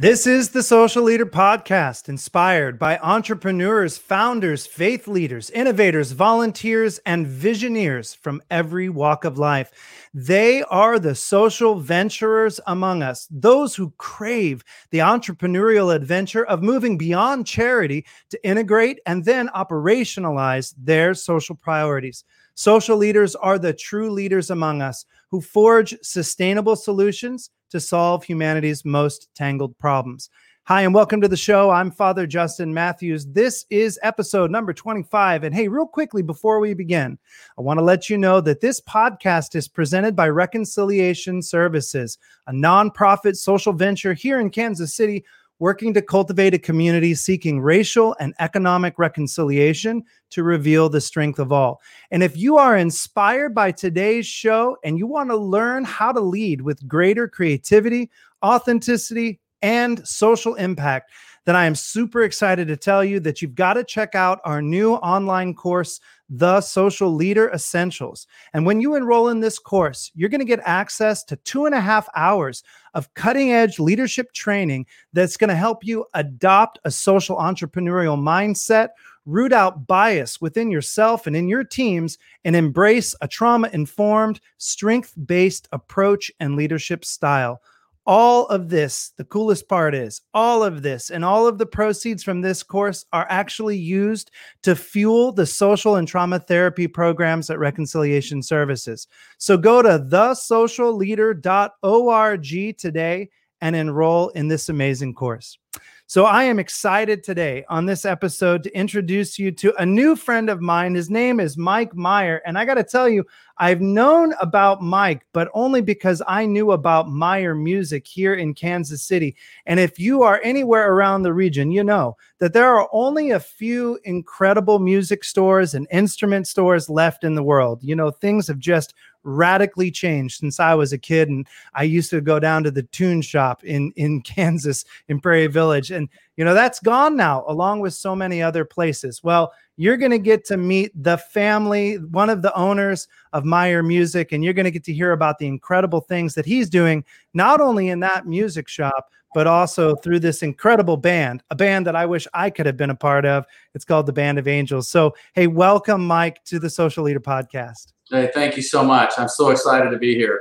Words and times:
This 0.00 0.28
is 0.28 0.50
the 0.50 0.62
Social 0.62 1.02
Leader 1.02 1.26
Podcast, 1.26 2.08
inspired 2.08 2.78
by 2.78 2.98
entrepreneurs, 2.98 3.98
founders, 3.98 4.64
faith 4.64 5.08
leaders, 5.08 5.50
innovators, 5.50 6.12
volunteers, 6.12 7.00
and 7.04 7.26
visioneers 7.26 8.16
from 8.16 8.40
every 8.48 8.88
walk 8.88 9.24
of 9.24 9.38
life. 9.38 9.72
They 10.14 10.62
are 10.62 11.00
the 11.00 11.16
social 11.16 11.80
venturers 11.80 12.60
among 12.68 13.02
us, 13.02 13.26
those 13.28 13.74
who 13.74 13.92
crave 13.98 14.62
the 14.92 14.98
entrepreneurial 14.98 15.92
adventure 15.92 16.46
of 16.46 16.62
moving 16.62 16.96
beyond 16.96 17.48
charity 17.48 18.06
to 18.30 18.46
integrate 18.46 19.00
and 19.04 19.24
then 19.24 19.48
operationalize 19.48 20.76
their 20.78 21.12
social 21.12 21.56
priorities. 21.56 22.22
Social 22.54 22.96
leaders 22.96 23.34
are 23.34 23.58
the 23.58 23.72
true 23.72 24.12
leaders 24.12 24.50
among 24.50 24.80
us 24.80 25.06
who 25.32 25.40
forge 25.40 25.96
sustainable 26.02 26.76
solutions 26.76 27.50
to 27.70 27.80
solve 27.80 28.24
humanity's 28.24 28.84
most 28.84 29.28
tangled 29.34 29.78
problems. 29.78 30.30
Hi, 30.68 30.82
and 30.82 30.92
welcome 30.92 31.22
to 31.22 31.28
the 31.28 31.36
show. 31.36 31.70
I'm 31.70 31.90
Father 31.90 32.26
Justin 32.26 32.74
Mathews. 32.74 33.24
This 33.24 33.64
is 33.70 33.98
episode 34.02 34.50
number 34.50 34.74
25. 34.74 35.44
And 35.44 35.54
hey, 35.54 35.66
real 35.66 35.86
quickly 35.86 36.20
before 36.20 36.60
we 36.60 36.74
begin, 36.74 37.18
I 37.58 37.62
want 37.62 37.78
to 37.78 37.82
let 37.84 38.10
you 38.10 38.18
know 38.18 38.42
that 38.42 38.60
this 38.60 38.78
podcast 38.82 39.54
is 39.54 39.66
presented 39.66 40.14
by 40.14 40.28
Reconciliation 40.28 41.40
Services, 41.40 42.18
a 42.48 42.52
nonprofit 42.52 43.36
social 43.36 43.72
venture 43.72 44.12
here 44.12 44.40
in 44.40 44.50
Kansas 44.50 44.94
City 44.94 45.24
working 45.58 45.92
to 45.94 46.02
cultivate 46.02 46.54
a 46.54 46.58
community 46.58 47.14
seeking 47.14 47.60
racial 47.60 48.16
and 48.20 48.34
economic 48.38 48.98
reconciliation 48.98 50.02
to 50.30 50.42
reveal 50.42 50.88
the 50.88 51.00
strength 51.00 51.38
of 51.38 51.52
all. 51.52 51.80
And 52.10 52.22
if 52.22 52.36
you 52.36 52.56
are 52.58 52.76
inspired 52.76 53.54
by 53.54 53.72
today's 53.72 54.26
show 54.26 54.76
and 54.84 54.98
you 54.98 55.06
want 55.06 55.30
to 55.30 55.36
learn 55.36 55.84
how 55.84 56.12
to 56.12 56.20
lead 56.20 56.60
with 56.60 56.86
greater 56.86 57.28
creativity, 57.28 58.10
authenticity, 58.44 59.40
and 59.62 60.06
social 60.06 60.54
impact, 60.54 61.10
then 61.44 61.56
I 61.56 61.64
am 61.64 61.74
super 61.74 62.22
excited 62.22 62.68
to 62.68 62.76
tell 62.76 63.02
you 63.02 63.20
that 63.20 63.40
you've 63.40 63.54
got 63.54 63.74
to 63.74 63.84
check 63.84 64.14
out 64.14 64.40
our 64.44 64.60
new 64.60 64.94
online 64.96 65.54
course, 65.54 65.98
The 66.28 66.60
Social 66.60 67.14
Leader 67.14 67.50
Essentials. 67.50 68.26
And 68.52 68.66
when 68.66 68.80
you 68.80 68.94
enroll 68.94 69.28
in 69.28 69.40
this 69.40 69.58
course, 69.58 70.10
you're 70.14 70.28
going 70.28 70.40
to 70.40 70.44
get 70.44 70.60
access 70.64 71.24
to 71.24 71.36
two 71.36 71.66
and 71.66 71.74
a 71.74 71.80
half 71.80 72.08
hours 72.14 72.62
of 72.94 73.12
cutting 73.14 73.52
edge 73.52 73.78
leadership 73.78 74.32
training 74.32 74.86
that's 75.12 75.36
going 75.36 75.48
to 75.48 75.56
help 75.56 75.84
you 75.84 76.04
adopt 76.14 76.78
a 76.84 76.90
social 76.90 77.36
entrepreneurial 77.36 78.18
mindset, 78.18 78.88
root 79.24 79.52
out 79.52 79.86
bias 79.86 80.40
within 80.40 80.70
yourself 80.70 81.26
and 81.26 81.36
in 81.36 81.48
your 81.48 81.64
teams, 81.64 82.18
and 82.44 82.54
embrace 82.54 83.14
a 83.20 83.28
trauma 83.28 83.68
informed, 83.72 84.40
strength 84.58 85.14
based 85.26 85.68
approach 85.72 86.30
and 86.40 86.56
leadership 86.56 87.04
style 87.04 87.60
all 88.08 88.46
of 88.46 88.70
this, 88.70 89.12
the 89.18 89.24
coolest 89.24 89.68
part 89.68 89.94
is 89.94 90.22
all 90.32 90.64
of 90.64 90.80
this 90.80 91.10
and 91.10 91.22
all 91.22 91.46
of 91.46 91.58
the 91.58 91.66
proceeds 91.66 92.24
from 92.24 92.40
this 92.40 92.62
course 92.62 93.04
are 93.12 93.26
actually 93.28 93.76
used 93.76 94.30
to 94.62 94.74
fuel 94.74 95.30
the 95.30 95.44
social 95.44 95.96
and 95.96 96.08
trauma 96.08 96.38
therapy 96.38 96.88
programs 96.88 97.50
at 97.50 97.58
Reconciliation 97.58 98.42
Services. 98.42 99.08
So 99.36 99.58
go 99.58 99.82
to 99.82 99.98
thesocialleader.org 99.98 102.78
today 102.78 103.28
and 103.60 103.76
enroll 103.76 104.30
in 104.30 104.48
this 104.48 104.70
amazing 104.70 105.12
course. 105.12 105.58
So 106.06 106.24
I 106.24 106.44
am 106.44 106.58
excited 106.58 107.22
today 107.22 107.66
on 107.68 107.84
this 107.84 108.06
episode 108.06 108.62
to 108.62 108.74
introduce 108.74 109.38
you 109.38 109.52
to 109.52 109.74
a 109.76 109.84
new 109.84 110.16
friend 110.16 110.48
of 110.48 110.62
mine. 110.62 110.94
His 110.94 111.10
name 111.10 111.38
is 111.38 111.58
Mike 111.58 111.94
Meyer. 111.94 112.40
And 112.46 112.58
I 112.58 112.64
got 112.64 112.74
to 112.74 112.82
tell 112.82 113.10
you, 113.10 113.26
I've 113.58 113.82
known 113.82 114.32
about 114.40 114.80
Mike, 114.80 115.26
but 115.34 115.50
only 115.52 115.82
because 115.82 116.22
I 116.26 116.46
knew 116.46 116.70
about 116.70 117.10
Meyer 117.10 117.54
music 117.54 118.06
here 118.06 118.32
in 118.32 118.54
Kansas 118.54 119.02
City. 119.02 119.36
And 119.66 119.78
if 119.78 119.98
you 119.98 120.22
are 120.22 120.40
anywhere 120.42 120.92
around 120.92 121.24
the 121.24 121.34
region, 121.34 121.70
you 121.70 121.84
know 121.84 122.16
that 122.38 122.54
there 122.54 122.74
are 122.74 122.88
only 122.92 123.32
a 123.32 123.40
few 123.40 123.98
incredible 124.04 124.78
music 124.78 125.24
stores 125.24 125.74
and 125.74 125.86
instrument 125.90 126.46
stores 126.46 126.88
left 126.88 127.22
in 127.22 127.34
the 127.34 127.42
world. 127.42 127.80
You 127.82 127.96
know, 127.96 128.10
things 128.10 128.46
have 128.46 128.58
just 128.58 128.94
radically 129.24 129.90
changed 129.90 130.38
since 130.38 130.60
I 130.60 130.74
was 130.74 130.92
a 130.92 130.98
kid. 130.98 131.28
And 131.28 131.46
I 131.74 131.82
used 131.82 132.10
to 132.10 132.20
go 132.20 132.38
down 132.38 132.64
to 132.64 132.70
the 132.70 132.82
tune 132.84 133.22
shop 133.22 133.64
in, 133.64 133.92
in 133.96 134.20
Kansas, 134.22 134.84
in 135.08 135.20
Prairie 135.20 135.46
Village. 135.46 135.90
And, 135.90 136.08
you 136.36 136.44
know, 136.44 136.54
that's 136.54 136.80
gone 136.80 137.16
now, 137.16 137.44
along 137.48 137.80
with 137.80 137.94
so 137.94 138.14
many 138.14 138.42
other 138.42 138.64
places. 138.64 139.22
Well, 139.22 139.52
you're 139.76 139.96
going 139.96 140.10
to 140.10 140.18
get 140.18 140.44
to 140.46 140.56
meet 140.56 140.90
the 140.94 141.18
family, 141.18 141.96
one 141.96 142.30
of 142.30 142.42
the 142.42 142.54
owners 142.54 143.06
of 143.32 143.44
Meyer 143.44 143.82
Music, 143.82 144.32
and 144.32 144.42
you're 144.42 144.52
going 144.52 144.64
to 144.64 144.70
get 144.70 144.84
to 144.84 144.92
hear 144.92 145.12
about 145.12 145.38
the 145.38 145.46
incredible 145.46 146.00
things 146.00 146.34
that 146.34 146.46
he's 146.46 146.68
doing, 146.68 147.04
not 147.32 147.60
only 147.60 147.88
in 147.88 148.00
that 148.00 148.26
music 148.26 148.68
shop, 148.68 149.10
but 149.34 149.46
also 149.46 149.94
through 149.96 150.20
this 150.20 150.42
incredible 150.42 150.96
band, 150.96 151.42
a 151.50 151.54
band 151.54 151.86
that 151.86 151.96
I 151.96 152.06
wish 152.06 152.26
I 152.34 152.50
could 152.50 152.66
have 152.66 152.76
been 152.76 152.90
a 152.90 152.94
part 152.94 153.24
of. 153.24 153.44
It's 153.74 153.84
called 153.84 154.06
the 154.06 154.12
Band 154.12 154.38
of 154.38 154.48
Angels. 154.48 154.88
So, 154.88 155.14
hey, 155.34 155.46
welcome, 155.46 156.06
Mike, 156.06 156.42
to 156.44 156.58
the 156.58 156.70
Social 156.70 157.04
Leader 157.04 157.20
Podcast. 157.20 157.92
Hey, 158.10 158.30
thank 158.32 158.56
you 158.56 158.62
so 158.62 158.82
much. 158.82 159.12
I'm 159.18 159.28
so 159.28 159.50
excited 159.50 159.90
to 159.90 159.98
be 159.98 160.14
here. 160.14 160.40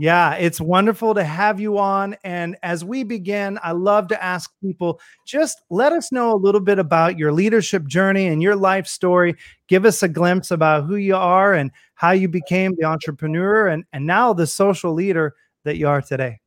Yeah, 0.00 0.34
it's 0.34 0.60
wonderful 0.60 1.12
to 1.14 1.24
have 1.24 1.58
you 1.58 1.76
on. 1.76 2.16
And 2.22 2.56
as 2.62 2.84
we 2.84 3.02
begin, 3.02 3.58
I 3.64 3.72
love 3.72 4.06
to 4.08 4.22
ask 4.22 4.48
people 4.62 5.00
just 5.26 5.60
let 5.70 5.92
us 5.92 6.12
know 6.12 6.32
a 6.32 6.38
little 6.38 6.60
bit 6.60 6.78
about 6.78 7.18
your 7.18 7.32
leadership 7.32 7.84
journey 7.84 8.28
and 8.28 8.40
your 8.40 8.54
life 8.54 8.86
story. 8.86 9.34
Give 9.66 9.84
us 9.84 10.04
a 10.04 10.08
glimpse 10.08 10.52
about 10.52 10.84
who 10.84 10.94
you 10.94 11.16
are 11.16 11.54
and 11.54 11.72
how 11.94 12.12
you 12.12 12.28
became 12.28 12.76
the 12.78 12.84
entrepreneur 12.84 13.66
and, 13.66 13.84
and 13.92 14.06
now 14.06 14.32
the 14.32 14.46
social 14.46 14.92
leader 14.92 15.34
that 15.64 15.78
you 15.78 15.88
are 15.88 16.00
today. 16.00 16.38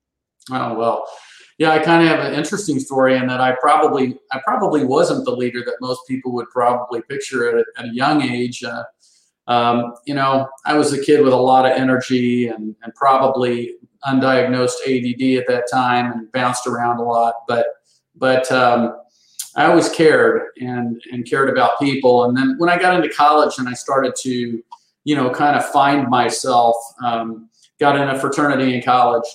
Oh, 0.49 0.73
well, 0.73 1.05
yeah, 1.61 1.69
I 1.69 1.77
kind 1.77 2.01
of 2.01 2.09
have 2.09 2.25
an 2.25 2.33
interesting 2.33 2.79
story 2.79 3.15
in 3.15 3.27
that 3.27 3.39
I 3.39 3.51
probably 3.61 4.17
I 4.31 4.39
probably 4.43 4.83
wasn't 4.83 5.25
the 5.25 5.35
leader 5.35 5.59
that 5.63 5.75
most 5.79 6.07
people 6.07 6.31
would 6.31 6.49
probably 6.49 7.03
picture 7.03 7.47
at 7.47 7.53
a, 7.53 7.79
at 7.79 7.85
a 7.85 7.93
young 7.93 8.23
age. 8.23 8.63
Uh, 8.63 8.83
um, 9.45 9.93
you 10.07 10.15
know, 10.15 10.49
I 10.65 10.73
was 10.73 10.91
a 10.91 10.99
kid 10.99 11.21
with 11.23 11.33
a 11.33 11.37
lot 11.37 11.67
of 11.67 11.77
energy 11.77 12.47
and, 12.47 12.75
and 12.81 12.95
probably 12.95 13.75
undiagnosed 14.03 14.77
ADD 14.87 15.39
at 15.39 15.47
that 15.49 15.65
time 15.71 16.11
and 16.11 16.31
bounced 16.31 16.65
around 16.65 16.97
a 16.97 17.03
lot. 17.03 17.35
But 17.47 17.67
but 18.15 18.51
um, 18.51 18.97
I 19.55 19.65
always 19.65 19.87
cared 19.87 20.41
and 20.59 20.99
and 21.11 21.29
cared 21.29 21.51
about 21.51 21.77
people. 21.77 22.23
And 22.23 22.35
then 22.35 22.55
when 22.57 22.71
I 22.71 22.79
got 22.79 22.95
into 22.95 23.15
college 23.15 23.59
and 23.59 23.69
I 23.69 23.73
started 23.73 24.15
to, 24.21 24.63
you 25.03 25.15
know, 25.15 25.29
kind 25.29 25.55
of 25.55 25.63
find 25.67 26.09
myself, 26.09 26.75
um, 27.03 27.51
got 27.79 27.97
in 27.97 28.09
a 28.09 28.17
fraternity 28.17 28.73
in 28.73 28.81
college 28.81 29.27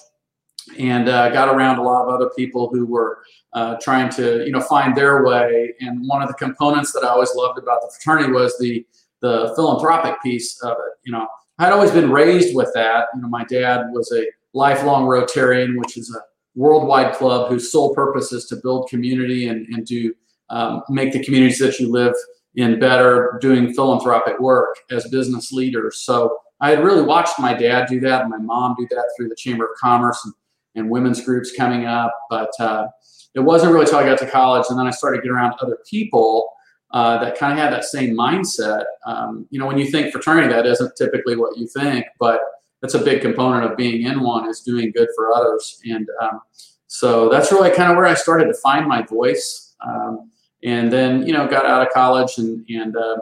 and 0.79 1.09
uh, 1.09 1.31
got 1.31 1.49
around 1.49 1.79
a 1.79 1.83
lot 1.83 2.03
of 2.03 2.09
other 2.13 2.31
people 2.37 2.69
who 2.73 2.87
were 2.87 3.19
uh, 3.53 3.77
trying 3.81 4.11
to, 4.11 4.45
you 4.45 4.53
know, 4.53 4.61
find 4.61 4.97
their 4.97 5.25
way. 5.25 5.75
And 5.81 6.07
one 6.09 6.23
of 6.23 6.29
the 6.29 6.35
components 6.35 6.93
that 6.93 7.05
I 7.05 7.09
always 7.09 7.35
loved 7.35 7.59
about 7.59 7.81
the 7.83 7.93
fraternity 7.95 8.33
was 8.33 8.57
the 8.59 8.85
the 9.23 9.53
philanthropic 9.57 10.23
piece 10.23 10.61
of 10.63 10.73
it. 10.73 10.99
You 11.05 11.13
know, 11.13 11.27
I'd 11.59 11.73
always 11.73 11.91
been 11.91 12.11
raised 12.11 12.55
with 12.55 12.71
that. 12.75 13.07
You 13.15 13.23
know, 13.23 13.29
my 13.29 13.45
dad 13.45 13.87
was 13.93 14.13
a 14.13 14.27
lifelong 14.53 15.07
Rotarian, 15.07 15.79
which 15.79 15.97
is 15.97 16.15
a 16.15 16.21
worldwide 16.55 17.15
club 17.15 17.49
whose 17.49 17.73
sole 17.73 17.95
purpose 17.95 18.33
is 18.33 18.47
to 18.47 18.57
build 18.57 18.89
community 18.89 19.49
and, 19.49 19.67
and 19.69 19.87
to 19.87 20.15
um, 20.51 20.83
make 20.89 21.13
the 21.13 21.25
communities 21.25 21.59
that 21.59 21.79
you 21.79 21.91
live 21.91 22.15
in 22.55 22.79
better, 22.79 23.39
doing 23.41 23.73
philanthropic 23.75 24.39
work 24.41 24.77
as 24.91 25.07
business 25.09 25.53
leaders. 25.53 26.01
So 26.01 26.39
I 26.61 26.71
had 26.71 26.83
really 26.85 27.03
watched 27.03 27.39
my 27.39 27.53
dad 27.53 27.87
do 27.89 28.01
that 28.01 28.23
and 28.23 28.31
my 28.31 28.39
mom 28.39 28.77
do 28.79 28.87
that 28.91 29.05
through 29.17 29.29
the 29.29 29.37
Chamber 29.37 29.65
of 29.65 29.71
Commerce 29.79 30.25
and, 30.25 30.35
and 30.77 30.91
women's 30.91 31.25
groups 31.25 31.53
coming 31.57 31.87
up. 31.87 32.13
But 32.31 32.51
uh, 32.61 32.89
it 33.35 33.41
wasn't 33.41 33.73
really 33.73 33.85
until 33.85 33.99
I 33.99 34.07
got 34.07 34.19
to 34.19 34.31
college 34.31 34.67
and 34.71 34.79
then 34.79 34.87
I 34.87 34.91
started 34.91 35.19
getting 35.19 35.33
around 35.33 35.55
other 35.61 35.79
people 35.89 36.51
uh, 36.93 37.19
that 37.19 37.37
kind 37.37 37.53
of 37.53 37.59
had 37.59 37.73
that 37.73 37.85
same 37.85 38.17
mindset. 38.17 38.85
Um, 39.05 39.47
you 39.51 39.59
know, 39.59 39.67
when 39.67 39.79
you 39.79 39.87
think 39.91 40.13
fraternity, 40.13 40.49
that 40.49 40.67
isn't 40.67 40.97
typically 40.97 41.37
what 41.37 41.59
you 41.59 41.67
think, 41.67 42.07
but 42.19 42.41
that's 42.81 42.95
a 42.95 42.99
big 42.99 43.21
component 43.23 43.71
of 43.71 43.77
being 43.77 44.03
in 44.03 44.21
one 44.21 44.49
is 44.49 44.61
doing 44.61 44.93
good 44.93 45.09
for 45.17 45.35
others. 45.35 45.81
And 45.85 46.09
um, 46.23 46.41
so 46.87 47.29
that's 47.29 47.51
really 47.51 47.71
kind 47.71 47.91
of 47.91 47.97
where 47.97 48.07
I 48.07 48.15
started 48.15 48.47
to 48.47 48.55
find 48.55 48.87
my 48.87 49.03
voice. 49.03 49.75
Um, 49.87 50.31
and 50.63 50.93
then, 50.93 51.27
you 51.27 51.33
know, 51.33 51.47
got 51.47 51.67
out 51.67 51.87
of 51.87 51.93
college 51.93 52.39
and, 52.39 52.65
and 52.69 52.97
uh, 52.97 53.17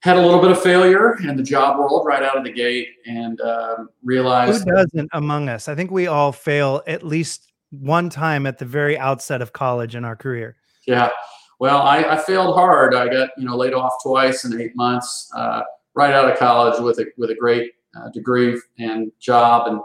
had 0.00 0.16
a 0.16 0.20
little 0.20 0.40
bit 0.40 0.50
of 0.50 0.62
failure 0.62 1.18
in 1.20 1.36
the 1.36 1.42
job 1.42 1.78
world 1.78 2.06
right 2.06 2.22
out 2.22 2.36
of 2.36 2.44
the 2.44 2.52
gate 2.52 2.88
and 3.06 3.40
um, 3.40 3.88
realized. 4.02 4.64
Who 4.64 4.74
doesn't 4.74 5.08
among 5.12 5.48
us? 5.48 5.68
I 5.68 5.74
think 5.74 5.90
we 5.90 6.06
all 6.06 6.32
fail 6.32 6.82
at 6.86 7.02
least 7.02 7.52
one 7.70 8.08
time 8.08 8.46
at 8.46 8.58
the 8.58 8.64
very 8.64 8.96
outset 8.96 9.42
of 9.42 9.52
college 9.52 9.94
in 9.94 10.04
our 10.04 10.16
career. 10.16 10.56
Yeah. 10.86 11.10
Well, 11.58 11.82
I, 11.82 12.04
I, 12.04 12.16
failed 12.16 12.54
hard. 12.54 12.94
I 12.94 13.08
got 13.08 13.30
you 13.36 13.44
know 13.44 13.56
laid 13.56 13.74
off 13.74 13.92
twice 14.02 14.44
in 14.44 14.60
eight 14.60 14.76
months, 14.76 15.28
uh, 15.34 15.62
right 15.94 16.14
out 16.14 16.30
of 16.30 16.38
college 16.38 16.80
with 16.80 17.00
a 17.00 17.06
with 17.16 17.30
a 17.30 17.34
great 17.34 17.72
uh, 17.96 18.10
degree 18.10 18.60
and 18.78 19.10
job, 19.18 19.66
and 19.66 19.80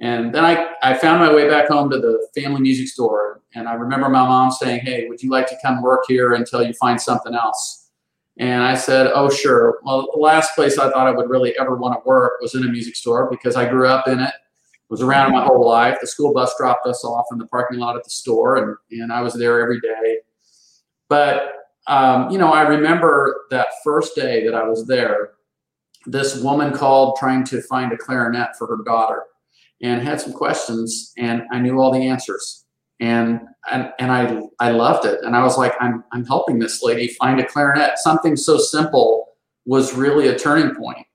and 0.00 0.34
then 0.34 0.44
I, 0.44 0.72
I 0.82 0.98
found 0.98 1.20
my 1.20 1.34
way 1.34 1.48
back 1.48 1.68
home 1.68 1.88
to 1.90 1.98
the 1.98 2.28
family 2.38 2.60
music 2.60 2.88
store, 2.88 3.40
and 3.54 3.66
I 3.66 3.72
remember 3.74 4.10
my 4.10 4.22
mom 4.22 4.50
saying, 4.50 4.80
"Hey, 4.80 5.08
would 5.08 5.22
you 5.22 5.30
like 5.30 5.46
to 5.48 5.56
come 5.62 5.80
work 5.80 6.04
here 6.06 6.34
until 6.34 6.62
you 6.62 6.74
find 6.74 7.00
something 7.00 7.34
else?" 7.34 7.79
And 8.38 8.62
I 8.62 8.74
said, 8.74 9.10
"Oh, 9.14 9.28
sure." 9.30 9.78
Well, 9.82 10.08
the 10.14 10.20
last 10.20 10.54
place 10.54 10.78
I 10.78 10.90
thought 10.90 11.06
I 11.06 11.10
would 11.10 11.28
really 11.28 11.58
ever 11.58 11.76
want 11.76 11.94
to 12.02 12.08
work 12.08 12.40
was 12.40 12.54
in 12.54 12.64
a 12.64 12.68
music 12.68 12.96
store 12.96 13.28
because 13.30 13.56
I 13.56 13.68
grew 13.68 13.86
up 13.88 14.08
in 14.08 14.20
it. 14.20 14.32
was 14.88 15.02
around 15.02 15.32
my 15.32 15.44
whole 15.44 15.66
life. 15.66 15.98
The 16.00 16.06
school 16.06 16.32
bus 16.34 16.54
dropped 16.58 16.86
us 16.86 17.04
off 17.04 17.26
in 17.32 17.38
the 17.38 17.46
parking 17.46 17.78
lot 17.78 17.96
at 17.96 18.04
the 18.04 18.10
store, 18.10 18.56
and 18.56 18.76
and 19.02 19.12
I 19.12 19.20
was 19.22 19.34
there 19.34 19.60
every 19.60 19.80
day. 19.80 20.18
But 21.08 21.54
um, 21.86 22.30
you 22.30 22.38
know, 22.38 22.52
I 22.52 22.62
remember 22.62 23.46
that 23.50 23.68
first 23.84 24.14
day 24.16 24.44
that 24.44 24.54
I 24.54 24.64
was 24.68 24.86
there. 24.86 25.32
This 26.06 26.40
woman 26.42 26.72
called 26.72 27.16
trying 27.18 27.44
to 27.46 27.62
find 27.62 27.92
a 27.92 27.96
clarinet 27.96 28.56
for 28.58 28.66
her 28.68 28.82
daughter, 28.84 29.24
and 29.82 30.02
had 30.02 30.20
some 30.20 30.32
questions, 30.32 31.12
and 31.18 31.42
I 31.52 31.58
knew 31.60 31.78
all 31.80 31.92
the 31.92 32.06
answers, 32.08 32.59
and 33.00 33.40
and 33.70 33.92
and 33.98 34.12
I 34.12 34.40
I 34.60 34.70
loved 34.70 35.06
it, 35.06 35.20
and 35.22 35.34
I 35.34 35.42
was 35.42 35.58
like, 35.58 35.74
I'm 35.80 36.04
I'm 36.12 36.24
helping 36.24 36.58
this 36.58 36.82
lady 36.82 37.08
find 37.08 37.40
a 37.40 37.46
clarinet. 37.46 37.98
Something 37.98 38.36
so 38.36 38.58
simple 38.58 39.26
was 39.66 39.94
really 39.94 40.28
a 40.28 40.38
turning 40.38 40.74
point 40.74 41.06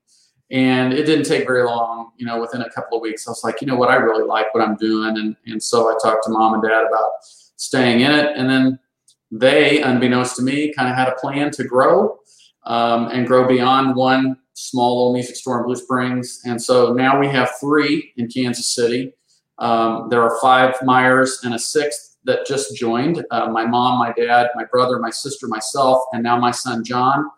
and 0.50 0.92
it 0.92 1.04
didn't 1.04 1.24
take 1.24 1.46
very 1.46 1.64
long, 1.64 2.12
you 2.16 2.26
know, 2.26 2.40
within 2.40 2.62
a 2.62 2.70
couple 2.70 2.96
of 2.96 3.02
weeks, 3.02 3.26
I 3.26 3.30
was 3.30 3.42
like, 3.42 3.60
you 3.60 3.66
know 3.66 3.76
what, 3.76 3.90
I 3.90 3.96
really 3.96 4.24
like 4.24 4.54
what 4.54 4.66
I'm 4.66 4.76
doing. 4.76 5.16
And, 5.18 5.36
and 5.46 5.60
so 5.60 5.88
I 5.88 5.96
talked 6.00 6.24
to 6.24 6.30
mom 6.30 6.54
and 6.54 6.62
dad 6.62 6.84
about 6.86 7.10
staying 7.56 8.00
in 8.00 8.12
it. 8.12 8.36
And 8.36 8.48
then 8.48 8.78
they, 9.32 9.82
unbeknownst 9.82 10.36
to 10.36 10.42
me, 10.42 10.72
kind 10.72 10.88
of 10.88 10.94
had 10.94 11.08
a 11.08 11.16
plan 11.16 11.50
to 11.52 11.64
grow 11.64 12.18
um, 12.64 13.08
and 13.08 13.26
grow 13.26 13.48
beyond 13.48 13.96
one 13.96 14.36
small 14.54 14.98
little 14.98 15.12
music 15.14 15.34
store 15.34 15.58
in 15.58 15.66
Blue 15.66 15.76
Springs. 15.76 16.40
And 16.44 16.62
so 16.62 16.92
now 16.92 17.18
we 17.18 17.26
have 17.26 17.50
three 17.58 18.12
in 18.16 18.28
Kansas 18.28 18.72
City. 18.72 19.14
Um, 19.58 20.08
there 20.08 20.22
are 20.22 20.38
five 20.40 20.74
Meyers 20.82 21.40
and 21.44 21.54
a 21.54 21.58
sixth 21.58 22.16
that 22.24 22.46
just 22.46 22.76
joined 22.76 23.24
uh, 23.30 23.48
my 23.48 23.64
mom, 23.64 23.98
my 23.98 24.12
dad, 24.12 24.48
my 24.54 24.64
brother, 24.64 24.98
my 24.98 25.10
sister, 25.10 25.46
myself, 25.46 26.02
and 26.12 26.22
now 26.22 26.38
my 26.38 26.50
son, 26.50 26.84
John. 26.84 27.30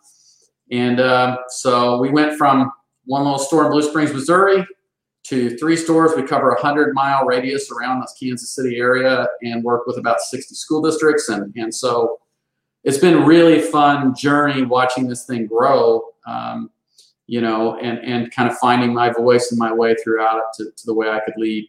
And 0.71 1.01
uh, 1.01 1.39
so 1.49 1.99
we 1.99 2.11
went 2.11 2.37
from 2.37 2.73
one 3.05 3.25
little 3.25 3.39
store 3.39 3.67
in 3.67 3.73
Blue 3.73 3.83
Springs, 3.83 4.13
Missouri, 4.13 4.67
to 5.25 5.57
three 5.59 5.77
stores. 5.77 6.13
We 6.17 6.23
cover 6.23 6.51
a 6.51 6.55
100 6.55 6.95
mile 6.95 7.25
radius 7.25 7.71
around 7.71 8.01
this 8.01 8.15
Kansas 8.19 8.55
City 8.55 8.77
area 8.77 9.27
and 9.43 9.63
work 9.63 9.87
with 9.87 9.99
about 9.99 10.21
60 10.21 10.55
school 10.55 10.83
districts. 10.83 11.29
And, 11.29 11.55
and 11.57 11.75
so 11.75 12.19
it's 12.85 12.99
been 12.99 13.25
really 13.25 13.61
fun 13.61 14.15
journey 14.15 14.63
watching 14.63 15.09
this 15.09 15.25
thing 15.27 15.47
grow, 15.47 16.03
um, 16.27 16.71
you 17.27 17.41
know, 17.41 17.77
and, 17.79 17.99
and 17.99 18.31
kind 18.31 18.51
of 18.51 18.57
finding 18.59 18.95
my 18.95 19.11
voice 19.11 19.51
and 19.51 19.59
my 19.59 19.73
way 19.73 19.95
throughout 20.03 20.39
it 20.39 20.45
to, 20.57 20.71
to 20.71 20.87
the 20.87 20.95
way 20.95 21.11
I 21.11 21.21
could 21.21 21.35
lead. 21.37 21.69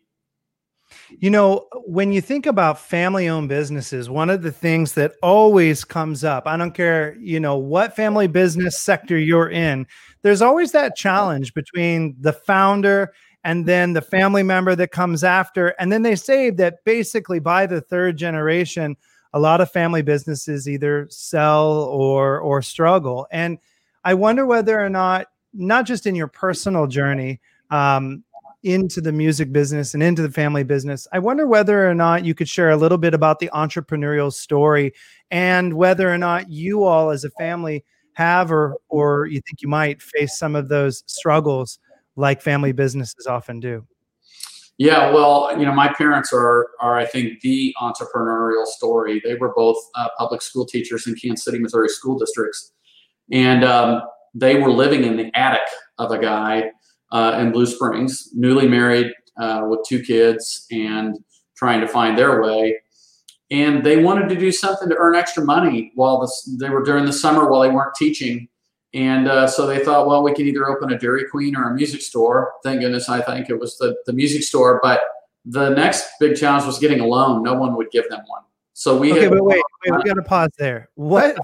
You 1.17 1.29
know, 1.29 1.67
when 1.85 2.11
you 2.11 2.21
think 2.21 2.45
about 2.45 2.79
family 2.79 3.27
owned 3.27 3.49
businesses, 3.49 4.09
one 4.09 4.29
of 4.29 4.41
the 4.41 4.51
things 4.51 4.93
that 4.93 5.13
always 5.21 5.83
comes 5.83 6.23
up, 6.23 6.47
I 6.47 6.55
don't 6.55 6.73
care, 6.73 7.15
you 7.19 7.39
know, 7.39 7.57
what 7.57 7.95
family 7.95 8.27
business 8.27 8.79
sector 8.79 9.17
you're 9.17 9.49
in, 9.49 9.87
there's 10.21 10.41
always 10.41 10.71
that 10.73 10.95
challenge 10.95 11.53
between 11.53 12.15
the 12.19 12.33
founder 12.33 13.13
and 13.43 13.65
then 13.65 13.93
the 13.93 14.01
family 14.01 14.43
member 14.43 14.75
that 14.75 14.91
comes 14.91 15.23
after. 15.23 15.69
And 15.79 15.91
then 15.91 16.03
they 16.03 16.15
say 16.15 16.49
that 16.51 16.83
basically 16.83 17.39
by 17.39 17.65
the 17.65 17.81
third 17.81 18.17
generation, 18.17 18.95
a 19.33 19.39
lot 19.39 19.61
of 19.61 19.71
family 19.71 20.01
businesses 20.01 20.67
either 20.67 21.07
sell 21.09 21.83
or 21.83 22.39
or 22.39 22.61
struggle. 22.61 23.27
And 23.31 23.59
I 24.03 24.13
wonder 24.13 24.45
whether 24.45 24.79
or 24.79 24.89
not, 24.89 25.27
not 25.53 25.85
just 25.85 26.05
in 26.05 26.15
your 26.15 26.27
personal 26.27 26.87
journey, 26.87 27.39
um, 27.69 28.23
into 28.63 28.99
the 28.99 29.11
music 29.11 29.51
business 29.53 29.93
and 29.93 30.03
into 30.03 30.21
the 30.21 30.31
family 30.31 30.63
business. 30.63 31.07
I 31.13 31.19
wonder 31.19 31.47
whether 31.47 31.89
or 31.89 31.95
not 31.95 32.25
you 32.25 32.35
could 32.35 32.49
share 32.49 32.69
a 32.69 32.77
little 32.77 32.97
bit 32.97 33.13
about 33.13 33.39
the 33.39 33.49
entrepreneurial 33.53 34.33
story 34.33 34.93
and 35.31 35.73
whether 35.73 36.11
or 36.11 36.17
not 36.17 36.49
you 36.49 36.83
all 36.83 37.09
as 37.09 37.23
a 37.23 37.29
family 37.31 37.83
have 38.13 38.51
or 38.51 38.77
or 38.89 39.27
you 39.27 39.41
think 39.41 39.61
you 39.61 39.69
might 39.69 40.01
face 40.01 40.37
some 40.37 40.55
of 40.55 40.67
those 40.67 41.03
struggles 41.07 41.79
like 42.17 42.41
family 42.41 42.73
businesses 42.73 43.25
often 43.27 43.59
do. 43.59 43.85
Yeah, 44.77 45.11
well, 45.11 45.57
you 45.57 45.65
know, 45.65 45.73
my 45.73 45.93
parents 45.93 46.31
are 46.33 46.69
are 46.81 46.97
I 46.97 47.05
think 47.05 47.39
the 47.41 47.73
entrepreneurial 47.81 48.65
story. 48.65 49.21
They 49.23 49.35
were 49.35 49.53
both 49.55 49.77
uh, 49.95 50.09
public 50.17 50.41
school 50.41 50.65
teachers 50.65 51.07
in 51.07 51.15
Kansas 51.15 51.45
City, 51.45 51.59
Missouri 51.59 51.89
school 51.89 52.17
districts, 52.17 52.73
and 53.31 53.63
um, 53.63 54.01
they 54.33 54.55
were 54.55 54.71
living 54.71 55.03
in 55.03 55.17
the 55.17 55.31
attic 55.37 55.67
of 55.97 56.11
a 56.11 56.19
guy 56.19 56.71
uh, 57.11 57.37
in 57.39 57.51
Blue 57.51 57.65
Springs, 57.65 58.29
newly 58.33 58.67
married 58.67 59.11
uh, 59.39 59.65
with 59.67 59.79
two 59.87 60.01
kids 60.01 60.65
and 60.71 61.17
trying 61.55 61.81
to 61.81 61.87
find 61.87 62.17
their 62.17 62.41
way. 62.41 62.79
And 63.51 63.83
they 63.83 64.03
wanted 64.03 64.29
to 64.29 64.35
do 64.35 64.51
something 64.51 64.89
to 64.89 64.95
earn 64.97 65.15
extra 65.15 65.43
money 65.43 65.91
while 65.95 66.21
this, 66.21 66.57
they 66.59 66.69
were 66.69 66.83
during 66.83 67.05
the 67.05 67.13
summer 67.13 67.49
while 67.49 67.61
they 67.61 67.69
weren't 67.69 67.95
teaching. 67.95 68.47
And 68.93 69.27
uh, 69.27 69.47
so 69.47 69.65
they 69.67 69.83
thought, 69.83 70.07
well, 70.07 70.23
we 70.23 70.33
can 70.33 70.45
either 70.45 70.67
open 70.67 70.91
a 70.91 70.97
Dairy 70.97 71.25
Queen 71.29 71.55
or 71.55 71.71
a 71.71 71.73
music 71.73 72.01
store. 72.01 72.53
Thank 72.63 72.81
goodness, 72.81 73.09
I 73.09 73.21
think 73.21 73.49
it 73.49 73.59
was 73.59 73.77
the, 73.77 73.95
the 74.05 74.13
music 74.13 74.43
store. 74.43 74.79
But 74.81 75.01
the 75.45 75.69
next 75.69 76.07
big 76.19 76.35
challenge 76.35 76.65
was 76.65 76.79
getting 76.79 76.99
a 76.99 77.05
loan. 77.05 77.43
No 77.43 77.53
one 77.53 77.75
would 77.75 77.91
give 77.91 78.07
them 78.09 78.21
one. 78.27 78.43
So 78.73 78.97
we 78.97 79.11
okay, 79.11 79.27
but 79.27 79.43
wait, 79.43 79.61
wait, 79.85 79.97
we 79.97 80.03
got 80.03 80.13
to 80.13 80.21
pause 80.21 80.51
there. 80.57 80.89
What, 80.95 81.37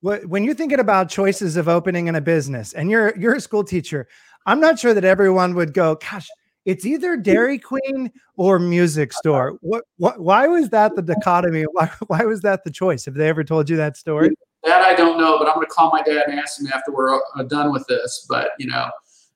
what 0.00 0.26
when 0.26 0.42
you're 0.42 0.54
thinking 0.54 0.80
about 0.80 1.08
choices 1.08 1.56
of 1.56 1.68
opening 1.68 2.08
in 2.08 2.16
a 2.16 2.20
business, 2.20 2.72
and 2.72 2.90
you're 2.90 3.16
you're 3.16 3.36
a 3.36 3.40
school 3.40 3.62
teacher, 3.62 4.08
I'm 4.46 4.60
not 4.60 4.78
sure 4.78 4.94
that 4.94 5.04
everyone 5.04 5.54
would 5.54 5.74
go, 5.74 5.96
gosh, 5.96 6.28
it's 6.64 6.86
either 6.86 7.16
Dairy 7.16 7.58
Queen 7.58 8.10
or 8.36 8.58
music 8.58 9.12
store. 9.12 9.58
What, 9.62 9.84
what, 9.96 10.20
why 10.20 10.46
was 10.46 10.68
that 10.70 10.94
the 10.94 11.02
dichotomy? 11.02 11.62
Why, 11.72 11.90
why 12.06 12.24
was 12.24 12.40
that 12.42 12.64
the 12.64 12.70
choice? 12.70 13.04
Have 13.04 13.14
they 13.14 13.28
ever 13.28 13.42
told 13.44 13.68
you 13.68 13.76
that 13.76 13.96
story? 13.96 14.30
That 14.64 14.82
I 14.82 14.94
don't 14.94 15.18
know, 15.18 15.38
but 15.38 15.48
I'm 15.48 15.54
going 15.54 15.66
to 15.66 15.72
call 15.72 15.90
my 15.90 16.02
dad 16.02 16.28
and 16.28 16.38
ask 16.38 16.60
him 16.60 16.68
after 16.72 16.92
we're 16.92 17.16
uh, 17.16 17.42
done 17.48 17.72
with 17.72 17.84
this. 17.88 18.26
But, 18.28 18.50
you 18.58 18.68
know, 18.68 18.90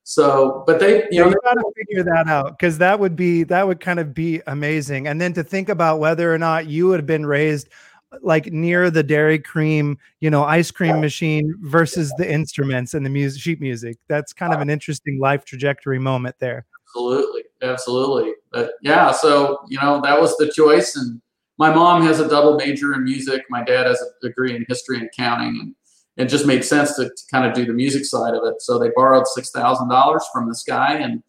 so, 0.04 0.62
but 0.68 0.78
they, 0.78 0.98
you 0.98 1.06
yeah, 1.10 1.22
know, 1.22 1.30
you 1.30 1.40
got 1.42 1.54
to 1.54 1.72
figure 1.76 2.04
that 2.04 2.28
out 2.28 2.56
because 2.56 2.78
that 2.78 3.00
would 3.00 3.16
be, 3.16 3.42
that 3.44 3.66
would 3.66 3.80
kind 3.80 3.98
of 3.98 4.14
be 4.14 4.40
amazing. 4.46 5.08
And 5.08 5.20
then 5.20 5.32
to 5.32 5.42
think 5.42 5.68
about 5.68 5.98
whether 5.98 6.32
or 6.32 6.38
not 6.38 6.66
you 6.66 6.86
would 6.86 7.00
have 7.00 7.06
been 7.06 7.26
raised 7.26 7.68
like 8.22 8.46
near 8.46 8.90
the 8.90 9.02
dairy 9.02 9.38
cream, 9.38 9.98
you 10.20 10.30
know, 10.30 10.44
ice 10.44 10.70
cream 10.70 11.00
machine 11.00 11.54
versus 11.62 12.12
the 12.18 12.30
instruments 12.30 12.94
and 12.94 13.04
the 13.04 13.10
music, 13.10 13.42
sheet 13.42 13.60
music. 13.60 13.98
That's 14.08 14.32
kind 14.32 14.54
of 14.54 14.60
an 14.60 14.70
interesting 14.70 15.18
life 15.20 15.44
trajectory 15.44 15.98
moment 15.98 16.36
there. 16.38 16.66
Absolutely, 16.88 17.42
absolutely. 17.62 18.32
But 18.52 18.72
yeah, 18.82 19.10
so 19.12 19.58
you 19.68 19.78
know 19.80 20.00
that 20.02 20.20
was 20.20 20.36
the 20.38 20.50
choice, 20.50 20.96
and 20.96 21.20
my 21.58 21.74
mom 21.74 22.02
has 22.02 22.20
a 22.20 22.28
double 22.28 22.56
major 22.56 22.94
in 22.94 23.04
music. 23.04 23.42
My 23.50 23.62
dad 23.62 23.86
has 23.86 24.00
a 24.00 24.26
degree 24.26 24.54
in 24.54 24.64
history 24.68 24.98
and 24.98 25.06
accounting, 25.06 25.58
and 25.60 25.74
it 26.16 26.30
just 26.30 26.46
made 26.46 26.64
sense 26.64 26.96
to, 26.96 27.04
to 27.04 27.22
kind 27.30 27.46
of 27.46 27.54
do 27.54 27.66
the 27.66 27.72
music 27.72 28.04
side 28.04 28.34
of 28.34 28.44
it. 28.44 28.62
So 28.62 28.78
they 28.78 28.90
borrowed 28.94 29.26
six 29.26 29.50
thousand 29.50 29.88
dollars 29.88 30.24
from 30.32 30.48
this 30.48 30.62
guy, 30.62 30.94
and 30.94 31.22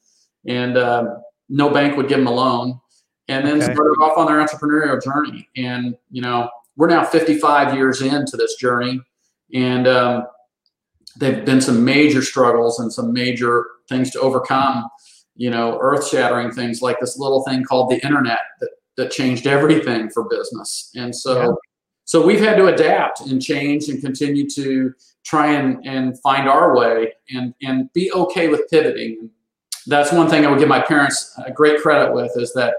and 0.47 0.77
um, 0.77 1.21
no 1.49 1.69
bank 1.69 1.97
would 1.97 2.07
give 2.07 2.19
them 2.19 2.27
a 2.27 2.31
loan, 2.31 2.79
and 3.27 3.45
then 3.45 3.61
okay. 3.61 3.73
started 3.73 3.97
off 4.01 4.17
on 4.17 4.27
their 4.27 4.37
entrepreneurial 4.37 5.03
journey. 5.03 5.49
And 5.57 5.97
you 6.11 6.21
know, 6.21 6.49
we're 6.77 6.87
now 6.87 7.03
55 7.03 7.75
years 7.75 8.01
into 8.01 8.37
this 8.37 8.55
journey, 8.55 9.01
and 9.53 9.87
um, 9.87 10.27
they've 11.17 11.43
been 11.43 11.59
some 11.59 11.83
major 11.83 12.21
struggles 12.21 12.79
and 12.79 12.93
some 12.93 13.11
major 13.11 13.65
things 13.89 14.11
to 14.11 14.19
overcome. 14.21 14.85
You 15.35 15.49
know, 15.51 15.77
earth-shattering 15.81 16.51
things 16.51 16.81
like 16.81 16.99
this 16.99 17.19
little 17.19 17.43
thing 17.43 17.63
called 17.63 17.91
the 17.91 18.03
internet 18.05 18.39
that 18.59 18.69
that 18.97 19.11
changed 19.11 19.47
everything 19.47 20.09
for 20.09 20.23
business. 20.23 20.91
And 20.95 21.15
so, 21.15 21.41
yeah. 21.41 21.51
so 22.05 22.25
we've 22.25 22.39
had 22.39 22.57
to 22.57 22.67
adapt 22.67 23.21
and 23.21 23.41
change 23.41 23.89
and 23.89 24.01
continue 24.01 24.49
to 24.49 24.93
try 25.23 25.53
and, 25.53 25.85
and 25.85 26.19
find 26.21 26.49
our 26.49 26.75
way 26.75 27.13
and 27.29 27.53
and 27.61 27.91
be 27.93 28.11
okay 28.11 28.47
with 28.47 28.69
pivoting. 28.69 29.29
That's 29.85 30.11
one 30.11 30.29
thing 30.29 30.45
I 30.45 30.49
would 30.49 30.59
give 30.59 30.67
my 30.67 30.81
parents 30.81 31.33
a 31.45 31.51
great 31.51 31.81
credit 31.81 32.13
with 32.13 32.31
is 32.35 32.53
that 32.53 32.75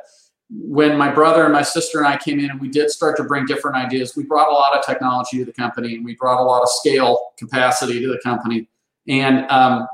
when 0.51 0.97
my 0.97 1.11
brother 1.11 1.45
and 1.45 1.53
my 1.53 1.63
sister 1.63 1.99
and 1.99 2.07
I 2.07 2.17
came 2.17 2.41
in 2.41 2.51
and 2.51 2.61
we 2.61 2.69
did 2.69 2.91
start 2.91 3.17
to 3.19 3.25
bring 3.25 3.45
different 3.45 3.77
ideas, 3.77 4.17
we 4.17 4.23
brought 4.23 4.49
a 4.49 4.53
lot 4.53 4.77
of 4.77 4.85
technology 4.85 5.39
to 5.39 5.45
the 5.45 5.53
company 5.53 5.95
and 5.97 6.05
we 6.05 6.15
brought 6.15 6.41
a 6.41 6.45
lot 6.45 6.63
of 6.63 6.69
scale 6.71 7.19
capacity 7.37 8.01
to 8.01 8.09
the 8.09 8.21
company. 8.25 8.69
And 9.09 9.51
um, 9.51 9.87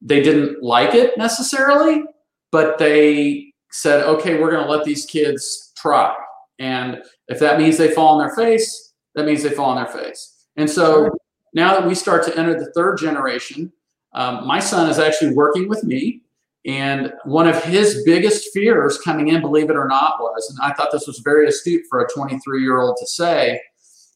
they 0.00 0.22
didn't 0.22 0.62
like 0.62 0.94
it 0.94 1.18
necessarily, 1.18 2.04
but 2.50 2.78
they 2.78 3.52
said, 3.70 4.04
okay, 4.04 4.40
we're 4.40 4.50
going 4.50 4.64
to 4.64 4.70
let 4.70 4.84
these 4.84 5.04
kids 5.04 5.72
try. 5.76 6.14
And 6.58 7.02
if 7.28 7.38
that 7.40 7.58
means 7.58 7.76
they 7.76 7.92
fall 7.92 8.18
on 8.18 8.18
their 8.18 8.34
face, 8.34 8.94
that 9.14 9.26
means 9.26 9.42
they 9.42 9.50
fall 9.50 9.70
on 9.70 9.76
their 9.76 10.02
face. 10.02 10.46
And 10.56 10.68
so 10.68 11.10
now 11.52 11.78
that 11.78 11.86
we 11.86 11.94
start 11.94 12.24
to 12.24 12.36
enter 12.36 12.58
the 12.58 12.72
third 12.72 12.96
generation, 12.96 13.72
um, 14.14 14.46
my 14.46 14.58
son 14.58 14.88
is 14.88 14.98
actually 14.98 15.34
working 15.34 15.68
with 15.68 15.84
me 15.84 16.22
and 16.68 17.14
one 17.24 17.48
of 17.48 17.64
his 17.64 18.02
biggest 18.04 18.52
fears 18.52 18.98
coming 18.98 19.28
in, 19.28 19.40
believe 19.40 19.70
it 19.70 19.76
or 19.76 19.88
not, 19.88 20.20
was, 20.20 20.50
and 20.50 20.58
I 20.62 20.74
thought 20.74 20.92
this 20.92 21.06
was 21.06 21.20
very 21.20 21.48
astute 21.48 21.84
for 21.88 22.00
a 22.00 22.08
23 22.12 22.60
year 22.60 22.78
old 22.78 22.98
to 22.98 23.06
say, 23.06 23.58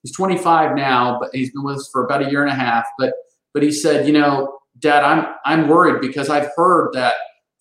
he's 0.02 0.14
25 0.14 0.76
now, 0.76 1.18
but 1.18 1.30
he's 1.32 1.50
been 1.50 1.64
with 1.64 1.76
us 1.76 1.88
for 1.90 2.04
about 2.04 2.22
a 2.22 2.30
year 2.30 2.42
and 2.42 2.50
a 2.50 2.54
half. 2.54 2.84
But 2.98 3.14
but 3.54 3.62
he 3.62 3.72
said, 3.72 4.06
you 4.06 4.12
know, 4.12 4.58
Dad, 4.80 5.02
I'm 5.02 5.34
I'm 5.46 5.66
worried 5.66 6.02
because 6.02 6.28
I've 6.28 6.50
heard 6.54 6.92
that 6.92 7.14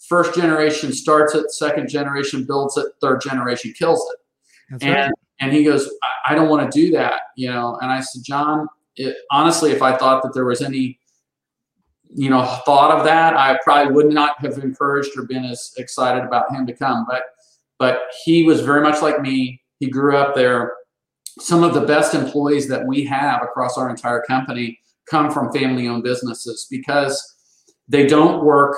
first 0.10 0.36
generation 0.36 0.92
starts 0.92 1.36
it, 1.36 1.52
second 1.52 1.88
generation 1.88 2.44
builds 2.46 2.76
it, 2.76 2.88
third 3.00 3.22
generation 3.22 3.74
kills 3.78 4.06
it. 4.12 4.20
That's 4.72 4.84
and 4.84 4.96
right. 4.96 5.12
and 5.40 5.54
he 5.54 5.64
goes, 5.64 5.90
I, 6.04 6.34
I 6.34 6.36
don't 6.36 6.50
want 6.50 6.70
to 6.70 6.78
do 6.78 6.92
that, 6.92 7.22
you 7.38 7.50
know. 7.50 7.78
And 7.82 7.90
I 7.90 8.02
said, 8.02 8.24
John, 8.26 8.68
it, 8.98 9.16
honestly, 9.32 9.72
if 9.72 9.82
I 9.82 9.96
thought 9.96 10.22
that 10.24 10.34
there 10.34 10.46
was 10.46 10.62
any 10.62 11.00
you 12.14 12.30
know, 12.30 12.44
thought 12.66 12.92
of 12.92 13.06
that, 13.06 13.36
I 13.36 13.58
probably 13.64 13.94
would 13.94 14.14
not 14.14 14.40
have 14.40 14.58
encouraged 14.58 15.12
or 15.18 15.24
been 15.24 15.46
as 15.46 15.72
excited 15.78 16.24
about 16.24 16.54
him 16.54 16.66
to 16.68 16.74
come. 16.74 17.06
But 17.08 17.24
but 17.80 18.02
he 18.24 18.44
was 18.44 18.62
very 18.62 18.82
much 18.82 19.02
like 19.02 19.22
me. 19.22 19.62
He 19.80 19.90
grew 19.90 20.16
up 20.16 20.36
there. 20.36 20.76
Some 21.40 21.64
of 21.64 21.74
the 21.74 21.82
best 21.82 22.14
employees 22.14 22.68
that 22.68 22.86
we 22.86 23.04
have 23.06 23.42
across 23.42 23.78
our 23.78 23.90
entire 23.90 24.22
company 24.22 24.80
come 25.10 25.32
from 25.32 25.52
family-owned 25.52 26.04
businesses 26.04 26.68
because 26.70 27.36
they 27.88 28.06
don't 28.06 28.44
work 28.44 28.76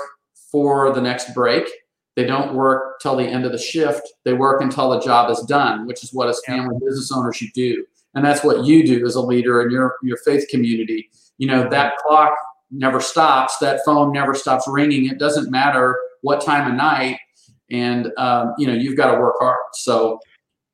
for 0.50 0.92
the 0.92 1.02
next 1.02 1.34
break. 1.34 1.68
They 2.16 2.24
don't 2.24 2.54
work 2.54 3.00
till 3.00 3.16
the 3.16 3.24
end 3.24 3.44
of 3.44 3.52
the 3.52 3.58
shift. 3.58 4.08
They 4.24 4.32
work 4.32 4.62
until 4.62 4.90
the 4.90 5.00
job 5.00 5.30
is 5.30 5.40
done, 5.40 5.86
which 5.86 6.02
is 6.02 6.14
what 6.14 6.28
as 6.28 6.40
family 6.46 6.76
business 6.82 7.12
owners 7.12 7.42
you 7.42 7.48
do. 7.54 7.84
And 8.14 8.24
that's 8.24 8.44
what 8.44 8.64
you 8.64 8.86
do 8.86 9.04
as 9.04 9.16
a 9.16 9.20
leader 9.20 9.60
in 9.62 9.70
your, 9.70 9.96
your 10.02 10.16
faith 10.18 10.46
community. 10.48 11.10
You 11.38 11.48
know, 11.48 11.68
that 11.68 11.96
clock 11.98 12.32
never 12.74 13.00
stops. 13.00 13.56
That 13.58 13.80
phone 13.84 14.12
never 14.12 14.34
stops 14.34 14.66
ringing. 14.66 15.06
It 15.06 15.18
doesn't 15.18 15.50
matter 15.50 15.98
what 16.22 16.44
time 16.44 16.70
of 16.70 16.76
night. 16.76 17.18
And, 17.70 18.12
um, 18.18 18.54
you 18.58 18.66
know, 18.66 18.74
you've 18.74 18.96
got 18.96 19.12
to 19.12 19.20
work 19.20 19.36
hard. 19.38 19.58
So, 19.74 20.20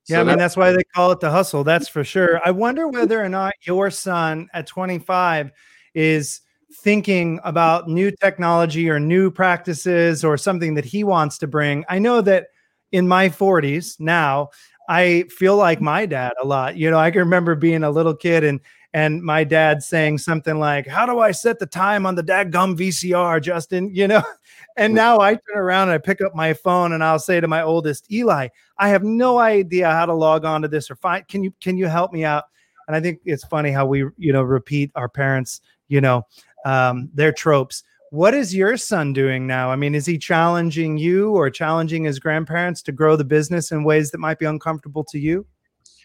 yeah, 0.08 0.16
so 0.16 0.20
I 0.22 0.24
mean, 0.24 0.38
that's 0.38 0.56
why 0.56 0.72
they 0.72 0.82
call 0.94 1.12
it 1.12 1.20
the 1.20 1.30
hustle. 1.30 1.62
That's 1.62 1.88
for 1.88 2.02
sure. 2.02 2.40
I 2.44 2.50
wonder 2.50 2.88
whether 2.88 3.22
or 3.22 3.28
not 3.28 3.54
your 3.62 3.90
son 3.90 4.48
at 4.52 4.66
25 4.66 5.52
is 5.94 6.40
thinking 6.82 7.40
about 7.44 7.88
new 7.88 8.10
technology 8.10 8.88
or 8.88 8.98
new 9.00 9.30
practices 9.30 10.24
or 10.24 10.36
something 10.36 10.74
that 10.74 10.84
he 10.84 11.04
wants 11.04 11.38
to 11.38 11.46
bring. 11.46 11.84
I 11.88 11.98
know 11.98 12.20
that 12.22 12.48
in 12.92 13.06
my 13.06 13.28
40s 13.28 14.00
now, 14.00 14.50
I 14.88 15.24
feel 15.30 15.56
like 15.56 15.80
my 15.80 16.06
dad 16.06 16.32
a 16.42 16.46
lot. 16.46 16.76
You 16.76 16.90
know, 16.90 16.98
I 16.98 17.10
can 17.10 17.20
remember 17.20 17.54
being 17.54 17.84
a 17.84 17.90
little 17.90 18.14
kid 18.14 18.42
and 18.42 18.60
and 18.92 19.22
my 19.22 19.44
dad 19.44 19.82
saying 19.82 20.18
something 20.18 20.58
like, 20.58 20.86
How 20.86 21.06
do 21.06 21.20
I 21.20 21.30
set 21.30 21.58
the 21.58 21.66
time 21.66 22.06
on 22.06 22.14
the 22.14 22.22
dadgum 22.22 22.76
VCR, 22.76 23.40
Justin? 23.40 23.94
You 23.94 24.08
know, 24.08 24.22
and 24.76 24.94
now 24.94 25.20
I 25.20 25.34
turn 25.34 25.56
around 25.56 25.88
and 25.88 25.94
I 25.94 25.98
pick 25.98 26.20
up 26.20 26.34
my 26.34 26.54
phone 26.54 26.92
and 26.92 27.04
I'll 27.04 27.18
say 27.18 27.40
to 27.40 27.48
my 27.48 27.62
oldest, 27.62 28.10
Eli, 28.12 28.48
I 28.78 28.88
have 28.88 29.04
no 29.04 29.38
idea 29.38 29.90
how 29.90 30.06
to 30.06 30.14
log 30.14 30.44
on 30.44 30.62
to 30.62 30.68
this 30.68 30.90
or 30.90 30.96
find 30.96 31.26
can 31.28 31.44
you 31.44 31.52
can 31.60 31.76
you 31.76 31.86
help 31.86 32.12
me 32.12 32.24
out? 32.24 32.44
And 32.88 32.96
I 32.96 33.00
think 33.00 33.20
it's 33.24 33.44
funny 33.44 33.70
how 33.70 33.86
we, 33.86 34.04
you 34.18 34.32
know, 34.32 34.42
repeat 34.42 34.90
our 34.96 35.08
parents, 35.08 35.60
you 35.88 36.00
know, 36.00 36.26
um, 36.64 37.08
their 37.14 37.32
tropes. 37.32 37.84
What 38.10 38.34
is 38.34 38.52
your 38.52 38.76
son 38.76 39.12
doing 39.12 39.46
now? 39.46 39.70
I 39.70 39.76
mean, 39.76 39.94
is 39.94 40.04
he 40.04 40.18
challenging 40.18 40.98
you 40.98 41.30
or 41.30 41.48
challenging 41.48 42.02
his 42.02 42.18
grandparents 42.18 42.82
to 42.82 42.92
grow 42.92 43.14
the 43.14 43.24
business 43.24 43.70
in 43.70 43.84
ways 43.84 44.10
that 44.10 44.18
might 44.18 44.40
be 44.40 44.46
uncomfortable 44.46 45.04
to 45.04 45.20
you? 45.20 45.46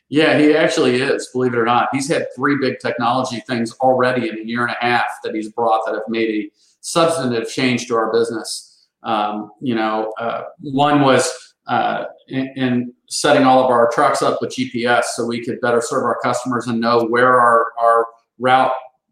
Yeah, 0.10 0.38
he 0.38 0.56
actually 0.56 1.02
is, 1.02 1.30
believe 1.34 1.54
it 1.54 1.58
or 1.58 1.66
not. 1.66 1.90
He's 1.92 2.08
had 2.08 2.28
three 2.36 2.58
big 2.60 2.80
technology 2.80 3.40
things 3.48 3.72
already 3.80 4.30
in 4.30 4.38
a 4.38 4.44
year 4.44 4.62
and 4.62 4.72
a 4.72 4.86
half 4.86 5.06
that 5.24 5.34
he's 5.34 5.50
brought 5.50 5.86
that 5.86 5.96
have 5.96 6.04
made 6.08 6.30
a 6.30 6.52
substantive 6.82 7.50
change 7.50 7.88
to 7.88 7.96
our 7.96 8.12
business. 8.12 8.88
Um, 9.02 9.52
you 9.62 9.74
know, 9.74 10.14
uh, 10.20 10.44
one 10.62 11.02
was 11.02 11.32
uh, 11.68 12.06
in, 12.28 12.54
in, 12.56 12.94
setting 13.08 13.44
all 13.44 13.64
of 13.64 13.70
our 13.70 13.90
trucks 13.92 14.24
up 14.24 14.42
with 14.42 14.50
GPS 14.50 15.04
so 15.14 15.26
we 15.26 15.44
could 15.44 15.62
better 15.62 15.80
serve 15.80 16.04
our 16.04 16.18
customers 16.24 16.66
and 16.66 16.82
know 16.82 17.06
where 17.06 17.40
our, 17.40 17.68
our 17.80 18.08
route 18.40 18.72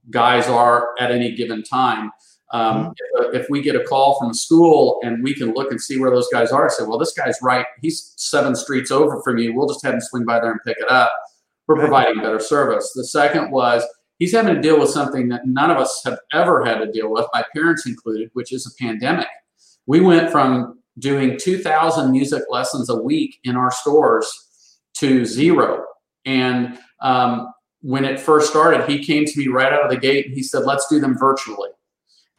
guys 0.09 0.47
are 0.47 0.89
at 0.99 1.11
any 1.11 1.35
given 1.35 1.61
time. 1.63 2.11
Um, 2.53 2.75
mm-hmm. 2.75 3.35
if, 3.35 3.41
if, 3.41 3.49
we 3.49 3.63
get 3.63 3.75
a 3.75 3.83
call 3.83 4.19
from 4.19 4.29
a 4.29 4.33
school 4.35 4.99
and 5.03 5.23
we 5.23 5.33
can 5.33 5.55
look 5.55 5.71
and 5.71 5.81
see 5.81 5.99
where 5.99 6.11
those 6.11 6.27
guys 6.31 6.51
are, 6.51 6.67
I 6.67 6.69
say, 6.69 6.83
well, 6.83 6.99
this 6.99 7.13
guy's 7.13 7.37
right. 7.41 7.65
He's 7.81 8.13
seven 8.15 8.55
streets 8.55 8.91
over 8.91 9.21
from 9.23 9.39
you. 9.39 9.55
We'll 9.55 9.67
just 9.67 9.83
have 9.83 9.95
him 9.95 10.01
swing 10.01 10.23
by 10.23 10.39
there 10.39 10.51
and 10.51 10.59
pick 10.63 10.77
it 10.79 10.89
up. 10.89 11.11
We're 11.67 11.79
providing 11.79 12.21
better 12.21 12.39
service. 12.39 12.91
The 12.93 13.05
second 13.05 13.49
was 13.49 13.83
he's 14.19 14.33
having 14.33 14.53
to 14.53 14.61
deal 14.61 14.79
with 14.79 14.89
something 14.89 15.29
that 15.29 15.47
none 15.47 15.71
of 15.71 15.77
us 15.77 16.01
have 16.05 16.19
ever 16.31 16.63
had 16.63 16.77
to 16.77 16.91
deal 16.91 17.11
with, 17.11 17.25
my 17.33 17.43
parents 17.55 17.87
included, 17.87 18.29
which 18.33 18.53
is 18.53 18.67
a 18.67 18.83
pandemic. 18.83 19.27
We 19.87 19.99
went 20.01 20.31
from 20.31 20.79
doing 20.99 21.39
2,000 21.39 22.11
music 22.11 22.43
lessons 22.49 22.87
a 22.89 22.95
week 22.95 23.39
in 23.43 23.55
our 23.55 23.71
stores 23.71 24.31
to 24.97 25.25
zero. 25.25 25.85
And 26.25 26.77
um, 27.01 27.51
when 27.81 28.05
it 28.05 28.19
first 28.19 28.49
started, 28.49 28.87
he 28.87 29.03
came 29.03 29.25
to 29.25 29.39
me 29.39 29.47
right 29.47 29.73
out 29.73 29.83
of 29.83 29.89
the 29.89 29.97
gate 29.97 30.27
and 30.27 30.35
he 30.35 30.43
said, 30.43 30.65
let's 30.65 30.87
do 30.87 30.99
them 30.99 31.17
virtually. 31.17 31.69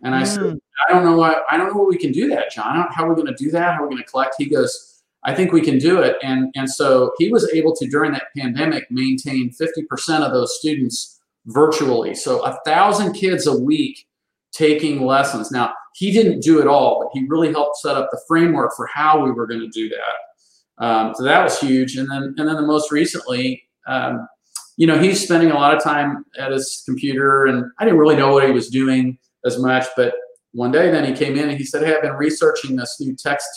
And 0.05 0.15
I 0.15 0.23
mm. 0.23 0.27
said, 0.27 0.59
I 0.87 0.93
don't 0.93 1.05
know 1.05 1.17
what 1.17 1.45
I 1.51 1.57
don't 1.57 1.69
know 1.69 1.81
what 1.81 1.89
we 1.89 1.97
can 1.97 2.13
do 2.13 2.29
that, 2.29 2.53
John. 2.53 2.87
How 2.91 3.05
are 3.05 3.09
we 3.09 3.21
going 3.21 3.35
to 3.35 3.45
do 3.45 3.51
that? 3.51 3.75
How 3.75 3.83
are 3.83 3.89
we 3.89 3.95
going 3.95 4.05
to 4.05 4.09
collect? 4.11 4.37
He 4.39 4.47
goes, 4.47 5.03
I 5.25 5.35
think 5.35 5.51
we 5.51 5.63
can 5.63 5.79
do 5.79 6.03
it. 6.03 6.17
And 6.23 6.53
and 6.55 6.71
so 6.71 7.13
he 7.19 7.31
was 7.31 7.51
able 7.53 7.75
to 7.77 7.89
during 7.89 8.13
that 8.13 8.27
pandemic 8.37 8.91
maintain 8.91 9.51
50% 9.51 10.21
of 10.21 10.33
those 10.33 10.59
students 10.59 11.21
virtually. 11.47 12.15
So 12.15 12.45
a 12.45 12.59
thousand 12.67 13.15
kids 13.15 13.47
a 13.47 13.59
week 13.59 14.07
taking 14.53 15.05
lessons. 15.05 15.51
Now 15.51 15.73
he 15.95 16.13
didn't 16.13 16.41
do 16.41 16.61
it 16.61 16.67
all, 16.67 17.01
but 17.01 17.19
he 17.19 17.27
really 17.27 17.51
helped 17.51 17.79
set 17.79 17.97
up 17.97 18.11
the 18.11 18.21
framework 18.29 18.73
for 18.77 18.87
how 18.87 19.25
we 19.25 19.33
were 19.33 19.47
going 19.47 19.61
to 19.61 19.69
do 19.69 19.89
that. 19.89 20.85
Um, 20.85 21.15
so 21.15 21.23
that 21.23 21.43
was 21.43 21.59
huge. 21.59 21.97
And 21.97 22.11
then 22.11 22.35
and 22.37 22.47
then 22.47 22.57
the 22.57 22.63
most 22.63 22.93
recently, 22.93 23.63
um, 23.87 24.29
you 24.77 24.87
know, 24.87 24.99
he's 24.99 25.23
spending 25.23 25.51
a 25.51 25.55
lot 25.55 25.75
of 25.75 25.83
time 25.83 26.27
at 26.39 26.51
his 26.51 26.83
computer, 26.85 27.47
and 27.47 27.65
I 27.79 27.85
didn't 27.85 27.99
really 27.99 28.17
know 28.17 28.33
what 28.35 28.45
he 28.45 28.51
was 28.51 28.69
doing 28.69 29.19
as 29.45 29.59
much. 29.59 29.87
But 29.97 30.15
one 30.53 30.71
day, 30.71 30.91
then 30.91 31.05
he 31.05 31.13
came 31.13 31.37
in 31.37 31.49
and 31.49 31.59
he 31.59 31.65
said, 31.65 31.85
"Hey, 31.85 31.95
I've 31.95 32.03
been 32.03 32.15
researching 32.15 32.77
this 32.77 32.97
new 33.01 33.15
text 33.17 33.49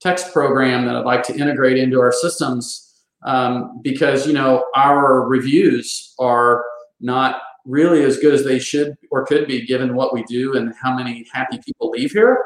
text 0.00 0.32
program 0.32 0.86
that 0.86 0.96
I'd 0.96 1.04
like 1.04 1.22
to 1.24 1.34
integrate 1.34 1.78
into 1.78 2.00
our 2.00 2.12
systems 2.12 2.86
um, 3.24 3.80
because 3.82 4.26
you 4.26 4.32
know 4.32 4.66
our 4.74 5.26
reviews 5.26 6.14
are 6.18 6.64
not 7.00 7.40
really 7.64 8.04
as 8.04 8.18
good 8.18 8.32
as 8.32 8.44
they 8.44 8.58
should 8.58 8.96
or 9.10 9.26
could 9.26 9.46
be 9.46 9.66
given 9.66 9.94
what 9.94 10.14
we 10.14 10.22
do 10.24 10.56
and 10.56 10.72
how 10.80 10.96
many 10.96 11.26
happy 11.32 11.58
people 11.64 11.90
leave 11.90 12.12
here. 12.12 12.38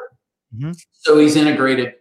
Mm-hmm. 0.57 0.73
So 0.93 1.19
he's 1.19 1.37
integrated, 1.37 1.93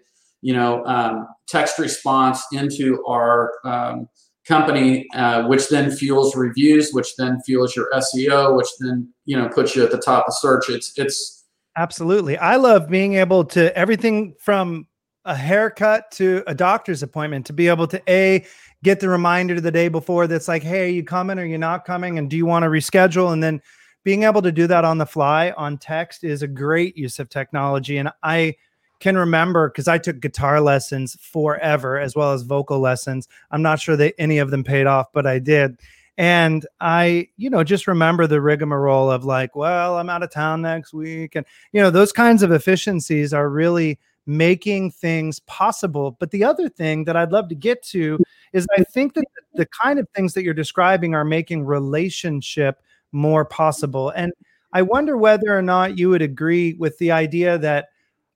you 0.41 0.53
know, 0.53 0.85
um, 0.85 1.27
text 1.47 1.77
response 1.77 2.41
into 2.53 3.03
our 3.05 3.51
um, 3.65 4.07
company, 4.49 5.07
uh, 5.13 5.47
which 5.47 5.69
then 5.69 5.91
fuels 5.91 6.35
reviews, 6.35 6.91
which 6.91 7.15
then 7.15 7.39
fuels 7.45 7.75
your 7.75 7.87
SEO, 7.93 8.57
which 8.57 8.67
then 8.79 9.07
you 9.25 9.37
know 9.37 9.47
puts 9.47 9.75
you 9.75 9.83
at 9.83 9.91
the 9.91 9.97
top 9.97 10.25
of 10.27 10.33
search. 10.33 10.69
It's 10.69 10.91
it's 10.97 11.45
absolutely. 11.77 12.37
I 12.37 12.57
love 12.57 12.89
being 12.89 13.13
able 13.13 13.45
to 13.45 13.75
everything 13.77 14.35
from 14.39 14.87
a 15.25 15.35
haircut 15.35 16.11
to 16.11 16.43
a 16.47 16.55
doctor's 16.55 17.03
appointment 17.03 17.45
to 17.45 17.53
be 17.53 17.67
able 17.67 17.87
to 17.87 18.01
a 18.09 18.45
get 18.83 18.99
the 18.99 19.09
reminder 19.09 19.61
the 19.61 19.71
day 19.71 19.87
before 19.87 20.27
that's 20.27 20.47
like, 20.47 20.63
hey, 20.63 20.85
are 20.85 20.91
you 20.91 21.03
coming? 21.03 21.37
Are 21.37 21.45
you 21.45 21.57
not 21.57 21.85
coming? 21.85 22.17
And 22.17 22.29
do 22.29 22.35
you 22.37 22.45
want 22.45 22.63
to 22.63 22.69
reschedule? 22.69 23.31
And 23.31 23.43
then 23.43 23.61
being 24.03 24.23
able 24.23 24.41
to 24.41 24.51
do 24.51 24.65
that 24.67 24.85
on 24.85 24.97
the 24.97 25.05
fly 25.05 25.51
on 25.51 25.77
text 25.77 26.23
is 26.23 26.41
a 26.41 26.47
great 26.47 26.97
use 26.97 27.19
of 27.19 27.29
technology. 27.29 27.97
And 27.97 28.09
I 28.23 28.55
can 28.99 29.17
remember 29.17 29.69
because 29.69 29.87
I 29.87 29.97
took 29.97 30.19
guitar 30.19 30.61
lessons 30.61 31.15
forever 31.21 31.97
as 31.99 32.15
well 32.15 32.33
as 32.33 32.43
vocal 32.43 32.79
lessons. 32.79 33.27
I'm 33.51 33.61
not 33.61 33.79
sure 33.79 33.95
that 33.95 34.15
any 34.17 34.37
of 34.39 34.51
them 34.51 34.63
paid 34.63 34.87
off, 34.87 35.07
but 35.13 35.25
I 35.25 35.39
did. 35.39 35.79
And 36.17 36.65
I, 36.81 37.29
you 37.37 37.49
know, 37.49 37.63
just 37.63 37.87
remember 37.87 38.27
the 38.27 38.41
rigmarole 38.41 39.09
of 39.09 39.23
like, 39.23 39.55
well, 39.55 39.97
I'm 39.97 40.09
out 40.09 40.21
of 40.21 40.31
town 40.31 40.61
next 40.61 40.93
week. 40.93 41.35
And, 41.35 41.45
you 41.71 41.81
know, 41.81 41.89
those 41.89 42.11
kinds 42.11 42.43
of 42.43 42.51
efficiencies 42.51 43.33
are 43.33 43.49
really 43.49 43.99
making 44.25 44.91
things 44.91 45.39
possible. 45.41 46.17
But 46.19 46.31
the 46.31 46.43
other 46.43 46.67
thing 46.67 47.05
that 47.05 47.15
I'd 47.15 47.31
love 47.31 47.47
to 47.49 47.55
get 47.55 47.81
to 47.83 48.19
is 48.51 48.67
I 48.77 48.83
think 48.83 49.13
that 49.13 49.23
the 49.53 49.65
kind 49.65 49.97
of 49.97 50.09
things 50.09 50.33
that 50.33 50.43
you're 50.43 50.53
describing 50.53 51.15
are 51.15 51.23
making 51.23 51.65
relationship 51.65 52.81
more 53.13 53.45
possible. 53.45 54.09
And 54.09 54.33
I 54.73 54.81
wonder 54.81 55.17
whether 55.17 55.57
or 55.57 55.61
not 55.61 55.97
you 55.97 56.09
would 56.09 56.21
agree 56.21 56.73
with 56.73 56.97
the 56.97 57.11
idea 57.11 57.57
that 57.59 57.89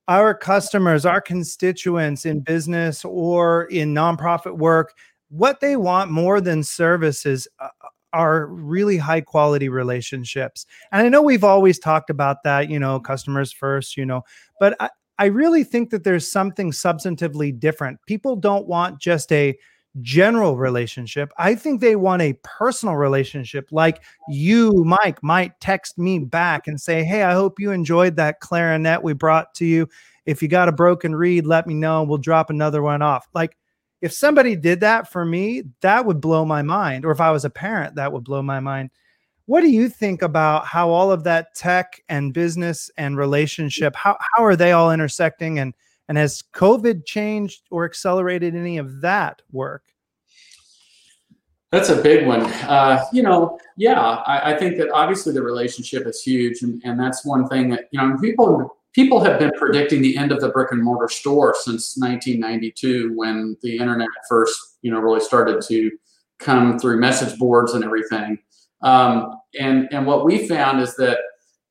our 0.08 0.34
customers, 0.34 1.06
our 1.06 1.22
constituents 1.22 2.26
in 2.26 2.42
business 2.42 3.06
or 3.06 3.66
in 3.66 3.94
nonprofit 3.94 4.58
work, 4.58 4.94
what 5.30 5.60
they 5.60 5.78
want 5.78 6.12
more 6.12 6.42
than 6.42 6.64
services 6.64 7.48
uh, 7.60 7.70
are 8.12 8.46
really 8.48 8.98
high 8.98 9.22
quality 9.22 9.70
relationships. 9.70 10.66
And 10.92 11.06
I 11.06 11.10
know 11.10 11.22
we've 11.22 11.44
always 11.44 11.80
talked 11.80 12.10
about 12.10 12.44
that, 12.44 12.70
you 12.70 12.80
know, 12.80 13.00
customers 13.00 13.52
first, 13.52 13.98
you 13.98 14.06
know, 14.06 14.24
but 14.60 14.76
I, 14.80 14.90
I 15.20 15.26
really 15.26 15.64
think 15.64 15.90
that 15.90 16.04
there's 16.04 16.30
something 16.30 16.72
substantively 16.72 17.58
different. 17.58 18.00
People 18.06 18.36
don't 18.36 18.68
want 18.68 19.00
just 19.00 19.32
a 19.32 19.56
general 20.02 20.58
relationship. 20.58 21.32
I 21.38 21.56
think 21.56 21.80
they 21.80 21.96
want 21.96 22.22
a 22.22 22.38
personal 22.44 22.96
relationship. 22.96 23.70
Like 23.72 24.04
you, 24.28 24.84
Mike, 24.86 25.22
might 25.22 25.60
text 25.60 25.98
me 25.98 26.20
back 26.20 26.68
and 26.68 26.80
say, 26.80 27.04
Hey, 27.04 27.24
I 27.24 27.34
hope 27.34 27.60
you 27.60 27.72
enjoyed 27.72 28.16
that 28.16 28.40
clarinet 28.40 29.04
we 29.04 29.14
brought 29.14 29.54
to 29.56 29.66
you. 29.66 29.88
If 30.26 30.42
you 30.42 30.48
got 30.48 30.70
a 30.70 30.74
broken 30.74 31.16
reed, 31.16 31.46
let 31.46 31.68
me 31.68 31.74
know. 31.74 32.04
We'll 32.04 32.18
drop 32.18 32.50
another 32.50 32.82
one 32.82 33.02
off. 33.02 33.28
Like 33.34 33.58
if 34.02 34.12
somebody 34.12 34.56
did 34.56 34.80
that 34.82 35.12
for 35.12 35.26
me, 35.26 35.64
that 35.82 36.06
would 36.06 36.20
blow 36.20 36.44
my 36.44 36.62
mind. 36.62 37.06
Or 37.06 37.12
if 37.12 37.22
I 37.22 37.32
was 37.32 37.46
a 37.46 37.50
parent, 37.50 37.96
that 37.96 38.12
would 38.12 38.24
blow 38.24 38.42
my 38.42 38.60
mind. 38.60 38.90
What 39.46 39.62
do 39.62 39.70
you 39.70 39.90
think 39.90 40.22
about 40.22 40.66
how 40.66 40.90
all 40.90 41.12
of 41.12 41.24
that 41.26 41.54
tech 41.54 42.02
and 42.10 42.34
business 42.34 42.90
and 42.98 43.18
relationship, 43.18 43.96
how, 43.96 44.18
how 44.20 44.44
are 44.44 44.56
they 44.56 44.72
all 44.72 44.92
intersecting 44.92 45.60
and 45.60 45.74
and 46.08 46.18
has 46.18 46.44
COVID 46.54 47.06
changed 47.06 47.64
or 47.72 47.86
accelerated 47.86 48.56
any 48.56 48.78
of 48.78 49.02
that 49.02 49.42
work? 49.52 49.84
That's 51.72 51.90
a 51.90 52.00
big 52.00 52.28
one. 52.28 52.42
Uh, 52.42 53.04
you 53.12 53.24
know, 53.24 53.60
yeah, 53.78 54.00
I, 54.00 54.54
I, 54.54 54.58
think 54.60 54.78
that 54.78 54.92
obviously 54.92 55.34
the 55.34 55.42
relationship 55.42 56.06
is 56.06 56.22
huge, 56.22 56.62
and, 56.62 56.80
and 56.86 57.00
that's 57.00 57.26
one 57.26 57.48
thing 57.48 57.70
that 57.72 57.90
you 57.90 58.00
know 58.00 58.16
people 58.22 58.78
people 58.94 59.24
have 59.24 59.40
been 59.40 59.52
predicting 59.58 60.04
the 60.04 60.16
end 60.16 60.32
of 60.32 60.40
the 60.40 60.50
brick 60.50 60.72
and 60.72 60.84
mortar 60.84 61.10
store 61.10 61.56
since 61.60 61.98
1992 61.98 63.14
when 63.16 63.58
the 63.64 63.78
internet 63.78 64.08
first 64.30 64.78
you 64.84 64.92
know 64.92 65.00
really 65.00 65.20
started 65.20 65.64
to 65.68 65.90
come 66.38 66.78
through 66.78 67.00
message 67.00 67.40
boards 67.40 67.74
and 67.74 67.84
everything. 67.84 68.38
Um, 68.84 69.40
and 69.60 69.88
and 69.92 70.06
what 70.06 70.26
we 70.26 70.48
found 70.48 70.80
is 70.80 70.96
that 70.98 71.18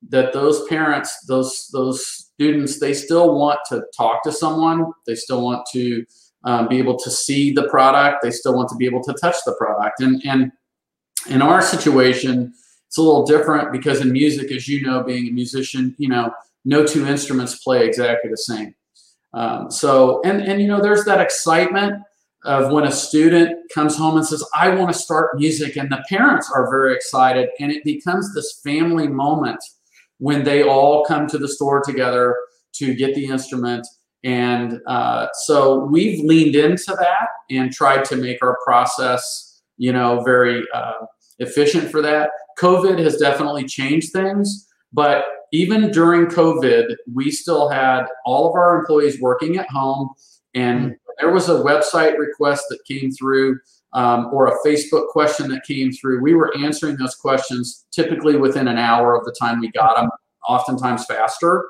that 0.09 0.33
those 0.33 0.67
parents, 0.67 1.25
those 1.27 1.69
those 1.73 2.22
students, 2.35 2.79
they 2.79 2.95
still 2.95 3.35
want 3.35 3.61
to 3.69 3.85
talk 3.97 4.23
to 4.25 4.33
someone. 4.33 4.93
They 5.07 5.15
still 5.15 5.43
want 5.43 5.67
to 5.73 6.05
um, 6.45 6.69
be 6.69 6.79
able 6.79 6.99
to 6.99 7.11
see 7.11 7.53
the 7.53 7.69
product. 7.69 8.23
They 8.23 8.31
still 8.31 8.55
want 8.55 8.69
to 8.71 8.77
be 8.77 8.87
able 8.87 9.03
to 9.05 9.13
touch 9.15 9.37
the 9.47 9.55
product. 9.55 10.01
And 10.01 10.23
and 10.27 10.53
in 11.29 11.43
our 11.43 11.63
situation, 11.63 12.53
it's 12.89 12.99
a 12.99 13.03
little 13.03 13.25
different 13.25 13.73
because 13.73 14.01
in 14.01 14.13
music, 14.13 14.51
as 14.51 14.67
you 14.69 14.83
know, 14.83 15.03
being 15.03 15.29
a 15.29 15.33
musician, 15.33 15.95
you 15.99 16.09
know, 16.09 16.33
no 16.65 16.85
two 16.85 17.07
instruments 17.07 17.63
play 17.63 17.87
exactly 17.87 18.31
the 18.31 18.37
same. 18.37 18.75
Um, 19.35 19.71
so 19.71 20.21
and 20.25 20.43
and 20.43 20.61
you 20.61 20.69
know, 20.69 20.81
there's 20.81 21.05
that 21.05 21.21
excitement 21.21 22.03
of 22.45 22.73
when 22.73 22.85
a 22.85 22.91
student 22.91 23.57
comes 23.73 23.97
home 23.97 24.17
and 24.17 24.27
says, 24.27 24.45
"I 24.55 24.75
want 24.75 24.93
to 24.93 24.99
start 24.99 25.39
music," 25.39 25.77
and 25.77 25.91
the 25.91 26.05
parents 26.09 26.51
are 26.53 26.69
very 26.69 26.95
excited, 26.95 27.51
and 27.61 27.71
it 27.71 27.85
becomes 27.85 28.35
this 28.35 28.61
family 28.65 29.07
moment 29.07 29.63
when 30.23 30.45
they 30.45 30.63
all 30.63 31.05
come 31.05 31.27
to 31.27 31.39
the 31.39 31.49
store 31.49 31.83
together 31.83 32.37
to 32.73 32.95
get 32.95 33.15
the 33.15 33.27
instrument 33.27 33.87
and 34.25 34.81
uh, 34.87 35.27
so 35.45 35.85
we've 35.87 36.25
leaned 36.25 36.55
into 36.55 36.95
that 36.99 37.29
and 37.51 37.73
tried 37.73 38.05
to 38.07 38.17
make 38.17 38.43
our 38.43 38.57
process, 38.65 39.63
you 39.79 39.93
know, 39.93 40.23
very 40.23 40.65
uh, 40.73 41.07
efficient 41.39 41.91
for 41.91 42.01
that. 42.03 42.31
COVID 42.59 42.99
has 43.01 43.17
definitely 43.17 43.65
changed 43.65 44.13
things, 44.13 44.69
but 44.93 45.25
even 45.53 45.91
during 45.91 46.27
COVID, 46.27 46.95
we 47.13 47.31
still 47.31 47.69
had 47.69 48.05
all 48.25 48.49
of 48.49 48.55
our 48.55 48.79
employees 48.79 49.21
working 49.21 49.57
at 49.59 49.69
home, 49.71 50.11
and 50.55 50.93
mm. 50.93 50.95
there 51.19 51.33
was 51.33 51.49
a 51.49 51.55
website 51.55 52.17
request 52.17 52.65
that 52.71 52.79
came 52.87 53.11
through. 53.11 53.59
Um, 53.95 54.31
or 54.33 54.47
a 54.47 54.67
Facebook 54.67 55.09
question 55.09 55.51
that 55.51 55.65
came 55.65 55.93
through, 55.93 56.23
we 56.23 56.33
were 56.33 56.57
answering 56.57 56.97
those 56.97 57.15
questions 57.15 57.85
typically 57.91 58.37
within 58.37 58.67
an 58.67 58.79
hour 58.79 59.15
of 59.15 59.27
the 59.27 59.37
time 59.39 59.61
we 59.61 59.71
got 59.71 59.97
them, 59.97 60.09
oftentimes 60.49 61.05
faster. 61.05 61.69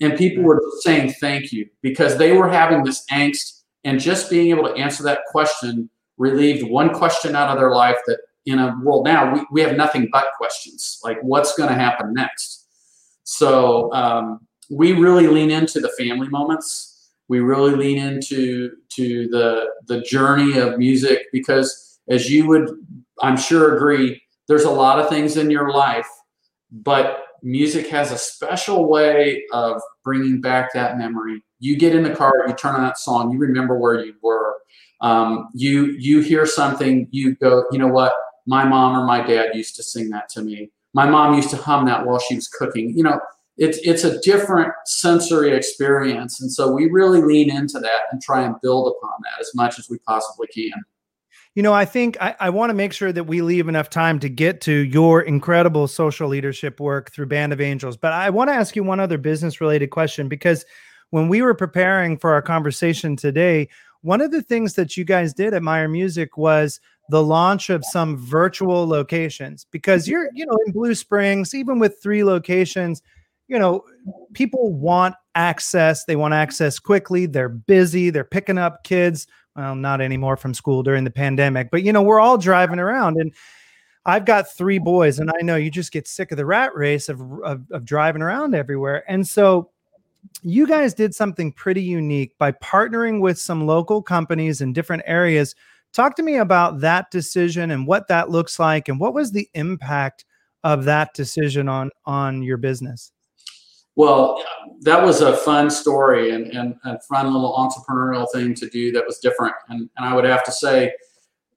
And 0.00 0.16
people 0.16 0.44
were 0.44 0.62
saying 0.80 1.14
thank 1.20 1.52
you 1.52 1.68
because 1.82 2.16
they 2.16 2.36
were 2.36 2.48
having 2.48 2.84
this 2.84 3.04
angst 3.10 3.62
and 3.84 4.00
just 4.00 4.30
being 4.30 4.50
able 4.50 4.64
to 4.68 4.74
answer 4.74 5.02
that 5.04 5.20
question 5.30 5.90
relieved 6.16 6.68
one 6.68 6.94
question 6.94 7.34
out 7.34 7.50
of 7.50 7.58
their 7.58 7.72
life 7.72 7.96
that 8.06 8.18
in 8.46 8.58
a 8.58 8.76
world 8.82 9.04
now 9.04 9.32
we, 9.32 9.44
we 9.50 9.60
have 9.60 9.76
nothing 9.76 10.08
but 10.12 10.26
questions 10.36 11.00
like 11.02 11.18
what's 11.22 11.56
going 11.56 11.68
to 11.68 11.74
happen 11.74 12.12
next? 12.12 12.68
So 13.24 13.92
um, 13.92 14.46
we 14.70 14.92
really 14.92 15.26
lean 15.26 15.50
into 15.50 15.80
the 15.80 15.90
family 15.98 16.28
moments 16.28 16.93
we 17.28 17.40
really 17.40 17.74
lean 17.74 17.98
into 17.98 18.72
to 18.90 19.28
the 19.28 19.66
the 19.86 20.00
journey 20.02 20.58
of 20.58 20.78
music 20.78 21.26
because 21.32 22.00
as 22.08 22.30
you 22.30 22.46
would 22.46 22.68
i'm 23.22 23.36
sure 23.36 23.76
agree 23.76 24.20
there's 24.46 24.64
a 24.64 24.70
lot 24.70 24.98
of 24.98 25.08
things 25.08 25.36
in 25.36 25.50
your 25.50 25.70
life 25.70 26.08
but 26.70 27.24
music 27.44 27.86
has 27.88 28.10
a 28.10 28.18
special 28.18 28.88
way 28.88 29.44
of 29.52 29.80
bringing 30.02 30.40
back 30.40 30.72
that 30.72 30.98
memory. 30.98 31.44
You 31.60 31.76
get 31.76 31.94
in 31.94 32.02
the 32.02 32.14
car, 32.14 32.32
you 32.48 32.54
turn 32.54 32.74
on 32.74 32.82
that 32.82 32.98
song, 32.98 33.30
you 33.30 33.38
remember 33.38 33.78
where 33.78 34.04
you 34.04 34.14
were. 34.22 34.56
Um, 35.00 35.48
you 35.52 35.94
you 35.98 36.20
hear 36.20 36.46
something, 36.46 37.06
you 37.10 37.36
go, 37.36 37.64
you 37.70 37.78
know 37.78 37.88
what? 37.88 38.14
My 38.46 38.64
mom 38.64 38.98
or 38.98 39.06
my 39.06 39.24
dad 39.24 39.54
used 39.54 39.76
to 39.76 39.82
sing 39.82 40.08
that 40.10 40.28
to 40.30 40.42
me. 40.42 40.70
My 40.94 41.08
mom 41.08 41.34
used 41.34 41.50
to 41.50 41.56
hum 41.56 41.84
that 41.86 42.06
while 42.06 42.18
she 42.18 42.34
was 42.34 42.48
cooking. 42.48 42.96
You 42.96 43.04
know, 43.04 43.20
it's 43.56 43.78
it's 43.78 44.04
a 44.04 44.20
different 44.20 44.72
sensory 44.86 45.54
experience, 45.54 46.40
and 46.40 46.50
so 46.52 46.72
we 46.72 46.90
really 46.90 47.22
lean 47.22 47.50
into 47.50 47.78
that 47.78 48.02
and 48.10 48.20
try 48.20 48.42
and 48.42 48.56
build 48.62 48.88
upon 48.88 49.12
that 49.22 49.40
as 49.40 49.50
much 49.54 49.78
as 49.78 49.88
we 49.88 49.98
possibly 49.98 50.48
can. 50.48 50.72
You 51.54 51.62
know, 51.62 51.72
I 51.72 51.84
think 51.84 52.16
I, 52.20 52.34
I 52.40 52.50
want 52.50 52.70
to 52.70 52.74
make 52.74 52.92
sure 52.92 53.12
that 53.12 53.24
we 53.24 53.40
leave 53.40 53.68
enough 53.68 53.88
time 53.88 54.18
to 54.20 54.28
get 54.28 54.60
to 54.62 54.72
your 54.72 55.22
incredible 55.22 55.86
social 55.86 56.28
leadership 56.28 56.80
work 56.80 57.12
through 57.12 57.26
Band 57.26 57.52
of 57.52 57.60
Angels. 57.60 57.96
But 57.96 58.12
I 58.12 58.30
want 58.30 58.50
to 58.50 58.54
ask 58.54 58.74
you 58.74 58.82
one 58.82 58.98
other 58.98 59.18
business 59.18 59.60
related 59.60 59.90
question 59.90 60.28
because 60.28 60.64
when 61.10 61.28
we 61.28 61.42
were 61.42 61.54
preparing 61.54 62.18
for 62.18 62.32
our 62.32 62.42
conversation 62.42 63.14
today, 63.14 63.68
one 64.00 64.20
of 64.20 64.32
the 64.32 64.42
things 64.42 64.74
that 64.74 64.96
you 64.96 65.04
guys 65.04 65.32
did 65.32 65.54
at 65.54 65.62
Meyer 65.62 65.88
Music 65.88 66.36
was 66.36 66.80
the 67.08 67.22
launch 67.22 67.70
of 67.70 67.84
some 67.84 68.16
virtual 68.16 68.86
locations 68.86 69.66
because 69.70 70.08
you're, 70.08 70.28
you 70.34 70.44
know, 70.44 70.58
in 70.66 70.72
Blue 70.72 70.94
Springs, 70.94 71.54
even 71.54 71.78
with 71.78 72.02
three 72.02 72.24
locations, 72.24 73.00
you 73.48 73.58
know, 73.58 73.84
people 74.32 74.72
want 74.72 75.14
access. 75.34 76.04
They 76.04 76.16
want 76.16 76.34
access 76.34 76.78
quickly. 76.78 77.26
They're 77.26 77.48
busy. 77.48 78.10
They're 78.10 78.24
picking 78.24 78.58
up 78.58 78.84
kids 78.84 79.26
well, 79.56 79.74
not 79.74 80.00
anymore 80.00 80.36
from 80.36 80.52
school 80.52 80.82
during 80.82 81.04
the 81.04 81.10
pandemic, 81.10 81.70
but 81.70 81.82
you 81.82 81.92
know, 81.92 82.02
we're 82.02 82.20
all 82.20 82.38
driving 82.38 82.78
around 82.80 83.18
and 83.18 83.32
I've 84.06 84.26
got 84.26 84.52
three 84.52 84.78
boys, 84.78 85.18
and 85.18 85.30
I 85.30 85.42
know 85.42 85.56
you 85.56 85.70
just 85.70 85.90
get 85.90 86.06
sick 86.06 86.30
of 86.30 86.36
the 86.36 86.44
rat 86.44 86.74
race 86.74 87.08
of, 87.08 87.22
of, 87.42 87.62
of 87.70 87.86
driving 87.86 88.20
around 88.20 88.54
everywhere. 88.54 89.02
And 89.08 89.26
so 89.26 89.70
you 90.42 90.66
guys 90.66 90.92
did 90.92 91.14
something 91.14 91.52
pretty 91.52 91.82
unique 91.82 92.36
by 92.36 92.52
partnering 92.52 93.20
with 93.20 93.38
some 93.38 93.66
local 93.66 94.02
companies 94.02 94.60
in 94.60 94.74
different 94.74 95.04
areas. 95.06 95.54
Talk 95.94 96.16
to 96.16 96.22
me 96.22 96.36
about 96.36 96.80
that 96.80 97.10
decision 97.10 97.70
and 97.70 97.86
what 97.86 98.08
that 98.08 98.28
looks 98.28 98.58
like, 98.58 98.88
and 98.88 99.00
what 99.00 99.14
was 99.14 99.32
the 99.32 99.48
impact 99.54 100.26
of 100.64 100.84
that 100.84 101.14
decision 101.14 101.68
on 101.68 101.90
on 102.04 102.42
your 102.42 102.58
business. 102.58 103.10
Well, 103.96 104.42
that 104.80 105.04
was 105.04 105.20
a 105.20 105.36
fun 105.36 105.70
story 105.70 106.30
and, 106.30 106.48
and 106.48 106.74
a 106.84 106.98
fun 107.02 107.32
little 107.32 107.54
entrepreneurial 107.54 108.26
thing 108.32 108.54
to 108.54 108.68
do 108.68 108.90
that 108.92 109.06
was 109.06 109.18
different. 109.18 109.54
And, 109.68 109.88
and 109.96 110.06
I 110.06 110.14
would 110.14 110.24
have 110.24 110.44
to 110.44 110.52
say, 110.52 110.92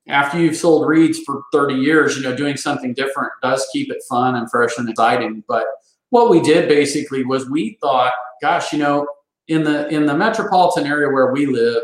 after 0.08 0.39
you've 0.39 0.56
sold 0.56 0.88
reeds 0.88 1.19
for 1.26 1.43
30 1.52 1.76
years, 1.76 2.15
you 2.15 2.23
know, 2.23 2.36
doing 2.36 2.56
something 2.56 2.93
different 2.93 3.32
does 3.41 3.67
keep 3.73 3.91
it 3.91 4.02
fun 4.08 4.36
and 4.36 4.50
fresh 4.50 4.78
and 4.78 4.88
exciting. 4.88 5.43
But 5.47 5.65
what 6.10 6.30
we 6.30 6.41
did 6.41 6.69
basically 6.69 7.26
was 7.26 7.50
we 7.50 7.78
thought, 7.82 8.13
gosh, 8.41 8.71
you 8.71 8.80
know, 8.80 9.08
in 9.47 9.63
the 9.63 9.88
in 9.89 10.06
the 10.06 10.15
metropolitan 10.15 10.86
area 10.86 11.10
where 11.10 11.32
we 11.32 11.45
live, 11.45 11.84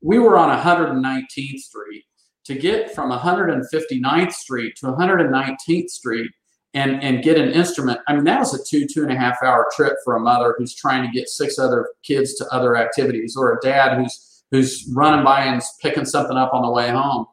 we 0.00 0.18
were 0.18 0.36
on 0.36 0.56
119th 0.58 1.58
Street. 1.58 2.04
To 2.46 2.56
get 2.56 2.92
from 2.92 3.12
159th 3.12 4.32
Street 4.32 4.74
to 4.76 4.86
119th 4.86 5.90
Street 5.90 6.32
and 6.74 7.02
and 7.02 7.22
get 7.22 7.38
an 7.38 7.50
instrument. 7.50 8.00
I 8.08 8.14
mean, 8.14 8.24
that 8.24 8.38
was 8.38 8.54
a 8.54 8.64
two 8.64 8.86
two 8.86 9.02
and 9.02 9.12
a 9.12 9.16
half 9.16 9.42
hour 9.42 9.66
trip 9.74 9.94
for 10.04 10.16
a 10.16 10.20
mother 10.20 10.54
who's 10.56 10.74
trying 10.74 11.02
to 11.06 11.12
get 11.12 11.28
six 11.28 11.58
other 11.58 11.88
kids 12.02 12.34
to 12.36 12.46
other 12.50 12.76
activities, 12.76 13.36
or 13.36 13.52
a 13.52 13.60
dad 13.60 13.98
who's 13.98 14.44
who's 14.50 14.88
running 14.94 15.24
by 15.24 15.44
and 15.44 15.62
picking 15.80 16.04
something 16.04 16.36
up 16.36 16.52
on 16.52 16.62
the 16.62 16.70
way 16.70 16.88
home. 16.88 17.26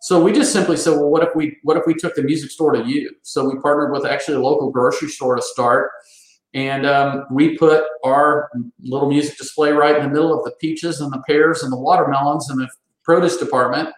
So 0.00 0.22
we 0.22 0.32
just 0.32 0.52
simply 0.52 0.76
said, 0.76 0.92
well, 0.92 1.10
what 1.10 1.22
if 1.22 1.34
we 1.36 1.58
what 1.62 1.76
if 1.76 1.84
we 1.86 1.94
took 1.94 2.14
the 2.16 2.22
music 2.22 2.50
store 2.50 2.72
to 2.72 2.84
you? 2.84 3.10
So 3.22 3.48
we 3.48 3.58
partnered 3.60 3.92
with 3.92 4.04
actually 4.04 4.36
a 4.36 4.40
local 4.40 4.70
grocery 4.70 5.08
store 5.08 5.36
to 5.36 5.42
start, 5.42 5.92
and 6.54 6.84
um, 6.84 7.24
we 7.30 7.56
put 7.56 7.84
our 8.04 8.50
little 8.80 9.08
music 9.08 9.38
display 9.38 9.70
right 9.70 9.94
in 9.94 10.02
the 10.02 10.08
middle 10.08 10.36
of 10.36 10.44
the 10.44 10.52
peaches 10.60 11.00
and 11.00 11.12
the 11.12 11.22
pears 11.24 11.62
and 11.62 11.72
the 11.72 11.78
watermelons 11.78 12.50
and 12.50 12.60
the 12.60 12.68
produce 13.04 13.36
department. 13.36 13.90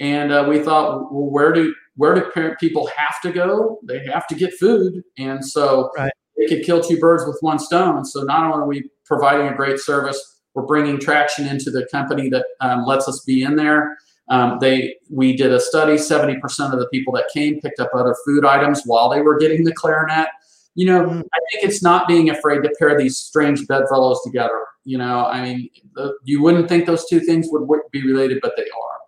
And 0.00 0.32
uh, 0.32 0.46
we 0.48 0.60
thought, 0.60 1.12
well, 1.12 1.30
where 1.30 1.52
do 1.52 1.74
where 2.00 2.14
do 2.14 2.54
people 2.58 2.88
have 2.96 3.20
to 3.22 3.30
go? 3.30 3.78
They 3.86 4.02
have 4.06 4.26
to 4.28 4.34
get 4.34 4.54
food, 4.54 5.02
and 5.18 5.44
so 5.44 5.90
right. 5.98 6.10
they 6.38 6.46
could 6.46 6.64
kill 6.64 6.82
two 6.82 6.98
birds 6.98 7.24
with 7.26 7.36
one 7.42 7.58
stone. 7.58 8.06
So 8.06 8.22
not 8.22 8.44
only 8.44 8.58
are 8.58 8.66
we 8.66 8.90
providing 9.04 9.48
a 9.48 9.54
great 9.54 9.78
service, 9.78 10.40
we're 10.54 10.64
bringing 10.64 10.98
traction 10.98 11.46
into 11.46 11.70
the 11.70 11.86
company 11.92 12.30
that 12.30 12.46
um, 12.60 12.86
lets 12.86 13.06
us 13.06 13.22
be 13.26 13.42
in 13.42 13.54
there. 13.56 13.98
Um, 14.30 14.56
they 14.60 14.94
we 15.10 15.36
did 15.36 15.52
a 15.52 15.60
study. 15.60 15.98
Seventy 15.98 16.40
percent 16.40 16.72
of 16.72 16.80
the 16.80 16.88
people 16.88 17.12
that 17.14 17.26
came 17.34 17.60
picked 17.60 17.80
up 17.80 17.90
other 17.94 18.16
food 18.24 18.46
items 18.46 18.80
while 18.86 19.10
they 19.10 19.20
were 19.20 19.38
getting 19.38 19.64
the 19.64 19.74
clarinet. 19.74 20.28
You 20.76 20.86
know, 20.86 21.04
mm. 21.04 21.20
I 21.20 21.38
think 21.52 21.68
it's 21.68 21.82
not 21.82 22.08
being 22.08 22.30
afraid 22.30 22.62
to 22.62 22.70
pair 22.78 22.96
these 22.96 23.18
strange 23.18 23.66
bedfellows 23.66 24.22
together. 24.24 24.64
You 24.86 24.96
know, 24.96 25.26
I 25.26 25.42
mean, 25.42 25.68
the, 25.94 26.14
you 26.24 26.42
wouldn't 26.42 26.66
think 26.66 26.86
those 26.86 27.06
two 27.10 27.20
things 27.20 27.46
would 27.50 27.80
be 27.92 28.02
related, 28.06 28.38
but 28.40 28.54
they 28.56 28.62
are. 28.62 28.99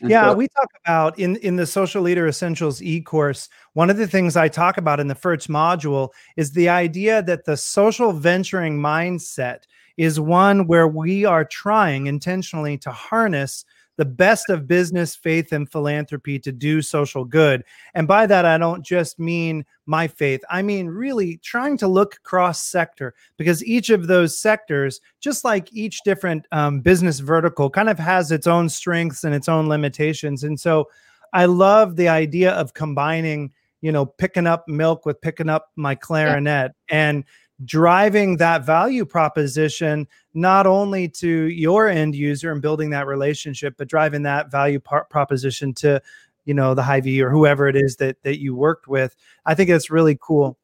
Yeah, 0.00 0.32
we 0.32 0.48
talk 0.48 0.70
about 0.84 1.18
in 1.18 1.36
in 1.36 1.56
the 1.56 1.66
Social 1.66 2.02
Leader 2.02 2.26
Essentials 2.26 2.82
e-course. 2.82 3.48
One 3.72 3.90
of 3.90 3.96
the 3.96 4.06
things 4.06 4.36
I 4.36 4.48
talk 4.48 4.76
about 4.76 5.00
in 5.00 5.08
the 5.08 5.14
first 5.14 5.48
module 5.48 6.10
is 6.36 6.52
the 6.52 6.68
idea 6.68 7.22
that 7.22 7.44
the 7.44 7.56
social 7.56 8.12
venturing 8.12 8.78
mindset 8.78 9.60
is 9.96 10.20
one 10.20 10.66
where 10.66 10.86
we 10.86 11.24
are 11.24 11.44
trying 11.44 12.06
intentionally 12.06 12.76
to 12.78 12.90
harness 12.90 13.64
the 13.96 14.04
best 14.04 14.50
of 14.50 14.66
business, 14.66 15.16
faith, 15.16 15.52
and 15.52 15.70
philanthropy 15.70 16.38
to 16.40 16.52
do 16.52 16.82
social 16.82 17.24
good. 17.24 17.64
And 17.94 18.06
by 18.06 18.26
that, 18.26 18.44
I 18.44 18.58
don't 18.58 18.84
just 18.84 19.18
mean 19.18 19.64
my 19.86 20.08
faith, 20.08 20.42
I 20.50 20.62
mean 20.62 20.88
really 20.88 21.38
trying 21.38 21.76
to 21.78 21.86
look 21.86 22.20
cross 22.24 22.62
sector 22.62 23.14
because 23.36 23.64
each 23.64 23.88
of 23.90 24.08
those 24.08 24.36
sectors, 24.36 25.00
just 25.20 25.44
like 25.44 25.72
each 25.72 26.00
different 26.04 26.44
um, 26.50 26.80
business 26.80 27.20
vertical, 27.20 27.70
kind 27.70 27.88
of 27.88 27.98
has 27.98 28.32
its 28.32 28.48
own 28.48 28.68
strengths 28.68 29.22
and 29.22 29.34
its 29.34 29.48
own 29.48 29.68
limitations. 29.68 30.42
And 30.42 30.58
so 30.58 30.88
I 31.32 31.44
love 31.44 31.96
the 31.96 32.08
idea 32.08 32.52
of 32.52 32.74
combining, 32.74 33.52
you 33.80 33.92
know, 33.92 34.06
picking 34.06 34.46
up 34.46 34.66
milk 34.66 35.06
with 35.06 35.20
picking 35.20 35.48
up 35.48 35.70
my 35.76 35.94
clarinet 35.94 36.72
and 36.88 37.24
driving 37.64 38.36
that 38.36 38.64
value 38.64 39.04
proposition 39.04 40.06
not 40.34 40.66
only 40.66 41.08
to 41.08 41.46
your 41.48 41.88
end 41.88 42.14
user 42.14 42.52
and 42.52 42.60
building 42.60 42.90
that 42.90 43.06
relationship 43.06 43.74
but 43.78 43.88
driving 43.88 44.22
that 44.22 44.50
value 44.50 44.78
par- 44.78 45.06
proposition 45.08 45.72
to 45.72 46.00
you 46.44 46.52
know 46.52 46.74
the 46.74 46.82
Hy-Vee 46.82 47.22
or 47.22 47.30
whoever 47.30 47.66
it 47.66 47.76
is 47.76 47.96
that 47.96 48.22
that 48.24 48.40
you 48.40 48.54
worked 48.54 48.88
with 48.88 49.16
i 49.46 49.54
think 49.54 49.70
that's 49.70 49.90
really 49.90 50.18
cool 50.20 50.58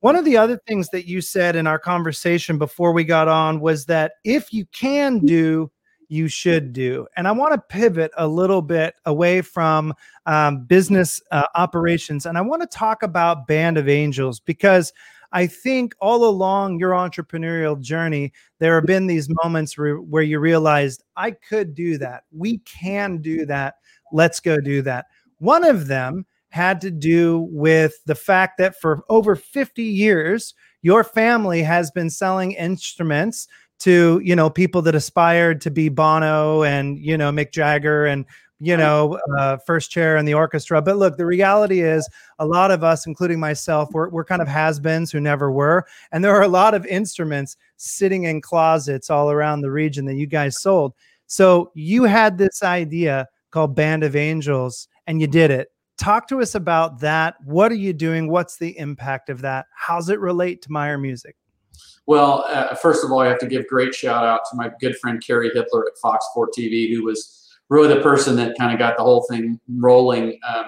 one 0.00 0.16
of 0.16 0.24
the 0.24 0.36
other 0.36 0.58
things 0.66 0.88
that 0.90 1.06
you 1.06 1.20
said 1.20 1.54
in 1.54 1.66
our 1.66 1.78
conversation 1.78 2.56
before 2.56 2.92
we 2.92 3.04
got 3.04 3.28
on 3.28 3.60
was 3.60 3.84
that 3.86 4.12
if 4.24 4.52
you 4.52 4.64
can 4.72 5.18
do 5.18 5.70
you 6.08 6.26
should 6.26 6.72
do. 6.72 7.06
And 7.16 7.28
I 7.28 7.32
want 7.32 7.52
to 7.52 7.58
pivot 7.58 8.10
a 8.16 8.26
little 8.26 8.62
bit 8.62 8.94
away 9.04 9.42
from 9.42 9.94
um, 10.26 10.64
business 10.64 11.20
uh, 11.30 11.44
operations 11.54 12.26
and 12.26 12.36
I 12.36 12.40
want 12.40 12.62
to 12.62 12.68
talk 12.68 13.02
about 13.02 13.46
Band 13.46 13.78
of 13.78 13.88
Angels 13.88 14.40
because 14.40 14.92
I 15.32 15.46
think 15.46 15.94
all 16.00 16.24
along 16.24 16.78
your 16.78 16.92
entrepreneurial 16.92 17.80
journey, 17.80 18.32
there 18.60 18.74
have 18.76 18.86
been 18.86 19.06
these 19.06 19.28
moments 19.42 19.76
re- 19.76 19.92
where 19.92 20.22
you 20.22 20.38
realized, 20.38 21.02
I 21.16 21.32
could 21.32 21.74
do 21.74 21.98
that. 21.98 22.24
We 22.32 22.58
can 22.58 23.18
do 23.18 23.44
that. 23.46 23.74
Let's 24.12 24.40
go 24.40 24.58
do 24.58 24.82
that. 24.82 25.06
One 25.38 25.64
of 25.64 25.86
them 25.86 26.24
had 26.50 26.80
to 26.80 26.90
do 26.90 27.46
with 27.50 28.02
the 28.06 28.14
fact 28.14 28.58
that 28.58 28.80
for 28.80 29.02
over 29.08 29.36
50 29.36 29.82
years, 29.82 30.54
your 30.82 31.04
family 31.04 31.62
has 31.62 31.90
been 31.90 32.08
selling 32.08 32.52
instruments 32.52 33.48
to 33.80 34.20
you 34.24 34.34
know 34.34 34.50
people 34.50 34.82
that 34.82 34.94
aspired 34.94 35.60
to 35.60 35.70
be 35.70 35.88
Bono 35.88 36.62
and 36.62 36.98
you 36.98 37.16
know 37.16 37.30
Mick 37.30 37.52
Jagger 37.52 38.06
and 38.06 38.24
you 38.60 38.76
know 38.76 39.18
uh, 39.38 39.56
first 39.58 39.90
chair 39.90 40.16
in 40.16 40.24
the 40.24 40.34
orchestra. 40.34 40.82
But 40.82 40.96
look, 40.96 41.16
the 41.16 41.26
reality 41.26 41.80
is 41.80 42.08
a 42.38 42.46
lot 42.46 42.70
of 42.70 42.82
us, 42.82 43.06
including 43.06 43.40
myself, 43.40 43.88
we're 43.92 44.08
we're 44.08 44.24
kind 44.24 44.42
of 44.42 44.48
has-beens 44.48 45.10
who 45.10 45.20
never 45.20 45.50
were, 45.50 45.86
and 46.12 46.24
there 46.24 46.34
are 46.34 46.42
a 46.42 46.48
lot 46.48 46.74
of 46.74 46.84
instruments 46.86 47.56
sitting 47.76 48.24
in 48.24 48.40
closets 48.40 49.10
all 49.10 49.30
around 49.30 49.60
the 49.60 49.70
region 49.70 50.04
that 50.06 50.14
you 50.14 50.26
guys 50.26 50.60
sold. 50.60 50.94
So 51.26 51.70
you 51.74 52.04
had 52.04 52.38
this 52.38 52.62
idea 52.62 53.28
called 53.50 53.74
Band 53.74 54.02
of 54.02 54.16
Angels, 54.16 54.88
and 55.06 55.20
you 55.20 55.26
did 55.26 55.50
it. 55.50 55.68
Talk 55.98 56.28
to 56.28 56.40
us 56.40 56.54
about 56.54 57.00
that. 57.00 57.36
What 57.44 57.72
are 57.72 57.76
you 57.76 57.92
doing? 57.92 58.30
What's 58.30 58.56
the 58.56 58.78
impact 58.78 59.30
of 59.30 59.40
that? 59.42 59.66
How's 59.74 60.08
it 60.08 60.20
relate 60.20 60.62
to 60.62 60.72
Meyer 60.72 60.96
Music? 60.96 61.36
Well, 62.06 62.44
uh, 62.48 62.74
first 62.74 63.04
of 63.04 63.12
all, 63.12 63.20
I 63.20 63.26
have 63.26 63.38
to 63.40 63.46
give 63.46 63.66
great 63.66 63.94
shout 63.94 64.24
out 64.24 64.40
to 64.50 64.56
my 64.56 64.70
good 64.80 64.96
friend 64.96 65.22
Kerry 65.24 65.50
Hitler 65.52 65.86
at 65.86 65.98
Fox 66.00 66.24
4 66.34 66.48
TV, 66.56 66.90
who 66.90 67.04
was 67.04 67.37
really 67.68 67.92
the 67.92 68.00
person 68.00 68.36
that 68.36 68.56
kind 68.58 68.72
of 68.72 68.78
got 68.78 68.96
the 68.96 69.02
whole 69.02 69.26
thing 69.30 69.60
rolling. 69.76 70.38
Um, 70.48 70.66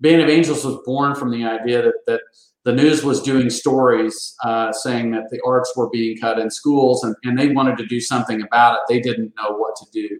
Band 0.00 0.22
of 0.22 0.28
Angels 0.28 0.64
was 0.64 0.78
born 0.84 1.14
from 1.14 1.30
the 1.30 1.44
idea 1.44 1.82
that 1.82 1.94
that 2.06 2.20
the 2.64 2.72
news 2.72 3.02
was 3.02 3.22
doing 3.22 3.48
stories 3.48 4.34
uh, 4.44 4.70
saying 4.72 5.12
that 5.12 5.30
the 5.30 5.40
arts 5.46 5.72
were 5.76 5.88
being 5.88 6.18
cut 6.18 6.38
in 6.38 6.50
schools, 6.50 7.04
and, 7.04 7.16
and 7.24 7.38
they 7.38 7.48
wanted 7.48 7.78
to 7.78 7.86
do 7.86 8.00
something 8.00 8.42
about 8.42 8.74
it. 8.74 8.80
They 8.88 9.00
didn't 9.00 9.32
know 9.36 9.56
what 9.56 9.76
to 9.76 9.86
do. 9.92 10.18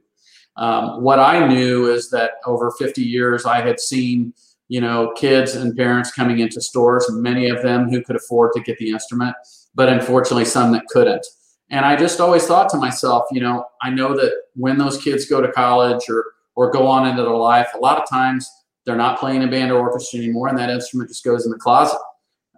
Um, 0.57 1.03
what 1.03 1.19
I 1.19 1.47
knew 1.47 1.91
is 1.91 2.11
that 2.11 2.33
over 2.47 2.71
50 2.79 3.03
years, 3.03 3.45
I 3.45 3.61
had 3.61 3.81
seen 3.81 4.33
you 4.69 4.81
know 4.81 5.13
kids 5.17 5.55
and 5.55 5.77
parents 5.77 6.13
coming 6.13 6.39
into 6.39 6.61
stores, 6.61 7.07
many 7.11 7.49
of 7.49 7.63
them 7.63 7.91
who 7.91 8.03
could 8.03 8.17
afford 8.17 8.53
to 8.55 8.61
get 8.61 8.79
the 8.79 8.91
instrument 8.91 9.35
but 9.75 9.89
unfortunately 9.89 10.45
some 10.45 10.73
that 10.73 10.87
couldn't. 10.89 11.27
And 11.71 11.85
I 11.85 11.97
just 11.97 12.21
always 12.21 12.47
thought 12.47 12.69
to 12.71 12.77
myself, 12.77 13.25
you 13.31 13.41
know, 13.41 13.65
I 13.81 13.91
know 13.91 14.15
that 14.17 14.33
when 14.55 14.77
those 14.77 15.03
kids 15.03 15.27
go 15.27 15.41
to 15.41 15.51
college 15.53 16.03
or 16.09 16.25
or 16.57 16.71
go 16.71 16.87
on 16.87 17.07
into 17.07 17.23
their 17.23 17.33
life, 17.33 17.69
a 17.75 17.79
lot 17.79 17.99
of 17.99 18.09
times 18.09 18.51
they're 18.85 18.97
not 18.97 19.21
playing 19.21 19.45
a 19.45 19.47
band 19.47 19.71
or 19.71 19.79
orchestra 19.79 20.19
anymore, 20.19 20.49
and 20.49 20.59
that 20.59 20.69
instrument 20.69 21.09
just 21.09 21.25
goes 21.25 21.45
in 21.45 21.53
the 21.53 21.59
closet. 21.59 21.99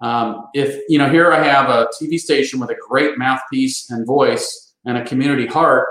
Um, 0.00 0.48
if 0.54 0.82
you 0.88 0.98
know, 0.98 1.08
here 1.08 1.32
I 1.32 1.42
have 1.44 1.68
a 1.68 1.88
TV 2.00 2.18
station 2.18 2.58
with 2.58 2.70
a 2.70 2.76
great 2.88 3.18
mouthpiece 3.18 3.90
and 3.90 4.06
voice 4.06 4.74
and 4.86 4.96
a 4.96 5.04
community 5.04 5.46
heart, 5.46 5.86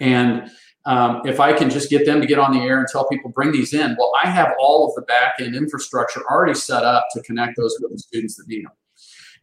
and 0.00 0.50
um, 0.84 1.22
if 1.24 1.38
I 1.38 1.52
can 1.52 1.70
just 1.70 1.90
get 1.90 2.06
them 2.06 2.20
to 2.20 2.26
get 2.26 2.38
on 2.38 2.52
the 2.52 2.60
air 2.60 2.78
and 2.78 2.88
tell 2.88 3.06
people 3.08 3.30
bring 3.30 3.52
these 3.52 3.72
in, 3.72 3.94
well, 3.98 4.12
I 4.22 4.28
have 4.28 4.52
all 4.58 4.88
of 4.88 4.94
the 4.96 5.02
back 5.02 5.34
end 5.38 5.54
infrastructure 5.54 6.22
already 6.28 6.54
set 6.54 6.82
up 6.82 7.06
to 7.12 7.22
connect 7.22 7.56
those 7.56 7.76
with 7.80 7.92
the 7.92 7.98
students 7.98 8.36
that 8.36 8.48
need 8.48 8.64
them. 8.64 8.72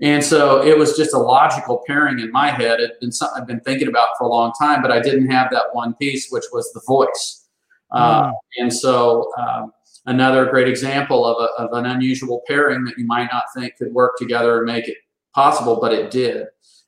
And 0.01 0.23
so 0.23 0.63
it 0.63 0.77
was 0.77 0.95
just 0.95 1.13
a 1.13 1.17
logical 1.17 1.83
pairing 1.85 2.19
in 2.19 2.31
my 2.31 2.51
head. 2.51 2.79
It'd 2.79 2.99
been 3.01 3.11
something 3.11 3.41
I've 3.41 3.47
been 3.47 3.59
thinking 3.59 3.89
about 3.89 4.09
for 4.17 4.25
a 4.25 4.29
long 4.29 4.53
time, 4.59 4.81
but 4.81 4.91
I 4.91 5.01
didn't 5.01 5.29
have 5.29 5.51
that 5.51 5.65
one 5.73 5.93
piece, 5.95 6.29
which 6.29 6.45
was 6.53 6.71
the 6.73 6.81
voice. 6.87 7.47
Uh, 7.91 8.29
mm. 8.29 8.33
and 8.59 8.73
so 8.73 9.29
um, 9.37 9.73
another 10.05 10.45
great 10.45 10.67
example 10.67 11.25
of, 11.25 11.37
a, 11.41 11.63
of 11.63 11.73
an 11.73 11.89
unusual 11.89 12.43
pairing 12.47 12.83
that 12.85 12.97
you 12.97 13.05
might 13.05 13.29
not 13.31 13.45
think 13.55 13.75
could 13.77 13.91
work 13.93 14.15
together 14.17 14.57
and 14.57 14.65
make 14.65 14.87
it 14.87 14.97
possible, 15.33 15.79
but 15.81 15.91
it 15.91 16.11
did. 16.11 16.45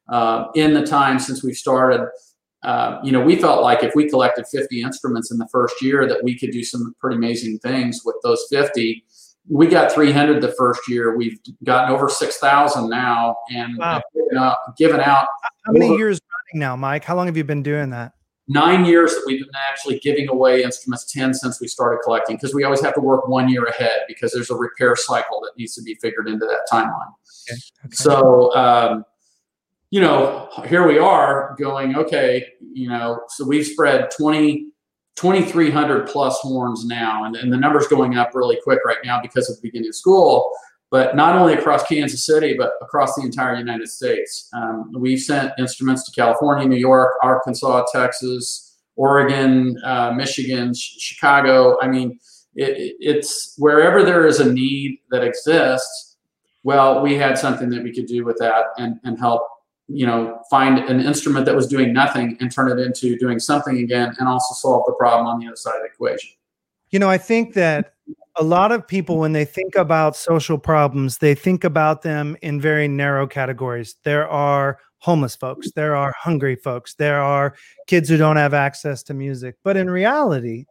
Uh, 0.09 0.45
in 0.55 0.73
the 0.73 0.85
time 0.85 1.19
since 1.19 1.43
we 1.43 1.53
started, 1.53 2.07
uh, 2.63 2.99
you 3.03 3.11
know, 3.11 3.21
we 3.21 3.35
felt 3.35 3.63
like 3.63 3.83
if 3.83 3.95
we 3.95 4.09
collected 4.09 4.45
50 4.51 4.81
instruments 4.81 5.31
in 5.31 5.37
the 5.37 5.47
first 5.51 5.81
year, 5.81 6.07
that 6.07 6.23
we 6.23 6.37
could 6.37 6.51
do 6.51 6.63
some 6.63 6.95
pretty 6.99 7.17
amazing 7.17 7.57
things 7.59 8.01
with 8.05 8.15
those 8.23 8.45
50 8.49 9.03
we 9.51 9.67
got 9.67 9.91
300 9.91 10.41
the 10.41 10.53
first 10.57 10.87
year. 10.87 11.17
We've 11.17 11.37
gotten 11.65 11.93
over 11.93 12.07
6,000 12.07 12.89
now 12.89 13.35
and 13.49 13.77
wow. 13.77 14.01
given, 14.13 14.37
out, 14.37 14.57
given 14.77 14.99
out. 15.01 15.27
How 15.65 15.73
many 15.73 15.97
years 15.97 16.21
running 16.31 16.61
now, 16.61 16.77
Mike? 16.77 17.03
How 17.03 17.17
long 17.17 17.25
have 17.25 17.35
you 17.35 17.43
been 17.43 17.61
doing 17.61 17.89
that? 17.89 18.13
Nine 18.47 18.85
years 18.85 19.11
that 19.11 19.23
we've 19.25 19.41
been 19.41 19.49
actually 19.69 19.99
giving 19.99 20.29
away 20.29 20.63
instruments, 20.63 21.11
10 21.11 21.33
since 21.33 21.59
we 21.59 21.67
started 21.67 21.99
collecting, 22.01 22.37
because 22.37 22.55
we 22.55 22.63
always 22.63 22.81
have 22.81 22.93
to 22.93 23.01
work 23.01 23.27
one 23.27 23.49
year 23.49 23.65
ahead 23.65 23.99
because 24.07 24.31
there's 24.31 24.49
a 24.49 24.55
repair 24.55 24.95
cycle 24.95 25.41
that 25.41 25.51
needs 25.57 25.75
to 25.75 25.81
be 25.83 25.95
figured 25.95 26.29
into 26.29 26.45
that 26.45 26.65
timeline. 26.71 27.11
Okay. 27.49 27.59
Okay. 27.85 27.93
So, 27.95 28.55
um, 28.55 29.03
you 29.89 29.99
know, 29.99 30.49
here 30.67 30.87
we 30.87 30.97
are 30.97 31.57
going, 31.59 31.97
okay, 31.97 32.47
you 32.61 32.87
know, 32.87 33.19
so 33.27 33.45
we've 33.45 33.65
spread 33.65 34.09
20, 34.17 34.67
2,300 35.15 36.07
plus 36.07 36.37
horns 36.39 36.85
now, 36.85 37.25
and, 37.25 37.35
and 37.35 37.51
the 37.51 37.57
number's 37.57 37.87
going 37.87 38.17
up 38.17 38.31
really 38.33 38.57
quick 38.63 38.79
right 38.85 38.97
now 39.03 39.21
because 39.21 39.49
of 39.49 39.55
the 39.57 39.61
beginning 39.61 39.89
of 39.89 39.95
school. 39.95 40.49
But 40.89 41.15
not 41.15 41.37
only 41.37 41.53
across 41.53 41.83
Kansas 41.83 42.25
City, 42.25 42.55
but 42.57 42.73
across 42.81 43.15
the 43.15 43.21
entire 43.21 43.55
United 43.55 43.87
States. 43.87 44.49
Um, 44.53 44.91
we've 44.93 45.21
sent 45.21 45.53
instruments 45.57 46.03
to 46.05 46.11
California, 46.11 46.67
New 46.67 46.75
York, 46.75 47.13
Arkansas, 47.21 47.85
Texas, 47.93 48.77
Oregon, 48.97 49.77
uh, 49.85 50.11
Michigan, 50.11 50.73
sh- 50.73 50.97
Chicago. 50.99 51.77
I 51.81 51.87
mean, 51.87 52.19
it, 52.55 52.97
it's 52.99 53.55
wherever 53.57 54.03
there 54.03 54.27
is 54.27 54.39
a 54.41 54.51
need 54.51 54.99
that 55.11 55.23
exists. 55.23 56.17
Well, 56.63 57.01
we 57.01 57.15
had 57.15 57.37
something 57.37 57.69
that 57.69 57.83
we 57.83 57.93
could 57.93 58.05
do 58.05 58.25
with 58.25 58.37
that 58.39 58.65
and, 58.77 58.99
and 59.03 59.17
help 59.17 59.43
you 59.87 60.05
know 60.05 60.39
find 60.49 60.79
an 60.79 61.01
instrument 61.01 61.45
that 61.45 61.55
was 61.55 61.67
doing 61.67 61.93
nothing 61.93 62.37
and 62.39 62.51
turn 62.51 62.71
it 62.71 62.79
into 62.79 63.17
doing 63.17 63.39
something 63.39 63.77
again 63.77 64.15
and 64.19 64.27
also 64.27 64.53
solve 64.53 64.83
the 64.85 64.93
problem 64.93 65.27
on 65.27 65.39
the 65.39 65.47
other 65.47 65.55
side 65.55 65.75
of 65.75 65.81
the 65.81 65.87
equation. 65.87 66.31
You 66.89 66.99
know 66.99 67.09
i 67.09 67.17
think 67.17 67.53
that 67.53 67.93
a 68.37 68.43
lot 68.43 68.71
of 68.71 68.87
people 68.87 69.17
when 69.17 69.33
they 69.33 69.45
think 69.45 69.75
about 69.75 70.15
social 70.15 70.57
problems 70.57 71.17
they 71.17 71.35
think 71.35 71.63
about 71.63 72.01
them 72.01 72.37
in 72.41 72.61
very 72.61 72.87
narrow 72.87 73.27
categories. 73.27 73.95
There 74.03 74.27
are 74.29 74.79
homeless 74.99 75.35
folks 75.35 75.71
there 75.71 75.95
are 75.95 76.13
hungry 76.17 76.55
folks 76.55 76.93
there 76.93 77.19
are 77.21 77.55
kids 77.87 78.07
who 78.07 78.17
don't 78.17 78.37
have 78.37 78.53
access 78.53 79.03
to 79.03 79.13
music. 79.13 79.55
But 79.63 79.77
in 79.77 79.89
reality 79.89 80.65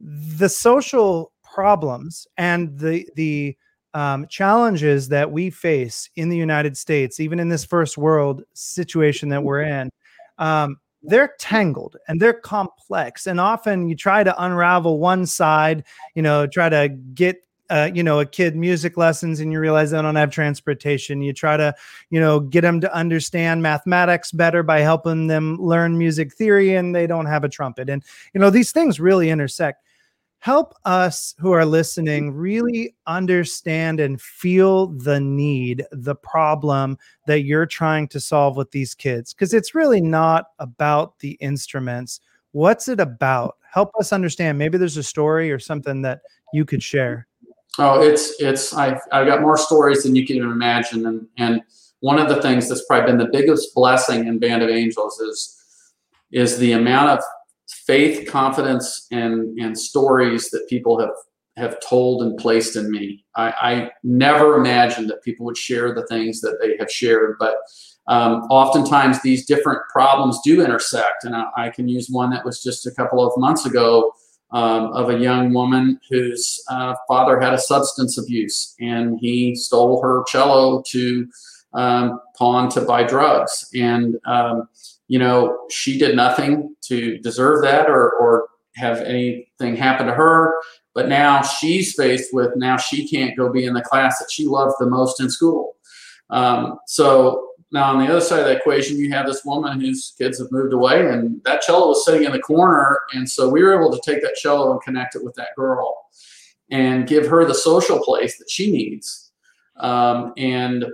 the 0.00 0.48
social 0.48 1.32
problems 1.44 2.26
and 2.36 2.78
the 2.78 3.08
the 3.16 3.56
um, 3.94 4.26
challenges 4.28 5.08
that 5.08 5.30
we 5.30 5.50
face 5.50 6.10
in 6.16 6.28
the 6.28 6.36
United 6.36 6.76
States, 6.76 7.20
even 7.20 7.40
in 7.40 7.48
this 7.48 7.64
first 7.64 7.98
world 7.98 8.42
situation 8.54 9.28
that 9.30 9.42
we're 9.42 9.62
in, 9.62 9.90
um, 10.38 10.78
they're 11.02 11.34
tangled 11.38 11.96
and 12.08 12.20
they're 12.20 12.32
complex. 12.32 13.26
And 13.26 13.40
often 13.40 13.88
you 13.88 13.96
try 13.96 14.22
to 14.22 14.44
unravel 14.44 14.98
one 14.98 15.26
side, 15.26 15.84
you 16.14 16.22
know, 16.22 16.46
try 16.46 16.68
to 16.68 16.88
get 16.88 17.42
uh, 17.70 17.88
you 17.94 18.02
know, 18.02 18.18
a 18.18 18.26
kid 18.26 18.56
music 18.56 18.96
lessons 18.96 19.38
and 19.38 19.52
you 19.52 19.60
realize 19.60 19.92
they 19.92 20.02
don't 20.02 20.16
have 20.16 20.32
transportation. 20.32 21.22
You 21.22 21.32
try 21.32 21.56
to, 21.56 21.72
you 22.10 22.18
know, 22.18 22.40
get 22.40 22.62
them 22.62 22.80
to 22.80 22.92
understand 22.92 23.62
mathematics 23.62 24.32
better 24.32 24.64
by 24.64 24.80
helping 24.80 25.28
them 25.28 25.56
learn 25.56 25.96
music 25.96 26.34
theory 26.34 26.74
and 26.74 26.92
they 26.92 27.06
don't 27.06 27.26
have 27.26 27.44
a 27.44 27.48
trumpet. 27.48 27.88
And, 27.88 28.02
you 28.34 28.40
know, 28.40 28.50
these 28.50 28.72
things 28.72 28.98
really 28.98 29.30
intersect 29.30 29.84
help 30.40 30.74
us 30.86 31.34
who 31.38 31.52
are 31.52 31.66
listening 31.66 32.32
really 32.32 32.94
understand 33.06 34.00
and 34.00 34.20
feel 34.20 34.88
the 34.88 35.20
need, 35.20 35.84
the 35.92 36.14
problem 36.14 36.98
that 37.26 37.42
you're 37.42 37.66
trying 37.66 38.08
to 38.08 38.18
solve 38.18 38.56
with 38.56 38.70
these 38.72 38.94
kids. 38.94 39.32
Because 39.32 39.54
it's 39.54 39.74
really 39.74 40.00
not 40.00 40.46
about 40.58 41.18
the 41.20 41.32
instruments. 41.40 42.20
What's 42.52 42.88
it 42.88 43.00
about? 43.00 43.58
Help 43.70 43.92
us 44.00 44.12
understand. 44.12 44.58
Maybe 44.58 44.78
there's 44.78 44.96
a 44.96 45.02
story 45.02 45.52
or 45.52 45.58
something 45.58 46.02
that 46.02 46.22
you 46.52 46.64
could 46.64 46.82
share. 46.82 47.26
Oh, 47.78 48.02
it's 48.02 48.34
it's 48.40 48.74
I've 48.74 49.00
I've 49.12 49.26
got 49.26 49.42
more 49.42 49.56
stories 49.56 50.02
than 50.02 50.16
you 50.16 50.26
can 50.26 50.36
even 50.36 50.50
imagine, 50.50 51.06
and 51.06 51.28
and 51.36 51.62
one 52.00 52.18
of 52.18 52.28
the 52.28 52.42
things 52.42 52.68
that's 52.68 52.84
probably 52.86 53.06
been 53.06 53.18
the 53.18 53.30
biggest 53.30 53.74
blessing 53.74 54.26
in 54.26 54.40
Band 54.40 54.62
of 54.62 54.70
Angels 54.70 55.20
is 55.20 55.56
is 56.32 56.58
the 56.58 56.72
amount 56.72 57.10
of 57.10 57.24
faith, 57.86 58.28
confidence, 58.28 59.06
and 59.10 59.58
and 59.58 59.78
stories 59.78 60.50
that 60.50 60.68
people 60.68 61.00
have 61.00 61.14
have 61.56 61.78
told 61.80 62.22
and 62.22 62.38
placed 62.38 62.76
in 62.76 62.90
me. 62.90 63.24
I, 63.36 63.50
I, 63.50 63.90
never 64.02 64.56
imagined 64.56 65.10
that 65.10 65.22
people 65.22 65.44
would 65.46 65.56
share 65.56 65.94
the 65.94 66.06
things 66.06 66.40
that 66.40 66.58
they 66.60 66.76
have 66.78 66.90
shared, 66.90 67.36
but 67.38 67.56
um, 68.06 68.42
oftentimes 68.50 69.20
these 69.22 69.46
different 69.46 69.80
problems 69.92 70.40
do 70.42 70.64
intersect. 70.64 71.24
And 71.24 71.36
I, 71.36 71.46
I, 71.56 71.70
can 71.70 71.86
use 71.86 72.08
one 72.08 72.30
that 72.30 72.44
was 72.44 72.62
just 72.62 72.86
a 72.86 72.90
couple 72.90 73.24
of 73.24 73.38
months 73.38 73.66
ago 73.66 74.12
um, 74.52 74.92
of 74.92 75.10
a 75.10 75.18
young 75.18 75.52
woman 75.52 76.00
whose 76.08 76.62
uh, 76.70 76.94
father 77.06 77.38
had 77.38 77.52
a 77.52 77.58
substance 77.58 78.18
abuse 78.18 78.74
and 78.80 79.18
he 79.20 79.54
stole 79.54 80.02
her 80.02 80.24
cello 80.26 80.82
to 80.88 81.28
um, 81.74 82.20
pawn 82.36 82.68
to 82.70 82.80
buy 82.80 83.04
drugs. 83.04 83.68
And, 83.74 84.16
um, 84.26 84.68
you 85.10 85.18
know, 85.18 85.66
she 85.70 85.98
did 85.98 86.14
nothing 86.14 86.76
to 86.82 87.18
deserve 87.18 87.62
that 87.62 87.90
or, 87.90 88.12
or 88.12 88.46
have 88.76 89.00
anything 89.00 89.74
happen 89.74 90.06
to 90.06 90.14
her. 90.14 90.54
But 90.94 91.08
now 91.08 91.42
she's 91.42 91.94
faced 91.94 92.32
with 92.32 92.54
now 92.54 92.76
she 92.76 93.08
can't 93.08 93.36
go 93.36 93.50
be 93.50 93.66
in 93.66 93.74
the 93.74 93.82
class 93.82 94.20
that 94.20 94.30
she 94.30 94.46
loved 94.46 94.76
the 94.78 94.86
most 94.86 95.20
in 95.20 95.28
school. 95.28 95.74
Um, 96.30 96.78
so 96.86 97.48
now 97.72 97.90
on 97.92 97.98
the 97.98 98.08
other 98.08 98.20
side 98.20 98.38
of 98.38 98.46
the 98.46 98.56
equation, 98.56 98.98
you 98.98 99.10
have 99.10 99.26
this 99.26 99.44
woman 99.44 99.80
whose 99.80 100.14
kids 100.16 100.38
have 100.38 100.52
moved 100.52 100.72
away, 100.72 101.08
and 101.08 101.42
that 101.42 101.62
cello 101.62 101.88
was 101.88 102.04
sitting 102.04 102.22
in 102.22 102.30
the 102.30 102.38
corner, 102.38 103.00
and 103.12 103.28
so 103.28 103.48
we 103.48 103.64
were 103.64 103.74
able 103.74 103.90
to 103.90 104.00
take 104.04 104.22
that 104.22 104.36
cello 104.36 104.70
and 104.70 104.80
connect 104.82 105.16
it 105.16 105.24
with 105.24 105.34
that 105.34 105.56
girl, 105.56 105.96
and 106.70 107.08
give 107.08 107.26
her 107.26 107.44
the 107.44 107.54
social 107.54 107.98
place 107.98 108.38
that 108.38 108.48
she 108.48 108.70
needs, 108.70 109.32
um, 109.78 110.32
and 110.36 110.84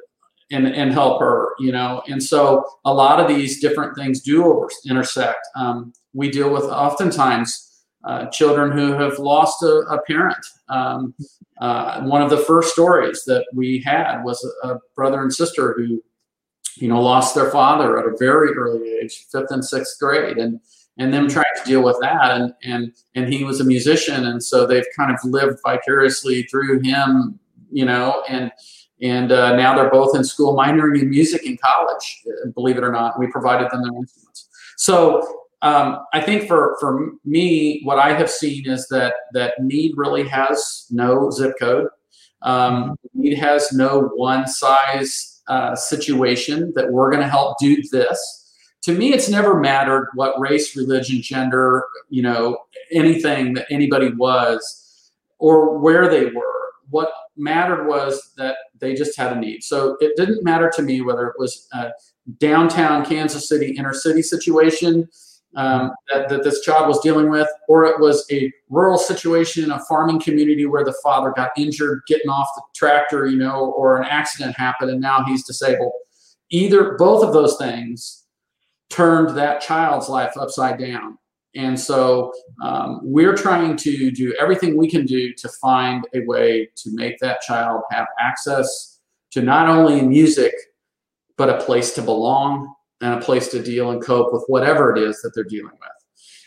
and 0.50 0.66
and 0.66 0.92
help 0.92 1.20
her, 1.20 1.54
you 1.58 1.72
know. 1.72 2.02
And 2.08 2.22
so 2.22 2.64
a 2.84 2.92
lot 2.92 3.20
of 3.20 3.28
these 3.28 3.60
different 3.60 3.96
things 3.96 4.20
do 4.20 4.44
over, 4.44 4.68
intersect. 4.88 5.46
Um, 5.56 5.92
we 6.14 6.30
deal 6.30 6.52
with 6.52 6.64
oftentimes 6.64 7.84
uh, 8.04 8.26
children 8.26 8.70
who 8.70 8.92
have 8.92 9.18
lost 9.18 9.62
a, 9.62 9.80
a 9.90 10.00
parent. 10.02 10.44
Um, 10.68 11.14
uh, 11.60 12.02
one 12.02 12.22
of 12.22 12.30
the 12.30 12.36
first 12.36 12.72
stories 12.72 13.24
that 13.24 13.44
we 13.52 13.82
had 13.84 14.22
was 14.22 14.44
a, 14.62 14.68
a, 14.68 14.80
brother 14.94 15.22
and 15.22 15.32
sister 15.32 15.74
who, 15.76 16.02
you 16.76 16.88
know, 16.88 17.00
lost 17.00 17.34
their 17.34 17.50
father 17.50 17.98
at 17.98 18.06
a 18.06 18.16
very 18.18 18.52
early 18.52 18.94
age, 19.02 19.26
fifth 19.32 19.50
and 19.50 19.64
sixth 19.64 19.98
grade, 19.98 20.38
and 20.38 20.60
and 20.98 21.12
them 21.12 21.28
trying 21.28 21.44
to 21.56 21.64
deal 21.64 21.82
with 21.82 21.98
that. 22.00 22.30
And 22.30 22.54
and 22.62 22.92
and 23.14 23.32
he 23.32 23.42
was 23.42 23.60
a 23.60 23.64
musician, 23.64 24.26
and 24.26 24.42
so 24.42 24.66
they've 24.66 24.86
kind 24.96 25.12
of 25.12 25.18
lived 25.24 25.58
vicariously 25.64 26.44
through 26.44 26.80
him, 26.82 27.38
you 27.70 27.84
know, 27.84 28.22
and. 28.28 28.52
And 29.02 29.30
uh, 29.30 29.54
now 29.56 29.74
they're 29.74 29.90
both 29.90 30.16
in 30.16 30.24
school, 30.24 30.56
minoring 30.56 31.02
in 31.02 31.10
music 31.10 31.44
in 31.44 31.58
college. 31.58 32.22
Believe 32.54 32.78
it 32.78 32.84
or 32.84 32.92
not, 32.92 33.18
we 33.18 33.26
provided 33.26 33.70
them 33.70 33.82
their 33.82 33.92
instruments. 33.92 34.48
So 34.76 35.44
um, 35.62 36.04
I 36.12 36.20
think 36.20 36.46
for 36.46 36.76
for 36.80 37.12
me, 37.24 37.80
what 37.84 37.98
I 37.98 38.12
have 38.12 38.30
seen 38.30 38.68
is 38.68 38.88
that 38.88 39.14
that 39.32 39.54
need 39.60 39.94
really 39.96 40.26
has 40.28 40.86
no 40.90 41.30
zip 41.30 41.54
code. 41.58 41.88
Um, 42.42 42.96
need 43.14 43.36
has 43.38 43.72
no 43.72 44.10
one 44.14 44.46
size 44.46 45.42
uh, 45.48 45.74
situation 45.74 46.72
that 46.76 46.90
we're 46.90 47.10
going 47.10 47.22
to 47.22 47.28
help 47.28 47.58
do 47.58 47.82
this. 47.90 48.44
To 48.82 48.92
me, 48.92 49.12
it's 49.12 49.28
never 49.28 49.58
mattered 49.58 50.10
what 50.14 50.38
race, 50.38 50.76
religion, 50.76 51.20
gender, 51.20 51.84
you 52.08 52.22
know, 52.22 52.58
anything 52.92 53.54
that 53.54 53.66
anybody 53.70 54.12
was 54.12 55.10
or 55.38 55.78
where 55.78 56.08
they 56.08 56.26
were. 56.26 56.72
What 56.90 57.10
mattered 57.36 57.86
was 57.86 58.32
that 58.36 58.56
they 58.78 58.94
just 58.94 59.16
had 59.16 59.32
a 59.32 59.40
need. 59.40 59.62
So 59.62 59.96
it 60.00 60.16
didn't 60.16 60.44
matter 60.44 60.70
to 60.76 60.82
me 60.82 61.00
whether 61.00 61.26
it 61.28 61.34
was 61.38 61.68
a 61.72 61.90
downtown 62.38 63.04
Kansas 63.04 63.48
City 63.48 63.72
inner 63.76 63.94
city 63.94 64.22
situation 64.22 65.08
um, 65.56 65.92
that, 66.12 66.28
that 66.28 66.44
this 66.44 66.60
child 66.60 66.86
was 66.86 67.00
dealing 67.00 67.30
with, 67.30 67.48
or 67.68 67.84
it 67.84 67.98
was 67.98 68.26
a 68.30 68.52
rural 68.68 68.98
situation 68.98 69.64
in 69.64 69.70
a 69.70 69.84
farming 69.86 70.20
community 70.20 70.66
where 70.66 70.84
the 70.84 70.94
father 71.02 71.32
got 71.34 71.50
injured 71.56 72.02
getting 72.06 72.28
off 72.28 72.48
the 72.56 72.62
tractor, 72.74 73.26
you 73.26 73.38
know, 73.38 73.72
or 73.72 73.96
an 73.96 74.04
accident 74.04 74.54
happened 74.56 74.90
and 74.90 75.00
now 75.00 75.24
he's 75.24 75.44
disabled. 75.46 75.92
Either, 76.50 76.94
both 76.98 77.24
of 77.24 77.32
those 77.32 77.56
things 77.56 78.24
turned 78.90 79.36
that 79.36 79.60
child's 79.60 80.08
life 80.08 80.36
upside 80.38 80.78
down. 80.78 81.18
And 81.56 81.78
so 81.78 82.32
um, 82.62 83.00
we're 83.02 83.34
trying 83.34 83.76
to 83.78 84.10
do 84.10 84.34
everything 84.38 84.76
we 84.76 84.88
can 84.88 85.06
do 85.06 85.32
to 85.32 85.48
find 85.48 86.06
a 86.14 86.20
way 86.26 86.68
to 86.76 86.90
make 86.94 87.18
that 87.20 87.40
child 87.40 87.82
have 87.90 88.06
access 88.20 89.00
to 89.32 89.42
not 89.42 89.68
only 89.68 90.02
music, 90.02 90.52
but 91.36 91.48
a 91.48 91.58
place 91.64 91.94
to 91.94 92.02
belong 92.02 92.74
and 93.00 93.14
a 93.14 93.20
place 93.20 93.48
to 93.48 93.62
deal 93.62 93.90
and 93.90 94.02
cope 94.02 94.32
with 94.32 94.44
whatever 94.48 94.94
it 94.94 95.02
is 95.02 95.20
that 95.22 95.32
they're 95.34 95.44
dealing 95.44 95.72
with. 95.72 95.90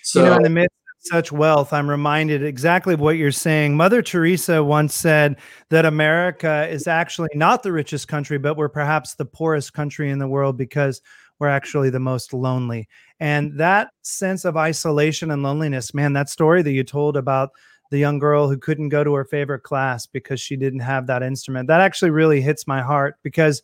So, 0.04 0.20
you 0.20 0.26
know, 0.26 0.36
in 0.38 0.44
the 0.44 0.50
midst 0.50 0.74
of 0.74 1.08
such 1.08 1.32
wealth, 1.32 1.74
I'm 1.74 1.90
reminded 1.90 2.44
exactly 2.44 2.94
of 2.94 3.00
what 3.00 3.18
you're 3.18 3.32
saying. 3.32 3.76
Mother 3.76 4.02
Teresa 4.02 4.64
once 4.64 4.94
said 4.96 5.38
that 5.70 5.86
America 5.86 6.68
is 6.70 6.88
actually 6.88 7.30
not 7.36 7.64
the 7.64 7.72
richest 7.72 8.08
country, 8.08 8.38
but 8.38 8.58
we're 8.58 8.70
perhaps 8.70 9.16
the 9.16 9.26
poorest 9.26 9.74
country 9.74 10.10
in 10.10 10.20
the 10.20 10.28
world 10.28 10.58
because 10.58 11.02
we're 11.40 11.48
actually 11.48 11.90
the 11.90 12.00
most 12.00 12.34
lonely. 12.34 12.88
And 13.20 13.58
that 13.60 13.90
sense 14.02 14.46
of 14.46 14.56
isolation 14.56 15.32
and 15.32 15.44
loneliness, 15.44 15.94
man, 15.94 16.14
that 16.14 16.30
story 16.30 16.62
that 16.62 16.72
you 16.72 16.84
told 16.84 17.18
about 17.18 17.52
the 17.92 17.98
young 17.98 18.20
girl 18.20 18.48
who 18.48 18.58
couldn't 18.58 18.90
go 18.90 19.04
to 19.04 19.14
her 19.14 19.26
favorite 19.26 19.64
class 19.64 20.06
because 20.06 20.40
she 20.40 20.56
didn't 20.56 20.80
have 20.82 21.08
that 21.08 21.24
instrument, 21.24 21.68
that 21.68 21.82
actually 21.82 22.12
really 22.12 22.40
hits 22.40 22.68
my 22.68 22.82
heart 22.82 23.16
because 23.24 23.62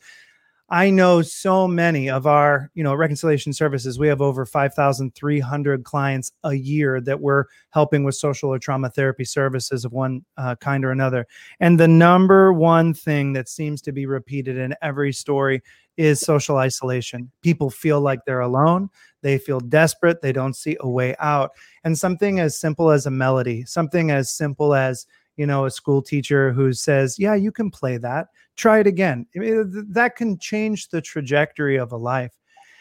I 0.69 0.89
know 0.89 1.21
so 1.21 1.67
many 1.67 2.10
of 2.10 2.25
our, 2.25 2.71
you 2.73 2.84
know, 2.84 2.95
reconciliation 2.95 3.54
services. 3.54 3.99
We 3.99 4.08
have 4.08 4.19
over 4.19 4.47
5,300 4.47 5.84
clients 5.84 6.32
a 6.43 6.56
year 6.56 6.99
that 7.01 7.21
we're 7.21 7.45
helping 7.69 8.04
with 8.04 8.15
social 8.15 8.49
or 8.51 8.58
trauma 8.58 8.89
therapy 8.89 9.25
services 9.25 9.86
of 9.86 9.91
one 9.91 10.25
uh, 10.38 10.56
kind 10.56 10.84
or 10.84 10.89
another. 10.89 11.28
And 11.60 11.80
the 11.80 11.88
number 11.88 12.51
one 12.51 12.95
thing 12.95 13.34
that 13.34 13.47
seems 13.47 13.80
to 13.84 13.91
be 13.91 14.08
repeated 14.08 14.58
in 14.58 14.73
every 14.82 15.13
story 15.13 15.62
is 15.97 16.19
social 16.19 16.58
isolation. 16.58 17.32
People 17.41 17.69
feel 17.69 18.01
like 18.01 18.25
they're 18.25 18.39
alone. 18.39 18.89
They 19.21 19.38
feel 19.38 19.60
desperate. 19.60 20.21
They 20.21 20.34
don't 20.34 20.56
see 20.56 20.78
a 20.80 20.89
way 20.89 21.15
out. 21.19 21.51
And 21.84 21.95
something 21.95 22.39
as 22.39 22.60
simple 22.60 22.89
as 22.89 23.06
a 23.06 23.12
melody, 23.12 23.65
something 23.65 24.10
as 24.10 24.32
simple 24.32 24.73
as 24.73 25.06
you 25.38 25.45
know, 25.45 25.65
a 25.65 25.71
school 25.71 26.02
teacher 26.02 26.52
who 26.52 26.74
says, 26.74 27.19
Yeah, 27.19 27.36
you 27.36 27.52
can 27.52 27.71
play 27.71 27.98
that. 27.98 28.28
Try 28.56 28.80
it 28.80 28.88
again. 28.88 29.28
that 29.34 30.15
can 30.15 30.38
change 30.39 30.89
the 30.89 31.02
trajectory 31.02 31.78
of 31.78 31.91
a 31.91 31.98
life. 31.98 32.32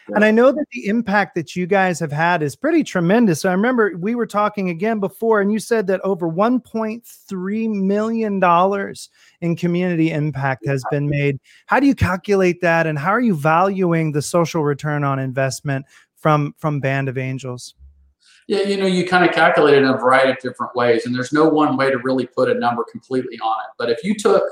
Yeah. 0.08 0.16
And 0.16 0.24
I 0.24 0.30
know 0.30 0.52
that 0.52 0.66
the 0.70 0.86
impact 0.86 1.34
that 1.34 1.56
you 1.56 1.66
guys 1.66 1.98
have 1.98 2.12
had 2.12 2.42
is 2.42 2.54
pretty 2.54 2.84
tremendous. 2.84 3.40
So 3.40 3.48
I 3.48 3.52
remember 3.52 3.96
we 3.98 4.14
were 4.14 4.26
talking 4.26 4.68
again 4.68 5.00
before, 5.00 5.40
and 5.40 5.50
you 5.50 5.58
said 5.58 5.86
that 5.86 6.02
over 6.02 6.28
$1.3 6.28 7.70
million 7.70 8.94
in 9.40 9.56
community 9.56 10.10
impact 10.10 10.66
has 10.66 10.84
been 10.90 11.08
made. 11.08 11.40
How 11.66 11.80
do 11.80 11.86
you 11.86 11.94
calculate 11.94 12.60
that? 12.60 12.86
And 12.86 12.98
how 12.98 13.10
are 13.10 13.20
you 13.20 13.34
valuing 13.34 14.12
the 14.12 14.20
social 14.20 14.62
return 14.62 15.04
on 15.04 15.18
investment 15.18 15.86
from, 16.16 16.54
from 16.58 16.80
Band 16.80 17.08
of 17.08 17.16
Angels? 17.16 17.74
Yeah, 18.46 18.62
you 18.62 18.76
know, 18.76 18.86
you 18.86 19.06
kind 19.06 19.24
of 19.24 19.34
calculate 19.34 19.74
it 19.74 19.82
in 19.82 19.88
a 19.88 19.96
variety 19.96 20.30
of 20.30 20.38
different 20.38 20.74
ways, 20.76 21.06
and 21.06 21.14
there's 21.14 21.32
no 21.32 21.48
one 21.48 21.76
way 21.76 21.90
to 21.90 21.98
really 21.98 22.26
put 22.26 22.50
a 22.50 22.54
number 22.54 22.84
completely 22.84 23.38
on 23.38 23.60
it. 23.60 23.70
But 23.78 23.90
if 23.90 24.04
you 24.04 24.14
took 24.14 24.44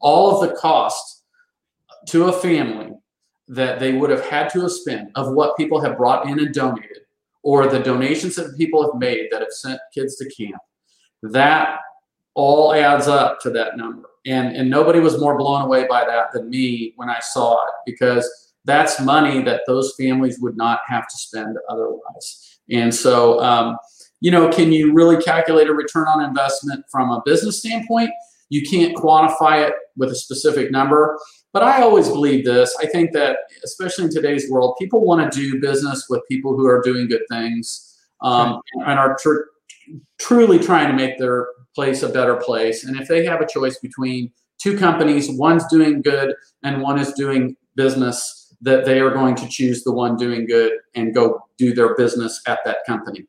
all 0.00 0.30
of 0.30 0.48
the 0.48 0.54
cost 0.56 1.24
to 2.06 2.24
a 2.24 2.32
family 2.32 2.92
that 3.48 3.80
they 3.80 3.92
would 3.92 4.10
have 4.10 4.24
had 4.26 4.48
to 4.50 4.60
have 4.62 4.72
spent 4.72 5.10
of 5.16 5.32
what 5.32 5.56
people 5.56 5.80
have 5.80 5.96
brought 5.96 6.28
in 6.28 6.38
and 6.38 6.54
donated, 6.54 6.98
or 7.42 7.66
the 7.66 7.80
donations 7.80 8.36
that 8.36 8.56
people 8.56 8.82
have 8.88 9.00
made 9.00 9.28
that 9.32 9.40
have 9.40 9.50
sent 9.50 9.80
kids 9.92 10.16
to 10.16 10.30
camp, 10.30 10.62
that 11.22 11.80
all 12.34 12.72
adds 12.72 13.08
up 13.08 13.40
to 13.40 13.50
that 13.50 13.76
number. 13.76 14.08
And 14.24 14.56
and 14.56 14.70
nobody 14.70 15.00
was 15.00 15.18
more 15.18 15.36
blown 15.36 15.62
away 15.62 15.86
by 15.88 16.04
that 16.04 16.32
than 16.32 16.48
me 16.48 16.92
when 16.94 17.10
I 17.10 17.18
saw 17.18 17.54
it 17.54 17.74
because 17.84 18.52
that's 18.64 19.00
money 19.00 19.42
that 19.42 19.62
those 19.66 19.94
families 19.98 20.38
would 20.38 20.56
not 20.56 20.80
have 20.86 21.08
to 21.08 21.16
spend 21.16 21.56
otherwise. 21.68 22.51
And 22.70 22.94
so, 22.94 23.40
um, 23.40 23.76
you 24.20 24.30
know, 24.30 24.48
can 24.50 24.72
you 24.72 24.92
really 24.92 25.20
calculate 25.22 25.68
a 25.68 25.74
return 25.74 26.06
on 26.06 26.22
investment 26.22 26.84
from 26.90 27.10
a 27.10 27.22
business 27.24 27.58
standpoint? 27.58 28.10
You 28.50 28.62
can't 28.62 28.96
quantify 28.96 29.66
it 29.66 29.74
with 29.96 30.10
a 30.10 30.14
specific 30.14 30.70
number. 30.70 31.18
But 31.52 31.62
I 31.62 31.82
always 31.82 32.08
believe 32.08 32.44
this. 32.44 32.74
I 32.80 32.86
think 32.86 33.12
that, 33.12 33.38
especially 33.64 34.04
in 34.04 34.10
today's 34.10 34.50
world, 34.50 34.76
people 34.78 35.04
want 35.04 35.30
to 35.30 35.38
do 35.38 35.60
business 35.60 36.06
with 36.08 36.22
people 36.28 36.56
who 36.56 36.66
are 36.66 36.80
doing 36.80 37.08
good 37.08 37.22
things 37.30 37.98
um, 38.22 38.60
and 38.86 38.98
are 38.98 39.16
tr- 39.20 39.48
truly 40.18 40.58
trying 40.58 40.88
to 40.88 40.94
make 40.94 41.18
their 41.18 41.48
place 41.74 42.02
a 42.02 42.08
better 42.08 42.36
place. 42.36 42.84
And 42.84 42.98
if 42.98 43.08
they 43.08 43.24
have 43.26 43.40
a 43.40 43.46
choice 43.46 43.78
between 43.80 44.32
two 44.58 44.78
companies, 44.78 45.30
one's 45.30 45.66
doing 45.68 46.00
good 46.00 46.34
and 46.62 46.80
one 46.80 46.98
is 46.98 47.12
doing 47.12 47.56
business, 47.74 48.41
that 48.62 48.84
they 48.84 49.00
are 49.00 49.10
going 49.10 49.34
to 49.34 49.48
choose 49.48 49.82
the 49.82 49.92
one 49.92 50.16
doing 50.16 50.46
good 50.46 50.72
and 50.94 51.14
go 51.14 51.44
do 51.58 51.74
their 51.74 51.94
business 51.94 52.40
at 52.46 52.60
that 52.64 52.78
company. 52.86 53.26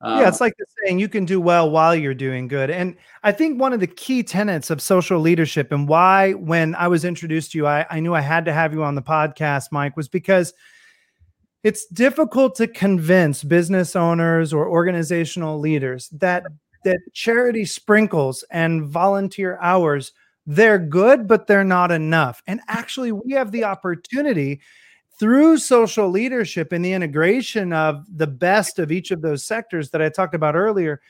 Um, 0.00 0.18
yeah, 0.18 0.28
it's 0.28 0.40
like 0.40 0.54
the 0.58 0.66
saying 0.84 0.98
you 0.98 1.08
can 1.08 1.24
do 1.24 1.40
well 1.40 1.70
while 1.70 1.94
you're 1.94 2.12
doing 2.12 2.48
good. 2.48 2.70
And 2.70 2.96
I 3.22 3.30
think 3.30 3.60
one 3.60 3.72
of 3.72 3.78
the 3.78 3.86
key 3.86 4.24
tenets 4.24 4.68
of 4.68 4.82
social 4.82 5.20
leadership 5.20 5.70
and 5.70 5.86
why, 5.86 6.32
when 6.32 6.74
I 6.74 6.88
was 6.88 7.04
introduced 7.04 7.52
to 7.52 7.58
you, 7.58 7.66
I, 7.68 7.86
I 7.88 8.00
knew 8.00 8.12
I 8.12 8.20
had 8.20 8.44
to 8.46 8.52
have 8.52 8.72
you 8.72 8.82
on 8.82 8.96
the 8.96 9.02
podcast, 9.02 9.68
Mike, 9.70 9.96
was 9.96 10.08
because 10.08 10.54
it's 11.62 11.86
difficult 11.86 12.56
to 12.56 12.66
convince 12.66 13.44
business 13.44 13.94
owners 13.94 14.52
or 14.52 14.68
organizational 14.68 15.60
leaders 15.60 16.08
that 16.08 16.42
that 16.84 16.98
charity 17.12 17.64
sprinkles 17.64 18.44
and 18.50 18.84
volunteer 18.84 19.56
hours 19.62 20.10
they're 20.46 20.78
good 20.78 21.28
but 21.28 21.46
they're 21.46 21.64
not 21.64 21.92
enough 21.92 22.42
and 22.46 22.60
actually 22.68 23.12
we 23.12 23.32
have 23.32 23.52
the 23.52 23.64
opportunity 23.64 24.60
through 25.18 25.56
social 25.56 26.08
leadership 26.08 26.72
and 26.72 26.84
the 26.84 26.92
integration 26.92 27.72
of 27.72 28.04
the 28.16 28.26
best 28.26 28.78
of 28.78 28.90
each 28.90 29.10
of 29.10 29.22
those 29.22 29.44
sectors 29.44 29.90
that 29.90 30.02
I 30.02 30.08
talked 30.08 30.34
about 30.34 30.56
earlier 30.56 31.00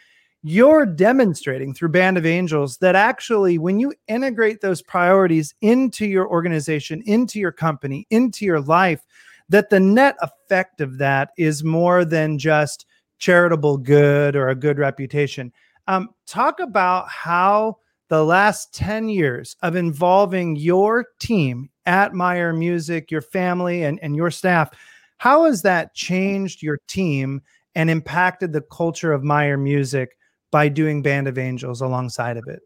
you're 0.43 0.85
demonstrating 0.85 1.73
through 1.73 1.91
Band 1.91 2.19
of 2.19 2.27
Angels 2.27 2.79
that 2.79 2.97
actually, 2.97 3.59
when 3.59 3.79
you 3.79 3.95
integrate 4.09 4.61
those 4.61 4.83
priorities 4.83 5.55
into 5.61 6.05
your 6.05 6.29
organization, 6.29 7.01
into 7.07 7.39
your 7.39 7.53
company, 7.53 8.09
into 8.11 8.45
your 8.45 8.61
life, 8.61 9.03
that 9.49 9.71
the 9.71 9.79
net 9.79 10.17
effect 10.21 10.81
of 10.81 10.99
that 10.99 11.31
is 11.39 11.63
more 11.63 12.05
than 12.05 12.39
just 12.39 12.87
charitable 13.19 13.79
good 13.79 14.35
or 14.35 14.49
a 14.49 14.55
good 14.55 14.79
reputation. 14.79 15.53
Um, 15.87 16.09
talk 16.27 16.59
about 16.59 17.09
how 17.09 17.79
the 18.13 18.23
last 18.23 18.75
10 18.75 19.09
years 19.09 19.57
of 19.63 19.75
involving 19.75 20.55
your 20.55 21.07
team 21.19 21.71
at 21.87 22.13
Meyer 22.13 22.53
Music, 22.53 23.11
your 23.11 23.23
family, 23.23 23.85
and, 23.85 23.99
and 24.03 24.15
your 24.15 24.31
staff, 24.31 24.69
how 25.17 25.47
has 25.47 25.63
that 25.63 25.95
changed 25.95 26.63
your 26.63 26.79
team 26.89 27.41
and 27.75 27.89
impacted 27.89 28.53
the 28.53 28.61
culture 28.61 29.15
of 29.15 29.25
Meyer 29.25 29.57
Music 29.57 30.19
by 30.51 30.69
doing 30.69 31.01
Band 31.01 31.27
of 31.27 31.39
Angels 31.39 31.81
alongside 31.81 32.37
of 32.37 32.45
it? 32.49 32.61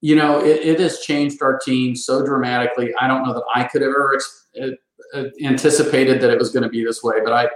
You 0.00 0.14
know, 0.14 0.38
it, 0.38 0.60
it 0.60 0.78
has 0.78 1.00
changed 1.00 1.42
our 1.42 1.58
team 1.58 1.96
so 1.96 2.24
dramatically. 2.24 2.94
I 3.00 3.08
don't 3.08 3.26
know 3.26 3.34
that 3.34 3.44
I 3.56 3.64
could 3.64 3.82
have 3.82 3.90
ever 3.90 4.16
uh, 4.62 4.66
uh, 5.12 5.24
anticipated 5.42 6.20
that 6.20 6.30
it 6.30 6.38
was 6.38 6.52
going 6.52 6.62
to 6.62 6.68
be 6.68 6.84
this 6.84 7.02
way, 7.02 7.16
but 7.24 7.32
I, 7.32 7.48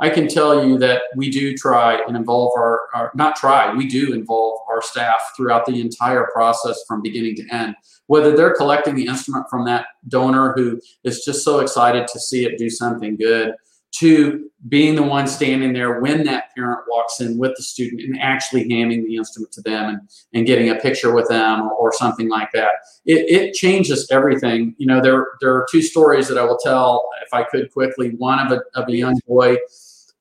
I 0.00 0.10
can 0.10 0.26
tell 0.26 0.66
you 0.66 0.76
that 0.78 1.02
we 1.14 1.30
do 1.30 1.56
try 1.56 2.00
and 2.06 2.16
involve 2.16 2.52
our, 2.56 2.88
our, 2.94 3.12
not 3.14 3.36
try, 3.36 3.72
we 3.72 3.86
do 3.86 4.12
involve 4.12 4.58
our 4.68 4.82
staff 4.82 5.20
throughout 5.36 5.66
the 5.66 5.80
entire 5.80 6.28
process 6.32 6.82
from 6.88 7.00
beginning 7.00 7.36
to 7.36 7.48
end. 7.50 7.76
Whether 8.06 8.36
they're 8.36 8.54
collecting 8.54 8.96
the 8.96 9.06
instrument 9.06 9.46
from 9.48 9.64
that 9.66 9.86
donor 10.08 10.52
who 10.52 10.80
is 11.04 11.24
just 11.24 11.44
so 11.44 11.60
excited 11.60 12.08
to 12.08 12.18
see 12.18 12.44
it 12.44 12.58
do 12.58 12.68
something 12.68 13.16
good, 13.16 13.54
to 13.98 14.50
being 14.68 14.96
the 14.96 15.02
one 15.02 15.26
standing 15.26 15.72
there 15.72 16.00
when 16.00 16.24
that 16.24 16.54
parent 16.56 16.80
walks 16.88 17.20
in 17.20 17.38
with 17.38 17.52
the 17.56 17.62
student 17.62 18.00
and 18.00 18.18
actually 18.20 18.68
handing 18.68 19.04
the 19.04 19.14
instrument 19.14 19.52
to 19.52 19.60
them 19.60 19.90
and, 19.90 20.00
and 20.32 20.46
getting 20.46 20.70
a 20.70 20.74
picture 20.76 21.14
with 21.14 21.28
them 21.28 21.68
or, 21.78 21.92
something 21.94 22.28
like 22.28 22.50
that. 22.52 22.70
It, 23.06 23.30
it, 23.30 23.54
changes 23.54 24.08
everything. 24.10 24.74
You 24.78 24.88
know, 24.88 25.00
there, 25.00 25.28
there 25.40 25.54
are 25.54 25.64
two 25.70 25.80
stories 25.80 26.26
that 26.26 26.36
I 26.36 26.42
will 26.42 26.58
tell 26.58 27.08
if 27.24 27.32
I 27.32 27.44
could 27.44 27.70
quickly. 27.72 28.16
One 28.16 28.44
of 28.44 28.50
a, 28.50 28.62
of 28.74 28.88
a 28.88 28.96
young 28.96 29.20
boy, 29.28 29.58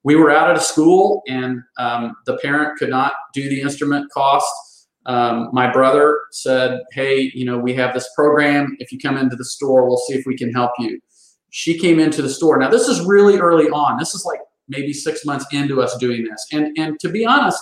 we 0.04 0.16
were 0.16 0.30
out 0.30 0.52
at 0.52 0.58
a 0.58 0.62
school 0.62 1.24
and 1.28 1.64
um, 1.80 2.16
the 2.28 2.38
parent 2.38 2.78
could 2.78 2.92
not 2.92 3.14
do 3.34 3.50
the 3.50 3.60
instrument 3.60 4.12
cost. 4.12 4.54
Um, 5.08 5.50
my 5.52 5.72
brother 5.72 6.20
said, 6.32 6.82
Hey, 6.92 7.32
you 7.34 7.44
know, 7.44 7.58
we 7.58 7.74
have 7.74 7.96
this 7.96 8.08
program. 8.16 8.78
If 8.78 8.92
you 8.92 9.00
come 9.00 9.18
into 9.18 9.36
the 9.36 9.46
store, 9.46 9.88
we'll 9.88 9.98
see 9.98 10.14
if 10.14 10.28
we 10.28 10.38
can 10.38 10.54
help 10.54 10.74
you 10.78 11.00
she 11.56 11.78
came 11.78 12.00
into 12.00 12.24
the 12.24 12.30
store. 12.30 12.58
Now, 12.58 12.68
this 12.68 12.88
is 12.88 13.06
really 13.06 13.38
early 13.38 13.70
on. 13.70 14.00
This 14.00 14.16
is 14.16 14.26
like 14.26 14.40
maybe 14.68 14.92
six 14.92 15.24
months 15.24 15.46
into 15.52 15.84
us 15.84 15.96
doing 15.98 16.24
this. 16.24 16.48
And, 16.52 16.76
and 16.80 17.00
to 17.00 17.10
be 17.10 17.28
honest, 17.28 17.62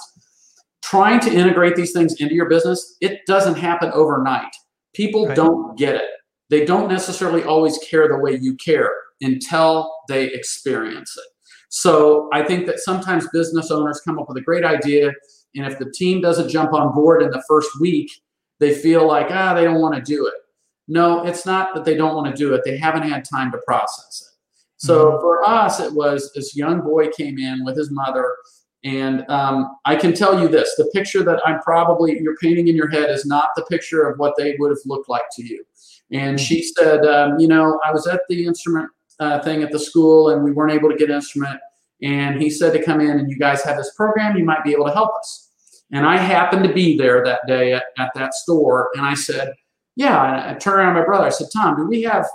trying 0.82 1.20
to 1.20 1.30
integrate 1.30 1.76
these 1.76 1.92
things 1.92 2.16
into 2.22 2.34
your 2.34 2.48
business, 2.48 2.96
it 3.02 3.20
doesn't 3.28 3.56
happen 3.56 3.92
overnight. 3.94 4.54
People 4.94 5.28
right. 5.28 5.36
don't 5.36 5.78
get 5.78 5.96
it. 5.96 6.10
They 6.50 6.64
don't 6.64 6.88
necessarily 6.88 7.44
always 7.44 7.78
care 7.80 8.08
the 8.08 8.18
way 8.18 8.40
you 8.42 8.56
care 8.56 8.94
until 9.20 9.94
they 10.08 10.28
experience 10.28 11.18
it. 11.18 11.26
So 11.68 12.30
I 12.32 12.44
think 12.46 12.68
that 12.68 12.80
sometimes 12.80 13.28
business 13.34 13.72
owners 13.72 14.00
come 14.06 14.18
up 14.20 14.30
with 14.30 14.38
a 14.38 14.42
great 14.42 14.64
idea, 14.64 15.12
and 15.54 15.66
if 15.66 15.80
the 15.80 15.92
team 15.94 16.22
doesn't 16.22 16.48
jump 16.48 16.74
on 16.74 16.96
board 16.96 17.22
in 17.22 17.30
the 17.30 17.44
first 17.46 17.70
week, 17.82 18.10
they 18.60 18.74
feel 18.74 19.06
like, 19.06 19.28
ah, 19.32 19.54
they 19.54 19.66
don't 19.66 19.82
want 19.82 19.96
to 19.96 20.02
do 20.02 20.28
it. 20.28 20.34
No, 20.92 21.26
it's 21.26 21.46
not 21.46 21.74
that 21.74 21.86
they 21.86 21.96
don't 21.96 22.16
want 22.16 22.36
to 22.36 22.38
do 22.38 22.54
it. 22.54 22.64
They 22.66 22.78
haven't 22.78 23.04
had 23.04 23.24
time 23.24 23.50
to 23.54 23.58
process 23.60 24.28
it. 24.28 24.38
So 24.76 25.12
mm-hmm. 25.12 25.22
for 25.22 25.48
us, 25.48 25.80
it 25.80 25.94
was 25.94 26.34
this 26.34 26.54
young 26.54 26.82
boy 26.82 27.08
came 27.12 27.40
in 27.40 27.64
with 27.64 27.78
his 27.78 27.90
mother. 27.92 28.36
And 28.84 29.24
um, 29.30 29.78
I 29.86 29.96
can 29.96 30.14
tell 30.14 30.38
you 30.38 30.50
this 30.50 30.76
the 30.76 30.92
picture 30.94 31.24
that 31.24 31.40
I'm 31.46 31.62
probably 31.62 32.20
you're 32.20 32.36
painting 32.38 32.68
in 32.68 32.76
your 32.76 32.90
head 32.90 33.10
is 33.10 33.26
not 33.26 33.52
the 33.56 33.64
picture 33.66 34.06
of 34.06 34.20
what 34.20 34.34
they 34.38 34.58
would 34.60 34.70
have 34.70 34.86
looked 34.86 35.08
like 35.08 35.30
to 35.38 35.46
you. 35.46 35.64
And 36.12 36.38
she 36.38 36.60
mm-hmm. 36.60 36.84
said, 36.84 37.06
um, 37.06 37.40
You 37.40 37.48
know, 37.48 37.80
I 37.86 37.94
was 37.94 38.06
at 38.06 38.22
the 38.28 38.46
instrument 38.46 38.90
uh, 39.22 39.40
thing 39.40 39.64
at 39.64 39.72
the 39.72 39.80
school 39.80 40.32
and 40.32 40.44
we 40.44 40.52
weren't 40.52 40.74
able 40.74 40.90
to 40.90 40.98
get 40.98 41.10
an 41.10 41.16
instrument. 41.16 41.62
And 42.02 42.42
he 42.42 42.50
said 42.50 42.74
to 42.74 42.84
come 42.84 43.00
in 43.00 43.12
and 43.12 43.30
you 43.30 43.38
guys 43.38 43.64
have 43.64 43.78
this 43.78 43.94
program, 43.96 44.36
you 44.36 44.44
might 44.44 44.66
be 44.66 44.74
able 44.74 44.88
to 44.88 44.92
help 44.92 45.16
us. 45.16 45.52
And 45.94 46.06
I 46.06 46.18
happened 46.18 46.66
to 46.66 46.74
be 46.74 46.98
there 46.98 47.24
that 47.24 47.48
day 47.48 47.72
at, 47.74 47.84
at 47.98 48.12
that 48.16 48.34
store. 48.34 48.90
And 48.96 49.06
I 49.06 49.14
said, 49.14 49.54
yeah, 49.96 50.52
I 50.52 50.54
turned 50.56 50.78
around 50.78 50.94
to 50.96 51.02
my 51.02 51.06
brother. 51.06 51.26
I 51.26 51.30
said, 51.30 51.48
Tom, 51.54 51.76
do 51.76 51.88
we 51.88 52.04
have 52.04 52.26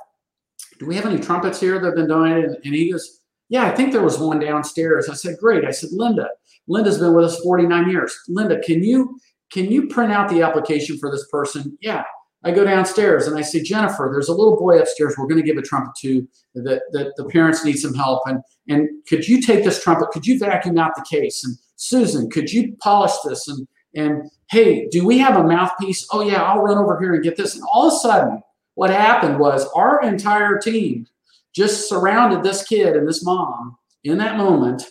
do 0.78 0.86
we 0.86 0.96
have 0.96 1.06
any 1.06 1.18
trumpets 1.18 1.60
here 1.60 1.78
that 1.78 1.86
have 1.86 1.94
been 1.94 2.08
donated? 2.08 2.58
And 2.64 2.74
he 2.74 2.90
goes, 2.90 3.20
Yeah, 3.48 3.64
I 3.64 3.74
think 3.74 3.92
there 3.92 4.02
was 4.02 4.18
one 4.18 4.38
downstairs. 4.38 5.08
I 5.08 5.14
said, 5.14 5.36
Great. 5.40 5.64
I 5.64 5.70
said, 5.70 5.90
Linda, 5.92 6.28
Linda's 6.68 6.98
been 6.98 7.14
with 7.14 7.24
us 7.24 7.40
49 7.40 7.90
years. 7.90 8.16
Linda, 8.28 8.60
can 8.60 8.82
you 8.82 9.18
can 9.52 9.70
you 9.70 9.86
print 9.88 10.12
out 10.12 10.28
the 10.28 10.42
application 10.42 10.98
for 10.98 11.10
this 11.10 11.26
person? 11.30 11.76
Yeah. 11.80 12.02
I 12.44 12.52
go 12.52 12.64
downstairs 12.64 13.26
and 13.26 13.36
I 13.36 13.42
say, 13.42 13.62
Jennifer, 13.62 14.08
there's 14.12 14.28
a 14.28 14.34
little 14.34 14.56
boy 14.56 14.78
upstairs 14.78 15.14
we're 15.16 15.26
going 15.26 15.40
to 15.40 15.46
give 15.46 15.56
a 15.56 15.62
trumpet 15.62 15.94
to 16.02 16.28
that, 16.54 16.82
that 16.92 17.12
the 17.16 17.24
parents 17.24 17.64
need 17.64 17.76
some 17.76 17.94
help. 17.94 18.22
And, 18.26 18.40
and 18.68 18.88
could 19.08 19.26
you 19.26 19.40
take 19.40 19.64
this 19.64 19.82
trumpet? 19.82 20.10
Could 20.10 20.26
you 20.26 20.38
vacuum 20.38 20.78
out 20.78 20.94
the 20.94 21.04
case? 21.08 21.44
And 21.44 21.56
Susan, 21.76 22.30
could 22.30 22.52
you 22.52 22.76
polish 22.80 23.12
this? 23.24 23.48
And 23.48 23.66
and 23.96 24.30
hey, 24.50 24.86
do 24.88 25.04
we 25.04 25.18
have 25.18 25.36
a 25.36 25.42
mouthpiece? 25.42 26.06
Oh, 26.12 26.22
yeah, 26.22 26.42
I'll 26.42 26.62
run 26.62 26.78
over 26.78 27.00
here 27.00 27.14
and 27.14 27.24
get 27.24 27.36
this. 27.36 27.56
And 27.56 27.64
all 27.72 27.88
of 27.88 27.94
a 27.94 27.96
sudden, 27.96 28.42
what 28.74 28.90
happened 28.90 29.38
was 29.38 29.66
our 29.74 30.02
entire 30.02 30.58
team 30.58 31.06
just 31.54 31.88
surrounded 31.88 32.42
this 32.42 32.62
kid 32.62 32.94
and 32.94 33.08
this 33.08 33.24
mom 33.24 33.76
in 34.04 34.18
that 34.18 34.36
moment 34.36 34.84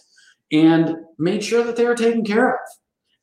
and 0.51 0.97
made 1.17 1.43
sure 1.43 1.63
that 1.63 1.75
they 1.75 1.85
were 1.85 1.95
taken 1.95 2.25
care 2.25 2.55
of. 2.55 2.59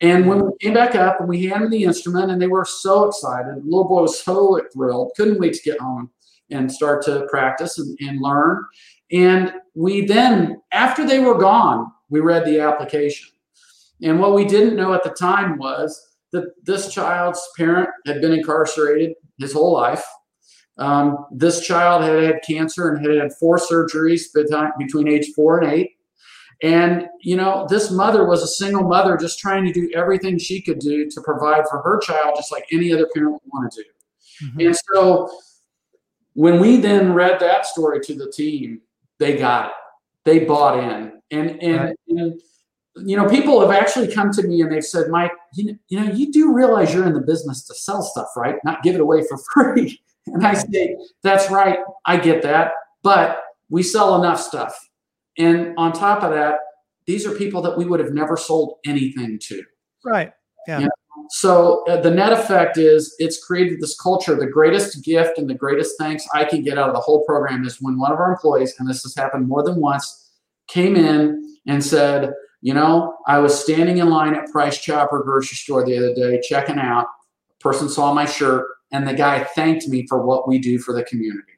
And 0.01 0.29
when 0.29 0.45
we 0.45 0.53
came 0.61 0.75
back 0.75 0.95
up 0.95 1.21
and 1.21 1.29
we 1.29 1.47
handed 1.47 1.71
the 1.71 1.85
instrument, 1.85 2.31
and 2.31 2.41
they 2.41 2.49
were 2.49 2.65
so 2.65 3.05
excited, 3.05 3.57
the 3.57 3.63
little 3.65 3.89
boy 3.89 4.03
was 4.03 4.21
so 4.21 4.61
thrilled, 4.73 5.13
couldn't 5.17 5.39
wait 5.39 5.55
to 5.55 5.63
get 5.63 5.81
home 5.81 6.11
and 6.51 6.71
start 6.71 7.05
to 7.05 7.27
practice 7.31 7.79
and, 7.79 7.97
and 8.01 8.21
learn. 8.21 8.65
And 9.13 9.53
we 9.75 10.05
then, 10.07 10.61
after 10.73 11.07
they 11.07 11.21
were 11.21 11.39
gone, 11.39 11.93
we 12.09 12.21
read 12.21 12.45
the 12.45 12.61
application. 12.61 13.32
And 14.03 14.21
what 14.21 14.35
we 14.35 14.45
didn't 14.45 14.77
know 14.77 14.93
at 14.95 15.05
the 15.05 15.11
time 15.11 15.59
was 15.59 16.01
that 16.33 16.45
this 16.65 16.93
child's 16.93 17.41
parent 17.57 17.89
had 18.07 18.21
been 18.21 18.33
incarcerated 18.33 19.15
his 19.39 19.53
whole 19.53 19.73
life. 19.73 20.05
Um, 20.79 21.27
this 21.31 21.61
child 21.61 22.03
had 22.03 22.23
had 22.23 22.41
cancer 22.47 22.91
and 22.91 23.07
had 23.07 23.17
had 23.17 23.33
four 23.35 23.59
surgeries 23.59 24.23
between 24.79 25.09
age 25.09 25.31
four 25.37 25.61
and 25.61 25.73
eight. 25.73 25.91
And, 26.63 27.09
you 27.21 27.37
know, 27.37 27.67
this 27.69 27.91
mother 27.91 28.25
was 28.25 28.43
a 28.43 28.47
single 28.47 28.85
mother 28.85 29.17
just 29.17 29.39
trying 29.41 29.65
to 29.65 29.73
do 29.73 29.91
everything 29.95 30.39
she 30.39 30.63
could 30.63 30.79
do 30.79 31.11
to 31.11 31.21
provide 31.21 31.65
for 31.69 31.83
her 31.83 31.99
child, 31.99 32.35
just 32.37 32.53
like 32.53 32.65
any 32.73 32.93
other 32.93 33.09
parent 33.13 33.33
would 33.33 33.51
want 33.53 33.73
to 33.73 33.83
do. 33.83 34.47
Mm-hmm. 34.47 34.61
And 34.61 34.77
so 34.77 35.31
when 36.35 36.61
we 36.61 36.77
then 36.77 37.13
read 37.13 37.41
that 37.41 37.67
story 37.67 38.01
to 38.01 38.15
the 38.15 38.31
team, 38.31 38.81
they 39.19 39.37
got 39.37 39.67
it. 39.67 39.73
They 40.25 40.45
bought 40.45 40.79
in. 40.79 41.21
And, 41.33 41.63
and, 41.63 41.81
right. 41.81 41.97
and 42.09 42.41
you 42.97 43.17
know, 43.17 43.29
people 43.29 43.61
have 43.61 43.71
actually 43.71 44.13
come 44.13 44.31
to 44.33 44.43
me 44.43 44.61
and 44.61 44.71
they've 44.71 44.85
said, 44.85 45.09
Mike, 45.11 45.33
you, 45.55 45.79
you 45.89 46.01
know, 46.01 46.13
you 46.13 46.31
do 46.31 46.53
realize 46.53 46.93
you're 46.93 47.07
in 47.07 47.15
the 47.15 47.21
business 47.21 47.65
to 47.67 47.75
sell 47.75 48.03
stuff, 48.03 48.29
right? 48.37 48.57
Not 48.65 48.83
give 48.83 48.95
it 48.95 49.01
away 49.01 49.25
for 49.27 49.39
free. 49.55 50.01
And 50.27 50.47
I 50.47 50.55
say, 50.55 50.97
that's 51.23 51.51
right. 51.51 51.79
I 52.07 52.17
get 52.17 52.43
that. 52.43 52.73
But 53.03 53.43
we 53.71 53.83
sell 53.83 54.23
enough 54.23 54.41
stuff. 54.41 54.89
And 55.39 55.75
on 55.79 55.93
top 55.93 56.23
of 56.23 56.31
that, 56.31 56.59
these 57.07 57.27
are 57.27 57.33
people 57.33 57.63
that 57.63 57.77
we 57.77 57.85
would 57.85 57.99
have 57.99 58.13
never 58.13 58.37
sold 58.37 58.79
anything 58.85 59.39
to. 59.45 59.63
Right. 60.05 60.33
Yeah. 60.69 60.81
You 60.81 60.85
know? 60.85 60.91
So 61.31 61.85
uh, 61.89 62.01
the 62.01 62.11
net 62.11 62.33
effect 62.33 62.77
is 62.77 63.15
it's 63.19 63.43
created 63.43 63.81
this 63.81 63.99
culture. 63.99 64.35
The 64.35 64.47
greatest 64.47 65.03
gift 65.03 65.39
and 65.39 65.49
the 65.49 65.55
greatest 65.55 65.97
thanks 65.99 66.27
I 66.35 66.45
can 66.45 66.63
get 66.63 66.79
out 66.79 66.89
of 66.89 66.95
the 66.95 67.01
whole 67.01 67.25
program 67.25 67.65
is 67.65 67.79
when 67.81 67.99
one 67.99 68.13
of 68.13 68.19
our 68.19 68.31
employees, 68.31 68.75
and 68.79 68.89
this 68.89 69.03
has 69.03 69.15
happened 69.15 69.49
more 69.49 69.63
than 69.63 69.77
once, 69.77 70.31
came 70.69 70.95
in 70.95 71.59
and 71.67 71.83
said, 71.83 72.33
you 72.63 72.73
know, 72.73 73.17
I 73.27 73.41
was 73.41 73.61
standing 73.61 73.99
in 73.99 74.09
line 74.09 74.35
at 74.35 74.47
Price 74.47 74.79
Chopper 74.79 75.23
grocery 75.25 75.57
store 75.57 75.85
the 75.85 75.99
other 75.99 76.15
day, 76.15 76.41
checking 76.49 76.79
out. 76.79 77.07
A 77.51 77.63
person 77.63 77.89
saw 77.89 78.15
my 78.15 78.25
shirt, 78.25 78.67
and 78.93 79.07
the 79.07 79.15
guy 79.15 79.43
thanked 79.43 79.89
me 79.89 80.07
for 80.09 80.25
what 80.25 80.49
we 80.49 80.61
do 80.61 80.79
for 80.79 80.95
the 80.95 81.03
community. 81.05 81.53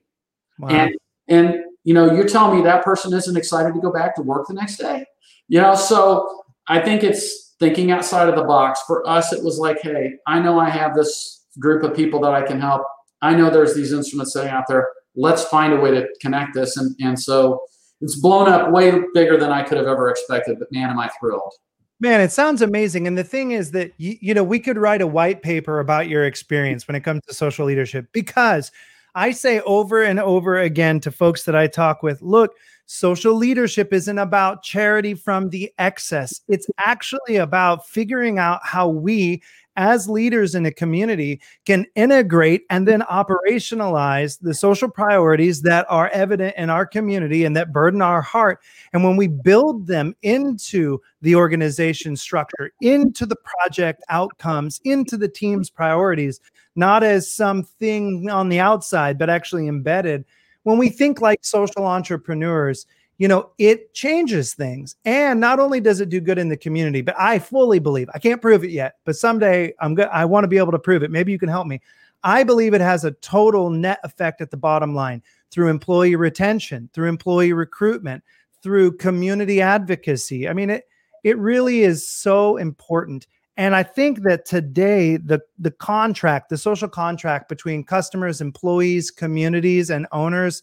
Wow. 0.58 0.70
And 0.70 0.94
and 1.28 1.56
you 1.84 1.92
know, 1.92 2.10
you're 2.10 2.26
telling 2.26 2.56
me 2.56 2.64
that 2.64 2.82
person 2.82 3.12
isn't 3.12 3.36
excited 3.36 3.74
to 3.74 3.80
go 3.80 3.92
back 3.92 4.16
to 4.16 4.22
work 4.22 4.48
the 4.48 4.54
next 4.54 4.78
day. 4.78 5.04
You 5.48 5.60
know, 5.60 5.74
so 5.74 6.42
I 6.68 6.80
think 6.80 7.04
it's 7.04 7.54
thinking 7.58 7.90
outside 7.90 8.30
of 8.30 8.36
the 8.36 8.44
box. 8.44 8.80
For 8.86 9.06
us, 9.06 9.30
it 9.30 9.44
was 9.44 9.58
like, 9.58 9.82
hey, 9.82 10.14
I 10.26 10.40
know 10.40 10.58
I 10.58 10.70
have 10.70 10.94
this 10.94 11.44
group 11.58 11.82
of 11.82 11.94
people 11.94 12.18
that 12.20 12.32
I 12.32 12.42
can 12.42 12.58
help. 12.58 12.82
I 13.20 13.34
know 13.34 13.50
there's 13.50 13.74
these 13.74 13.92
instruments 13.92 14.32
sitting 14.32 14.50
out 14.50 14.64
there. 14.68 14.88
Let's 15.14 15.44
find 15.44 15.74
a 15.74 15.76
way 15.76 15.90
to 15.90 16.08
connect 16.22 16.54
this. 16.54 16.78
And 16.78 16.96
and 16.98 17.20
so 17.20 17.60
it's 18.00 18.20
blown 18.20 18.48
up 18.48 18.70
way 18.70 19.00
bigger 19.14 19.36
than 19.36 19.50
I 19.50 19.62
could 19.62 19.78
have 19.78 19.86
ever 19.86 20.10
expected. 20.10 20.58
But 20.58 20.72
man, 20.72 20.90
am 20.90 20.98
I 20.98 21.10
thrilled! 21.20 21.52
Man, 22.00 22.20
it 22.20 22.32
sounds 22.32 22.60
amazing. 22.60 23.06
And 23.06 23.16
the 23.16 23.24
thing 23.24 23.52
is 23.52 23.70
that 23.70 23.92
you, 23.98 24.16
you 24.20 24.34
know, 24.34 24.44
we 24.44 24.58
could 24.58 24.76
write 24.76 25.00
a 25.00 25.06
white 25.06 25.42
paper 25.42 25.78
about 25.78 26.08
your 26.08 26.24
experience 26.24 26.86
when 26.86 26.96
it 26.96 27.04
comes 27.04 27.22
to 27.26 27.34
social 27.34 27.66
leadership 27.66 28.06
because 28.12 28.72
I 29.14 29.30
say 29.30 29.60
over 29.60 30.02
and 30.02 30.18
over 30.18 30.58
again 30.58 30.98
to 31.00 31.12
folks 31.12 31.44
that 31.44 31.54
I 31.54 31.68
talk 31.68 32.02
with, 32.02 32.20
look, 32.20 32.56
social 32.86 33.34
leadership 33.34 33.92
isn't 33.92 34.18
about 34.18 34.62
charity 34.62 35.14
from 35.14 35.50
the 35.50 35.72
excess. 35.78 36.40
It's 36.48 36.66
actually 36.78 37.36
about 37.36 37.86
figuring 37.86 38.38
out 38.38 38.60
how 38.64 38.88
we 38.88 39.42
as 39.76 40.08
leaders 40.08 40.54
in 40.54 40.66
a 40.66 40.72
community 40.72 41.40
can 41.66 41.86
integrate 41.94 42.64
and 42.70 42.86
then 42.86 43.00
operationalize 43.02 44.38
the 44.40 44.54
social 44.54 44.88
priorities 44.88 45.62
that 45.62 45.86
are 45.88 46.08
evident 46.10 46.54
in 46.56 46.70
our 46.70 46.86
community 46.86 47.44
and 47.44 47.56
that 47.56 47.72
burden 47.72 48.02
our 48.02 48.22
heart. 48.22 48.60
And 48.92 49.04
when 49.04 49.16
we 49.16 49.26
build 49.28 49.86
them 49.86 50.14
into 50.22 51.00
the 51.22 51.34
organization 51.34 52.16
structure, 52.16 52.72
into 52.80 53.26
the 53.26 53.36
project 53.36 54.02
outcomes, 54.08 54.80
into 54.84 55.16
the 55.16 55.28
team's 55.28 55.70
priorities, 55.70 56.40
not 56.76 57.02
as 57.02 57.30
something 57.30 58.28
on 58.30 58.48
the 58.48 58.60
outside, 58.60 59.18
but 59.18 59.30
actually 59.30 59.68
embedded. 59.68 60.24
When 60.64 60.78
we 60.78 60.88
think 60.88 61.20
like 61.20 61.44
social 61.44 61.86
entrepreneurs, 61.86 62.86
you 63.18 63.28
know, 63.28 63.50
it 63.58 63.94
changes 63.94 64.54
things. 64.54 64.96
And 65.04 65.38
not 65.40 65.60
only 65.60 65.80
does 65.80 66.00
it 66.00 66.08
do 66.08 66.20
good 66.20 66.38
in 66.38 66.48
the 66.48 66.56
community, 66.56 67.00
but 67.00 67.14
I 67.18 67.38
fully 67.38 67.78
believe, 67.78 68.08
I 68.14 68.18
can't 68.18 68.42
prove 68.42 68.64
it 68.64 68.70
yet, 68.70 68.96
but 69.04 69.16
someday 69.16 69.72
I'm 69.80 69.94
good. 69.94 70.08
I 70.08 70.24
want 70.24 70.44
to 70.44 70.48
be 70.48 70.58
able 70.58 70.72
to 70.72 70.78
prove 70.78 71.02
it. 71.02 71.10
Maybe 71.10 71.32
you 71.32 71.38
can 71.38 71.48
help 71.48 71.66
me. 71.66 71.80
I 72.24 72.42
believe 72.42 72.74
it 72.74 72.80
has 72.80 73.04
a 73.04 73.12
total 73.12 73.70
net 73.70 74.00
effect 74.02 74.40
at 74.40 74.50
the 74.50 74.56
bottom 74.56 74.94
line 74.94 75.22
through 75.50 75.68
employee 75.68 76.16
retention, 76.16 76.88
through 76.92 77.08
employee 77.08 77.52
recruitment, 77.52 78.24
through 78.62 78.96
community 78.96 79.60
advocacy. 79.60 80.48
I 80.48 80.54
mean, 80.54 80.70
it 80.70 80.88
it 81.22 81.38
really 81.38 81.82
is 81.82 82.06
so 82.06 82.56
important. 82.56 83.26
And 83.56 83.76
I 83.76 83.82
think 83.82 84.22
that 84.22 84.46
today 84.46 85.18
the 85.18 85.40
the 85.58 85.70
contract, 85.70 86.48
the 86.48 86.58
social 86.58 86.88
contract 86.88 87.48
between 87.48 87.84
customers, 87.84 88.40
employees, 88.40 89.10
communities, 89.10 89.90
and 89.90 90.06
owners 90.10 90.62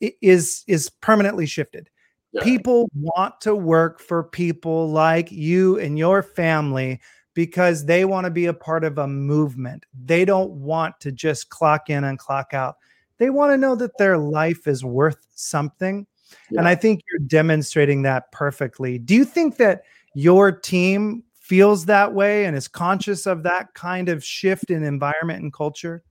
is 0.00 0.64
is 0.66 0.90
permanently 1.00 1.46
shifted. 1.46 1.90
Yeah. 2.32 2.44
People 2.44 2.88
want 2.94 3.40
to 3.42 3.54
work 3.54 4.00
for 4.00 4.24
people 4.24 4.90
like 4.90 5.32
you 5.32 5.78
and 5.78 5.98
your 5.98 6.22
family 6.22 7.00
because 7.34 7.86
they 7.86 8.04
want 8.04 8.24
to 8.24 8.30
be 8.30 8.46
a 8.46 8.54
part 8.54 8.84
of 8.84 8.98
a 8.98 9.06
movement. 9.06 9.86
They 10.04 10.24
don't 10.24 10.50
want 10.52 11.00
to 11.00 11.12
just 11.12 11.48
clock 11.48 11.90
in 11.90 12.04
and 12.04 12.18
clock 12.18 12.54
out. 12.54 12.76
They 13.18 13.30
want 13.30 13.52
to 13.52 13.58
know 13.58 13.74
that 13.76 13.98
their 13.98 14.16
life 14.16 14.66
is 14.66 14.84
worth 14.84 15.26
something. 15.34 16.06
Yeah. 16.50 16.60
And 16.60 16.68
I 16.68 16.74
think 16.74 17.02
you're 17.10 17.26
demonstrating 17.26 18.02
that 18.02 18.30
perfectly. 18.32 18.98
Do 18.98 19.14
you 19.14 19.24
think 19.24 19.56
that 19.56 19.82
your 20.14 20.52
team 20.52 21.24
feels 21.38 21.86
that 21.86 22.14
way 22.14 22.44
and 22.44 22.56
is 22.56 22.68
conscious 22.68 23.26
of 23.26 23.42
that 23.42 23.74
kind 23.74 24.08
of 24.08 24.24
shift 24.24 24.70
in 24.70 24.84
environment 24.84 25.42
and 25.42 25.52
culture? 25.52 26.02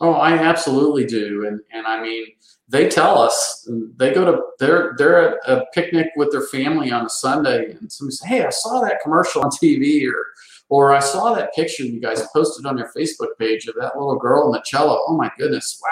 Oh, 0.00 0.12
I 0.12 0.32
absolutely 0.32 1.06
do. 1.06 1.46
And 1.46 1.60
and 1.72 1.86
I 1.86 2.02
mean, 2.02 2.26
they 2.68 2.88
tell 2.88 3.18
us 3.18 3.68
they 3.96 4.12
go 4.12 4.24
to 4.24 4.42
they're 4.58 4.94
they're 4.98 5.36
at 5.36 5.48
a 5.48 5.64
picnic 5.72 6.08
with 6.16 6.32
their 6.32 6.42
family 6.42 6.90
on 6.90 7.06
a 7.06 7.10
Sunday, 7.10 7.72
and 7.72 7.90
somebody 7.90 8.16
say, 8.16 8.28
"Hey, 8.28 8.44
I 8.44 8.50
saw 8.50 8.80
that 8.80 9.00
commercial 9.02 9.42
on 9.42 9.50
TV," 9.50 10.06
or 10.08 10.26
or 10.68 10.92
I 10.92 11.00
saw 11.00 11.32
that 11.34 11.54
picture 11.54 11.84
you 11.84 12.00
guys 12.00 12.26
posted 12.32 12.66
on 12.66 12.76
your 12.76 12.90
Facebook 12.96 13.38
page 13.38 13.66
of 13.66 13.76
that 13.76 13.96
little 13.96 14.16
girl 14.16 14.46
in 14.46 14.52
the 14.52 14.62
cello. 14.64 15.00
Oh 15.06 15.16
my 15.16 15.30
goodness, 15.38 15.80
wow, 15.82 15.90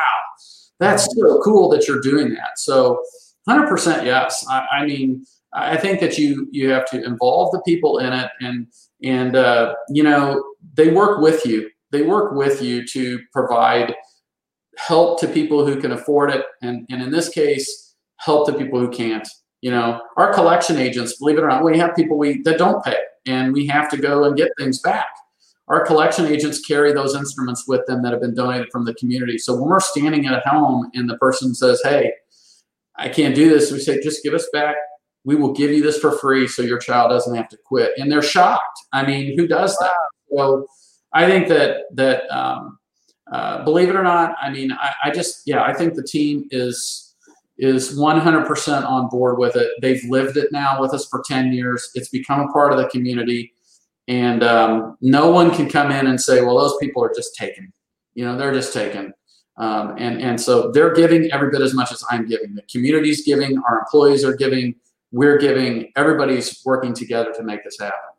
that's 0.78 1.04
so 1.04 1.40
cool 1.42 1.68
that 1.70 1.86
you're 1.86 2.00
doing 2.00 2.34
that. 2.34 2.58
So, 2.58 3.02
hundred 3.48 3.68
percent, 3.68 4.04
yes. 4.04 4.44
I, 4.48 4.66
I, 4.72 4.86
mean, 4.86 5.24
I 5.52 5.76
think 5.76 6.00
that 6.00 6.18
you 6.18 6.48
you 6.50 6.70
have 6.70 6.86
to 6.86 7.04
involve 7.04 7.52
the 7.52 7.62
people 7.62 7.98
in 7.98 8.12
it, 8.12 8.30
and 8.40 8.66
and 9.02 9.36
uh, 9.36 9.74
you 9.88 10.02
know 10.02 10.42
they 10.74 10.90
work 10.90 11.20
with 11.20 11.46
you. 11.46 11.70
They 11.94 12.02
work 12.02 12.32
with 12.32 12.60
you 12.60 12.84
to 12.88 13.20
provide 13.32 13.94
help 14.76 15.20
to 15.20 15.28
people 15.28 15.64
who 15.64 15.80
can 15.80 15.92
afford 15.92 16.30
it, 16.32 16.44
and, 16.60 16.84
and 16.90 17.00
in 17.00 17.12
this 17.12 17.28
case, 17.28 17.94
help 18.16 18.48
to 18.48 18.52
people 18.52 18.80
who 18.80 18.90
can't. 18.90 19.28
You 19.60 19.70
know, 19.70 20.00
our 20.16 20.34
collection 20.34 20.76
agents, 20.76 21.18
believe 21.18 21.38
it 21.38 21.44
or 21.44 21.48
not, 21.48 21.62
we 21.62 21.78
have 21.78 21.94
people 21.94 22.18
we 22.18 22.42
that 22.42 22.58
don't 22.58 22.84
pay, 22.84 22.96
and 23.28 23.52
we 23.52 23.64
have 23.68 23.88
to 23.90 23.96
go 23.96 24.24
and 24.24 24.36
get 24.36 24.50
things 24.58 24.80
back. 24.80 25.06
Our 25.68 25.86
collection 25.86 26.26
agents 26.26 26.66
carry 26.66 26.92
those 26.92 27.14
instruments 27.14 27.62
with 27.68 27.86
them 27.86 28.02
that 28.02 28.10
have 28.10 28.20
been 28.20 28.34
donated 28.34 28.72
from 28.72 28.84
the 28.84 28.94
community. 28.94 29.38
So 29.38 29.54
when 29.54 29.70
we're 29.70 29.78
standing 29.78 30.26
at 30.26 30.44
a 30.44 30.48
home 30.50 30.90
and 30.94 31.08
the 31.08 31.16
person 31.18 31.54
says, 31.54 31.80
"Hey, 31.84 32.12
I 32.96 33.08
can't 33.08 33.36
do 33.36 33.48
this," 33.48 33.70
we 33.70 33.78
say, 33.78 34.02
"Just 34.02 34.24
give 34.24 34.34
us 34.34 34.48
back. 34.52 34.74
We 35.24 35.36
will 35.36 35.52
give 35.52 35.70
you 35.70 35.80
this 35.80 36.00
for 36.00 36.10
free, 36.18 36.48
so 36.48 36.62
your 36.62 36.78
child 36.78 37.10
doesn't 37.10 37.36
have 37.36 37.48
to 37.50 37.56
quit." 37.64 37.92
And 37.98 38.10
they're 38.10 38.20
shocked. 38.20 38.80
I 38.92 39.06
mean, 39.06 39.38
who 39.38 39.46
does 39.46 39.78
that? 39.78 39.92
So 40.36 40.66
I 41.14 41.26
think 41.26 41.48
that 41.48 41.84
that 41.92 42.28
um, 42.30 42.78
uh, 43.30 43.64
believe 43.64 43.88
it 43.88 43.96
or 43.96 44.02
not, 44.02 44.34
I 44.40 44.50
mean, 44.50 44.72
I, 44.72 44.92
I, 45.04 45.10
just, 45.10 45.42
yeah, 45.46 45.62
I 45.62 45.72
think 45.72 45.94
the 45.94 46.02
team 46.02 46.46
is 46.50 47.14
is 47.56 47.96
100% 47.96 48.84
on 48.84 49.08
board 49.08 49.38
with 49.38 49.54
it. 49.54 49.68
They've 49.80 50.02
lived 50.08 50.36
it 50.36 50.50
now 50.50 50.80
with 50.80 50.92
us 50.92 51.06
for 51.06 51.22
10 51.24 51.52
years. 51.52 51.88
It's 51.94 52.08
become 52.08 52.40
a 52.40 52.52
part 52.52 52.72
of 52.72 52.78
the 52.78 52.88
community, 52.88 53.54
and 54.08 54.42
um, 54.42 54.96
no 55.00 55.30
one 55.30 55.54
can 55.54 55.68
come 55.70 55.92
in 55.92 56.08
and 56.08 56.20
say, 56.20 56.42
well, 56.42 56.58
those 56.58 56.76
people 56.78 57.02
are 57.04 57.12
just 57.14 57.36
taken. 57.36 57.72
You 58.14 58.24
know, 58.24 58.36
they're 58.36 58.52
just 58.52 58.72
taken. 58.72 59.12
Um, 59.56 59.94
and 59.98 60.20
and 60.20 60.40
so 60.40 60.72
they're 60.72 60.92
giving 60.92 61.30
every 61.30 61.50
bit 61.50 61.60
as 61.60 61.74
much 61.74 61.92
as 61.92 62.04
I'm 62.10 62.26
giving. 62.26 62.56
The 62.56 62.62
community's 62.70 63.24
giving, 63.24 63.56
our 63.58 63.78
employees 63.78 64.24
are 64.24 64.34
giving, 64.34 64.74
we're 65.12 65.38
giving. 65.38 65.92
Everybody's 65.94 66.60
working 66.64 66.92
together 66.92 67.32
to 67.36 67.44
make 67.44 67.62
this 67.62 67.78
happen. 67.78 68.13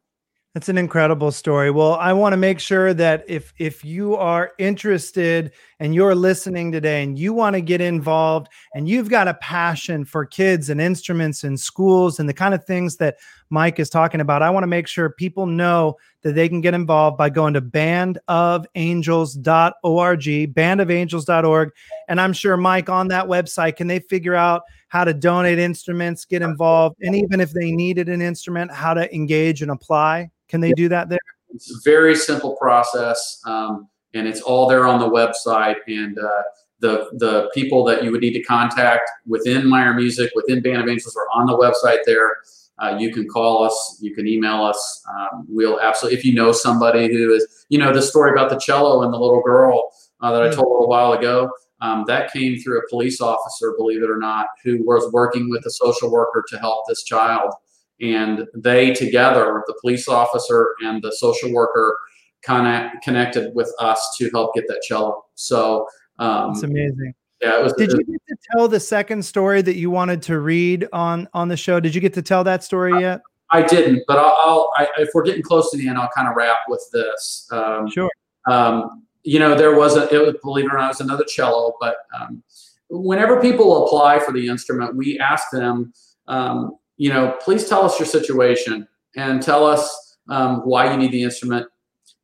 That's 0.55 0.69
an 0.69 0.77
incredible 0.77 1.33
story. 1.33 1.69
Well, 1.69 1.95
I 1.95 2.13
want 2.13 2.31
to 2.31 2.37
make 2.37 2.61
sure 2.61 2.93
that 2.93 3.25
if 3.27 3.53
if 3.57 3.83
you 3.83 4.15
are 4.15 4.53
interested 4.57 5.51
and 5.81 5.93
you're 5.93 6.15
listening 6.15 6.71
today 6.71 7.03
and 7.03 7.19
you 7.19 7.33
want 7.33 7.55
to 7.55 7.61
get 7.61 7.81
involved 7.81 8.47
and 8.73 8.87
you've 8.87 9.09
got 9.09 9.27
a 9.27 9.33
passion 9.33 10.05
for 10.05 10.25
kids 10.25 10.69
and 10.69 10.79
instruments 10.79 11.43
and 11.43 11.59
schools 11.59 12.21
and 12.21 12.29
the 12.29 12.33
kind 12.33 12.53
of 12.53 12.63
things 12.63 12.95
that 12.95 13.17
Mike 13.55 13.79
is 13.79 13.89
talking 13.89 14.19
about, 14.19 14.41
I 14.41 14.49
want 14.49 14.63
to 14.63 14.67
make 14.67 14.85
sure 14.85 15.09
people 15.09 15.45
know 15.45 15.95
that 16.23 16.35
they 16.35 16.49
can 16.49 16.59
get 16.59 16.73
involved 16.73 17.17
by 17.17 17.29
going 17.29 17.53
to 17.53 17.61
bandofangels.org, 17.61 20.53
bandofangels.org. 20.53 21.71
And 22.09 22.19
I'm 22.19 22.33
sure 22.33 22.57
Mike 22.57 22.89
on 22.89 23.07
that 23.07 23.27
website 23.27 23.77
can 23.77 23.87
they 23.87 23.99
figure 23.99 24.35
out 24.35 24.63
how 24.89 25.05
to 25.05 25.13
donate 25.13 25.57
instruments, 25.57 26.25
get 26.25 26.41
involved, 26.41 26.97
and 26.99 27.15
even 27.15 27.39
if 27.39 27.51
they 27.51 27.71
needed 27.71 28.09
an 28.09 28.21
instrument, 28.21 28.73
how 28.73 28.93
to 28.93 29.15
engage 29.15 29.61
and 29.61 29.71
apply. 29.71 30.29
Can 30.49 30.59
they 30.59 30.73
do 30.73 30.89
that 30.89 31.07
there? 31.07 31.19
It's 31.53 31.71
a 31.71 31.79
very 31.89 32.13
simple 32.13 32.57
process, 32.57 33.41
um, 33.45 33.87
and 34.13 34.27
it's 34.27 34.41
all 34.41 34.67
there 34.67 34.85
on 34.85 34.99
the 34.99 35.09
website. 35.09 35.77
And 35.87 36.19
uh, 36.19 36.41
the 36.81 37.07
the 37.13 37.49
people 37.53 37.85
that 37.85 38.03
you 38.03 38.11
would 38.11 38.19
need 38.19 38.33
to 38.33 38.43
contact 38.43 39.09
within 39.25 39.65
Meyer 39.65 39.93
Music, 39.93 40.29
within 40.35 40.61
Band 40.61 40.81
of 40.81 40.89
Angels, 40.89 41.15
are 41.15 41.29
on 41.33 41.45
the 41.45 41.57
website 41.57 41.99
there. 42.05 42.35
Uh, 42.77 42.97
you 42.99 43.13
can 43.13 43.27
call 43.27 43.63
us, 43.63 43.99
you 44.01 44.13
can 44.13 44.27
email 44.27 44.63
us. 44.63 45.03
Um, 45.09 45.45
we'll 45.47 45.79
absolutely, 45.79 46.17
if 46.17 46.25
you 46.25 46.33
know 46.33 46.51
somebody 46.51 47.07
who 47.07 47.33
is, 47.33 47.65
you 47.69 47.77
know, 47.77 47.93
the 47.93 48.01
story 48.01 48.31
about 48.31 48.49
the 48.49 48.59
cello 48.59 49.03
and 49.03 49.13
the 49.13 49.17
little 49.17 49.41
girl 49.41 49.91
uh, 50.21 50.31
that 50.31 50.41
I 50.41 50.49
hmm. 50.49 50.55
told 50.55 50.67
a 50.67 50.71
little 50.71 50.89
while 50.89 51.13
ago. 51.13 51.49
Um, 51.81 52.05
that 52.07 52.31
came 52.31 52.57
through 52.57 52.79
a 52.79 52.89
police 52.89 53.19
officer, 53.19 53.73
believe 53.77 54.01
it 54.01 54.09
or 54.09 54.17
not, 54.17 54.47
who 54.63 54.83
was 54.85 55.11
working 55.11 55.49
with 55.49 55.65
a 55.65 55.69
social 55.69 56.09
worker 56.09 56.43
to 56.49 56.57
help 56.57 56.85
this 56.87 57.03
child 57.03 57.53
and 58.01 58.45
they 58.53 58.93
together, 58.93 59.63
the 59.67 59.75
police 59.79 60.07
officer 60.07 60.75
and 60.81 61.01
the 61.01 61.11
social 61.11 61.51
worker, 61.53 61.97
kind 62.41 62.67
of 62.67 63.01
connected 63.01 63.53
with 63.55 63.71
us 63.79 64.15
to 64.17 64.29
help 64.31 64.53
get 64.53 64.67
that 64.67 64.81
cello. 64.87 65.23
So 65.35 65.87
um, 66.19 66.51
it's 66.51 66.63
amazing. 66.63 67.13
Yeah, 67.41 67.59
it 67.59 67.63
was. 67.63 67.73
Did 67.73 67.91
you 67.91 68.03
get 68.03 68.21
to 68.27 68.35
tell 68.51 68.67
the 68.67 68.79
second 68.79 69.23
story 69.23 69.61
that 69.61 69.75
you 69.75 69.89
wanted 69.89 70.21
to 70.23 70.39
read 70.39 70.87
on 70.93 71.27
on 71.33 71.47
the 71.47 71.57
show? 71.57 71.79
Did 71.79 71.93
you 71.93 72.01
get 72.01 72.13
to 72.13 72.21
tell 72.21 72.43
that 72.45 72.63
story 72.63 72.99
yet? 73.01 73.21
I 73.51 73.61
didn't, 73.61 74.03
but 74.07 74.17
I'll, 74.17 74.35
I'll 74.39 74.71
I, 74.77 74.87
if 74.97 75.09
we're 75.13 75.23
getting 75.23 75.43
close 75.43 75.69
to 75.71 75.77
the 75.77 75.87
end, 75.87 75.97
I'll 75.97 76.09
kind 76.15 76.27
of 76.27 76.35
wrap 76.35 76.57
with 76.67 76.83
this. 76.91 77.47
Um, 77.51 77.89
sure. 77.89 78.09
Um, 78.47 79.03
you 79.23 79.39
know, 79.39 79.55
there 79.55 79.75
was 79.75 79.97
a, 79.97 80.13
it 80.13 80.25
was, 80.25 80.35
believe 80.41 80.65
it 80.65 80.73
or 80.73 80.77
not, 80.77 80.85
it 80.85 80.87
was 80.89 81.01
another 81.01 81.25
cello, 81.25 81.73
but 81.79 81.97
um, 82.19 82.43
whenever 82.89 83.41
people 83.41 83.85
apply 83.85 84.19
for 84.19 84.31
the 84.31 84.47
instrument, 84.47 84.95
we 84.95 85.19
ask 85.19 85.49
them, 85.51 85.93
um, 86.27 86.77
you 86.97 87.09
know, 87.09 87.35
please 87.41 87.67
tell 87.67 87.83
us 87.83 87.99
your 87.99 88.07
situation 88.07 88.87
and 89.15 89.41
tell 89.41 89.65
us 89.65 90.17
um, 90.29 90.61
why 90.61 90.91
you 90.91 90.97
need 90.97 91.11
the 91.11 91.23
instrument 91.23 91.67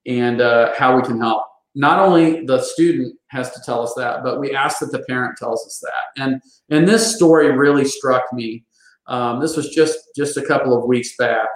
and 0.05 0.41
uh, 0.41 0.74
how 0.76 0.95
we 0.95 1.01
can 1.01 1.20
help. 1.20 1.45
Not 1.74 1.99
only 1.99 2.45
the 2.45 2.61
student 2.61 3.15
has 3.28 3.51
to 3.51 3.61
tell 3.65 3.82
us 3.82 3.93
that, 3.95 4.24
but 4.24 4.39
we 4.39 4.53
ask 4.53 4.80
that 4.80 4.91
the 4.91 5.03
parent 5.07 5.38
tells 5.38 5.65
us 5.65 5.82
that. 5.84 6.22
And 6.22 6.41
and 6.69 6.88
this 6.88 7.15
story 7.15 7.51
really 7.51 7.86
struck 7.86 8.24
me. 8.34 8.65
Um, 9.07 9.39
this 9.39 9.55
was 9.55 9.69
just 9.69 9.97
just 10.15 10.38
a 10.38 10.45
couple 10.45 10.78
of 10.78 10.86
weeks 10.86 11.15
back. 11.17 11.47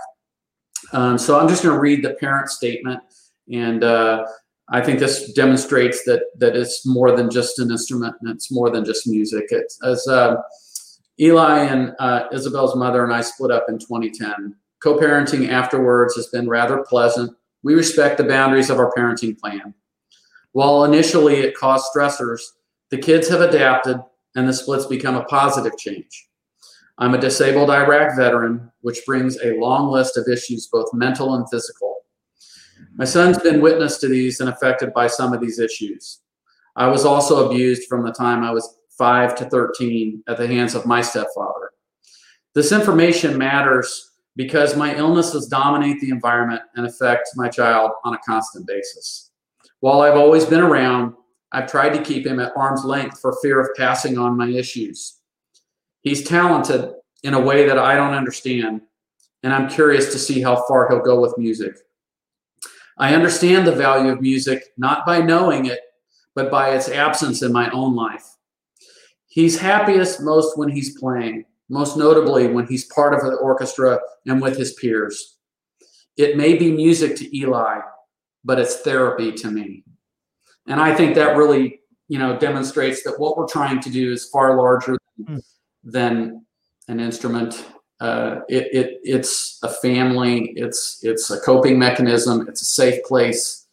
Um, 0.93 1.17
so 1.17 1.39
I'm 1.39 1.47
just 1.47 1.63
going 1.63 1.75
to 1.75 1.81
read 1.81 2.03
the 2.03 2.13
parent 2.13 2.49
statement, 2.49 3.01
and 3.51 3.83
uh, 3.83 4.25
I 4.69 4.81
think 4.81 4.99
this 4.99 5.33
demonstrates 5.33 6.03
that 6.05 6.23
that 6.37 6.55
it's 6.55 6.85
more 6.85 7.15
than 7.15 7.29
just 7.29 7.59
an 7.59 7.71
instrument 7.71 8.15
and 8.21 8.29
it's 8.29 8.51
more 8.51 8.69
than 8.69 8.85
just 8.85 9.07
music. 9.07 9.45
It's 9.49 9.83
as 9.83 10.07
uh, 10.07 10.37
Eli 11.19 11.59
and 11.59 11.93
uh, 11.99 12.27
Isabel's 12.31 12.75
mother 12.75 13.03
and 13.03 13.13
I 13.13 13.21
split 13.21 13.51
up 13.51 13.65
in 13.69 13.79
2010. 13.79 14.55
co 14.81 14.97
parenting 14.97 15.49
afterwards 15.49 16.15
has 16.15 16.27
been 16.27 16.49
rather 16.49 16.83
pleasant. 16.87 17.35
We 17.63 17.73
respect 17.75 18.17
the 18.17 18.23
boundaries 18.23 18.69
of 18.69 18.79
our 18.79 18.91
parenting 18.95 19.37
plan. 19.39 19.73
While 20.55 20.85
initially 20.85 21.41
it 21.41 21.57
caused 21.57 21.87
stressors, 21.93 22.39
the 22.89 22.97
kids 22.97 23.27
have 23.27 23.41
adapted 23.41 23.97
and 24.37 24.47
the 24.47 24.53
splits 24.53 24.85
become 24.85 25.15
a 25.15 25.25
positive 25.25 25.77
change. 25.77 26.29
I'm 26.97 27.13
a 27.13 27.19
disabled 27.19 27.69
Iraq 27.69 28.15
veteran, 28.15 28.71
which 28.79 29.05
brings 29.05 29.37
a 29.41 29.59
long 29.59 29.91
list 29.91 30.15
of 30.15 30.29
issues, 30.29 30.69
both 30.71 30.93
mental 30.93 31.35
and 31.35 31.45
physical. 31.49 31.97
My 32.95 33.03
son's 33.03 33.37
been 33.37 33.59
witness 33.59 33.97
to 33.97 34.07
these 34.07 34.39
and 34.39 34.47
affected 34.47 34.93
by 34.93 35.07
some 35.07 35.33
of 35.33 35.41
these 35.41 35.59
issues. 35.59 36.21
I 36.77 36.87
was 36.87 37.03
also 37.03 37.49
abused 37.49 37.89
from 37.89 38.05
the 38.05 38.13
time 38.13 38.41
I 38.41 38.51
was 38.51 38.77
5 38.97 39.35
to 39.35 39.49
13 39.49 40.23
at 40.29 40.37
the 40.37 40.47
hands 40.47 40.73
of 40.73 40.85
my 40.85 41.01
stepfather. 41.01 41.71
This 42.53 42.71
information 42.71 43.37
matters 43.37 44.11
because 44.37 44.77
my 44.77 44.95
illnesses 44.95 45.47
dominate 45.47 45.99
the 45.99 46.11
environment 46.11 46.61
and 46.77 46.87
affect 46.87 47.27
my 47.35 47.49
child 47.49 47.91
on 48.05 48.13
a 48.13 48.19
constant 48.19 48.65
basis. 48.65 49.31
While 49.79 50.01
I've 50.01 50.17
always 50.17 50.45
been 50.45 50.61
around, 50.61 51.13
I've 51.51 51.69
tried 51.69 51.93
to 51.93 52.03
keep 52.03 52.25
him 52.25 52.39
at 52.39 52.55
arm's 52.55 52.83
length 52.83 53.19
for 53.19 53.37
fear 53.41 53.59
of 53.59 53.75
passing 53.77 54.17
on 54.17 54.37
my 54.37 54.49
issues. 54.49 55.19
He's 56.01 56.23
talented 56.23 56.93
in 57.23 57.33
a 57.33 57.39
way 57.39 57.67
that 57.67 57.79
I 57.79 57.95
don't 57.95 58.13
understand, 58.13 58.81
and 59.43 59.53
I'm 59.53 59.69
curious 59.69 60.11
to 60.11 60.19
see 60.19 60.41
how 60.41 60.65
far 60.67 60.87
he'll 60.89 60.99
go 60.99 61.19
with 61.19 61.37
music. 61.37 61.77
I 62.97 63.13
understand 63.13 63.67
the 63.67 63.71
value 63.71 64.11
of 64.11 64.21
music 64.21 64.63
not 64.77 65.05
by 65.05 65.19
knowing 65.19 65.65
it, 65.65 65.79
but 66.35 66.51
by 66.51 66.75
its 66.75 66.89
absence 66.89 67.41
in 67.41 67.51
my 67.51 67.69
own 67.71 67.95
life. 67.95 68.25
He's 69.27 69.59
happiest 69.59 70.21
most 70.21 70.57
when 70.57 70.69
he's 70.69 70.97
playing, 70.97 71.45
most 71.69 71.97
notably 71.97 72.47
when 72.47 72.67
he's 72.67 72.85
part 72.85 73.13
of 73.13 73.21
the 73.21 73.35
orchestra 73.35 73.99
and 74.25 74.41
with 74.41 74.57
his 74.57 74.73
peers. 74.73 75.37
It 76.15 76.37
may 76.37 76.55
be 76.55 76.71
music 76.71 77.15
to 77.17 77.37
Eli, 77.37 77.79
but 78.45 78.59
it's 78.59 78.77
therapy 78.81 79.31
to 79.33 79.51
me. 79.51 79.83
And 80.67 80.79
I 80.79 80.95
think 80.95 81.15
that 81.15 81.35
really, 81.35 81.81
you 82.07 82.19
know, 82.19 82.37
demonstrates 82.37 83.03
that 83.03 83.19
what 83.19 83.37
we're 83.37 83.47
trying 83.47 83.81
to 83.81 83.89
do 83.89 84.13
is 84.13 84.29
far 84.29 84.55
larger 84.57 84.97
than, 85.17 85.37
mm. 85.37 85.43
than 85.83 86.45
an 86.87 86.99
instrument. 86.99 87.65
Uh, 87.99 88.41
it, 88.47 88.67
it, 88.71 88.99
it's 89.03 89.59
a 89.63 89.69
family. 89.69 90.53
It's 90.55 90.99
it's 91.01 91.31
a 91.31 91.39
coping 91.39 91.79
mechanism. 91.79 92.47
It's 92.47 92.61
a 92.61 92.65
safe 92.65 93.03
place. 93.03 93.67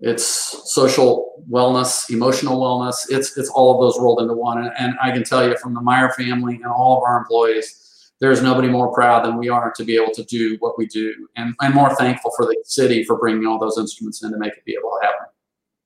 It's 0.00 0.24
social 0.72 1.44
wellness, 1.50 2.10
emotional 2.10 2.60
wellness. 2.60 2.96
It's 3.08 3.36
it's 3.38 3.48
all 3.50 3.74
of 3.74 3.80
those 3.80 4.00
rolled 4.00 4.20
into 4.20 4.34
one. 4.34 4.58
And, 4.58 4.72
and 4.78 4.94
I 5.02 5.10
can 5.10 5.24
tell 5.24 5.48
you 5.48 5.56
from 5.56 5.74
the 5.74 5.80
Meyer 5.80 6.10
family 6.10 6.56
and 6.56 6.66
all 6.66 6.98
of 6.98 7.02
our 7.04 7.18
employees, 7.18 7.81
there's 8.22 8.40
nobody 8.40 8.68
more 8.68 8.94
proud 8.94 9.24
than 9.24 9.36
we 9.36 9.48
are 9.48 9.72
to 9.72 9.84
be 9.84 9.96
able 9.96 10.12
to 10.12 10.22
do 10.22 10.56
what 10.60 10.78
we 10.78 10.86
do, 10.86 11.12
and 11.34 11.56
I'm 11.60 11.74
more 11.74 11.92
thankful 11.96 12.30
for 12.36 12.46
the 12.46 12.56
city 12.64 13.02
for 13.02 13.18
bringing 13.18 13.46
all 13.46 13.58
those 13.58 13.76
instruments 13.76 14.22
in 14.22 14.30
to 14.30 14.38
make 14.38 14.52
it 14.52 14.64
be 14.64 14.76
able 14.78 14.96
to 15.00 15.06
happen. 15.06 15.26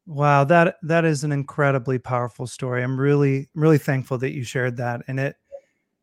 Wow, 0.04 0.44
that 0.44 0.76
that 0.82 1.06
is 1.06 1.24
an 1.24 1.32
incredibly 1.32 1.98
powerful 1.98 2.46
story. 2.46 2.82
I'm 2.82 3.00
really 3.00 3.48
really 3.54 3.78
thankful 3.78 4.18
that 4.18 4.34
you 4.34 4.44
shared 4.44 4.76
that, 4.76 5.00
and 5.08 5.18
it 5.18 5.36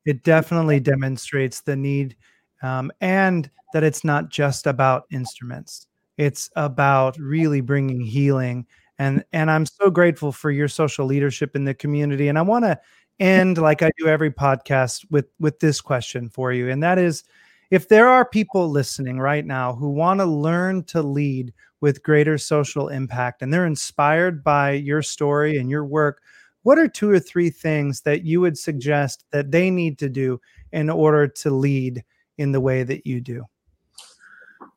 it 0.05 0.23
definitely 0.23 0.79
demonstrates 0.79 1.61
the 1.61 1.75
need, 1.75 2.17
um, 2.63 2.91
and 2.99 3.47
that 3.73 3.83
it's 3.83 4.03
not 4.03 4.29
just 4.29 4.65
about 4.65 5.03
instruments. 5.11 5.85
It's 6.17 6.49
about 6.55 7.15
really 7.19 7.61
bringing 7.61 8.01
healing, 8.01 8.65
and 8.97 9.23
and 9.33 9.51
I'm 9.51 9.67
so 9.67 9.91
grateful 9.91 10.31
for 10.31 10.49
your 10.49 10.67
social 10.67 11.05
leadership 11.05 11.55
in 11.55 11.63
the 11.63 11.75
community. 11.75 12.27
And 12.27 12.39
I 12.39 12.41
want 12.41 12.65
to 12.65 12.79
end 13.19 13.57
like 13.57 13.81
I 13.81 13.91
do 13.97 14.07
every 14.07 14.31
podcast 14.31 15.05
with 15.09 15.25
with 15.39 15.59
this 15.59 15.81
question 15.81 16.29
for 16.29 16.51
you, 16.51 16.69
and 16.69 16.81
that 16.83 16.97
is, 16.97 17.23
if 17.71 17.89
there 17.89 18.07
are 18.07 18.25
people 18.25 18.69
listening 18.69 19.19
right 19.19 19.45
now 19.45 19.73
who 19.73 19.89
want 19.89 20.19
to 20.19 20.25
learn 20.25 20.83
to 20.85 21.01
lead 21.01 21.53
with 21.81 22.03
greater 22.03 22.37
social 22.37 22.87
impact 22.87 23.41
and 23.41 23.53
they're 23.53 23.65
inspired 23.65 24.43
by 24.43 24.71
your 24.71 25.01
story 25.01 25.57
and 25.57 25.69
your 25.69 25.83
work, 25.83 26.21
what 26.63 26.79
are 26.79 26.87
two 26.87 27.09
or 27.09 27.19
three 27.19 27.49
things 27.49 28.01
that 28.01 28.23
you 28.23 28.39
would 28.41 28.57
suggest 28.57 29.25
that 29.31 29.51
they 29.51 29.69
need 29.69 29.99
to 29.99 30.07
do 30.07 30.39
in 30.71 30.89
order 30.89 31.27
to 31.27 31.51
lead 31.51 32.03
in 32.37 32.51
the 32.51 32.61
way 32.61 32.83
that 32.83 33.05
you 33.05 33.21
do? 33.21 33.43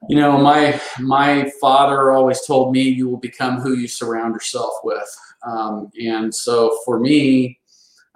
You 0.09 0.17
know, 0.17 0.37
my 0.39 0.81
my 0.99 1.51
father 1.61 2.13
always 2.13 2.45
told 2.45 2.73
me 2.73 2.83
you 2.83 3.09
will 3.09 3.19
become 3.19 3.61
who 3.61 3.75
you 3.75 3.89
surround 3.89 4.35
yourself 4.35 4.73
with. 4.85 5.17
Um, 5.47 5.91
and 6.05 6.35
so 6.35 6.79
for 6.85 6.99
me, 6.99 7.59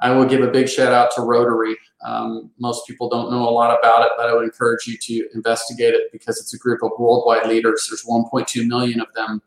I 0.01 0.11
will 0.13 0.25
give 0.25 0.43
a 0.43 0.51
big 0.51 0.69
shout 0.69 0.93
out 0.93 1.11
to 1.17 1.23
Rotary. 1.23 1.77
Um, 2.05 2.51
most 2.59 2.87
people 2.87 3.09
don't 3.09 3.31
know 3.31 3.47
a 3.47 3.51
lot 3.51 3.79
about 3.79 4.07
it, 4.07 4.13
but 4.17 4.29
I 4.29 4.35
would 4.35 4.45
encourage 4.45 4.87
you 4.87 4.97
to 4.97 5.29
investigate 5.35 5.95
it 5.95 6.11
because 6.11 6.41
it's 6.41 6.55
a 6.55 6.59
group 6.59 6.83
of 6.83 6.93
worldwide 6.99 7.47
leaders. 7.47 7.87
There's 7.89 8.05
1.2 8.05 8.67
million 8.67 9.01
of 9.01 9.13
them. 9.15 9.43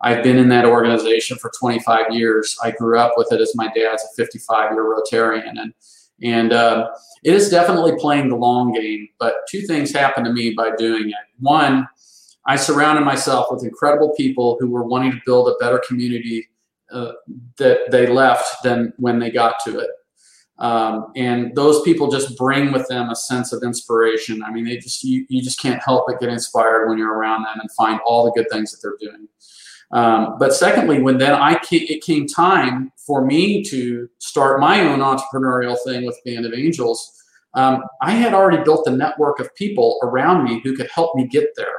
I've 0.00 0.24
been 0.24 0.36
in 0.36 0.48
that 0.48 0.64
organization 0.64 1.38
for 1.38 1.52
25 1.58 2.10
years. 2.10 2.58
I 2.62 2.72
grew 2.72 2.98
up 2.98 3.12
with 3.16 3.32
it 3.32 3.40
as 3.40 3.52
my 3.54 3.68
dad's 3.68 4.02
a 4.02 4.08
55 4.16 4.72
year 4.72 4.84
Rotarian, 4.84 5.60
and 5.60 5.72
and 6.22 6.52
uh, 6.52 6.90
it 7.22 7.34
is 7.34 7.48
definitely 7.48 7.92
playing 7.98 8.28
the 8.28 8.36
long 8.36 8.72
game. 8.72 9.08
But 9.20 9.36
two 9.48 9.62
things 9.62 9.92
happened 9.92 10.26
to 10.26 10.32
me 10.32 10.54
by 10.54 10.74
doing 10.76 11.10
it. 11.10 11.16
One, 11.38 11.88
I 12.46 12.56
surrounded 12.56 13.04
myself 13.04 13.46
with 13.50 13.62
incredible 13.62 14.12
people 14.16 14.56
who 14.58 14.68
were 14.68 14.82
wanting 14.82 15.12
to 15.12 15.20
build 15.24 15.48
a 15.48 15.54
better 15.60 15.80
community 15.86 16.48
uh, 16.92 17.12
that 17.58 17.90
they 17.90 18.06
left 18.06 18.62
than 18.62 18.92
when 18.98 19.18
they 19.18 19.30
got 19.30 19.56
to 19.64 19.78
it. 19.78 19.90
Um, 20.58 21.12
and 21.16 21.54
those 21.56 21.82
people 21.82 22.10
just 22.10 22.36
bring 22.36 22.70
with 22.72 22.86
them 22.88 23.10
a 23.10 23.16
sense 23.16 23.52
of 23.52 23.62
inspiration. 23.64 24.42
I 24.44 24.52
mean, 24.52 24.64
they 24.64 24.76
just 24.76 25.02
you, 25.02 25.26
you 25.28 25.42
just 25.42 25.60
can't 25.60 25.82
help 25.82 26.04
but 26.06 26.20
get 26.20 26.28
inspired 26.28 26.88
when 26.88 26.98
you're 26.98 27.14
around 27.14 27.42
them 27.42 27.58
and 27.60 27.70
find 27.72 28.00
all 28.06 28.24
the 28.24 28.32
good 28.32 28.46
things 28.50 28.70
that 28.70 28.78
they're 28.80 29.10
doing. 29.10 29.26
Um, 29.90 30.36
but 30.38 30.54
secondly, 30.54 31.02
when 31.02 31.18
then 31.18 31.32
I 31.32 31.58
came, 31.58 31.86
it 31.88 32.02
came 32.02 32.26
time 32.26 32.92
for 33.06 33.24
me 33.24 33.62
to 33.64 34.08
start 34.18 34.60
my 34.60 34.80
own 34.80 35.00
entrepreneurial 35.00 35.76
thing 35.84 36.06
with 36.06 36.18
Band 36.24 36.46
of 36.46 36.54
Angels, 36.54 37.18
um, 37.54 37.82
I 38.00 38.12
had 38.12 38.32
already 38.32 38.62
built 38.62 38.84
the 38.84 38.92
network 38.92 39.38
of 39.38 39.54
people 39.54 39.98
around 40.02 40.44
me 40.44 40.60
who 40.64 40.74
could 40.74 40.88
help 40.94 41.14
me 41.14 41.26
get 41.26 41.48
there. 41.56 41.74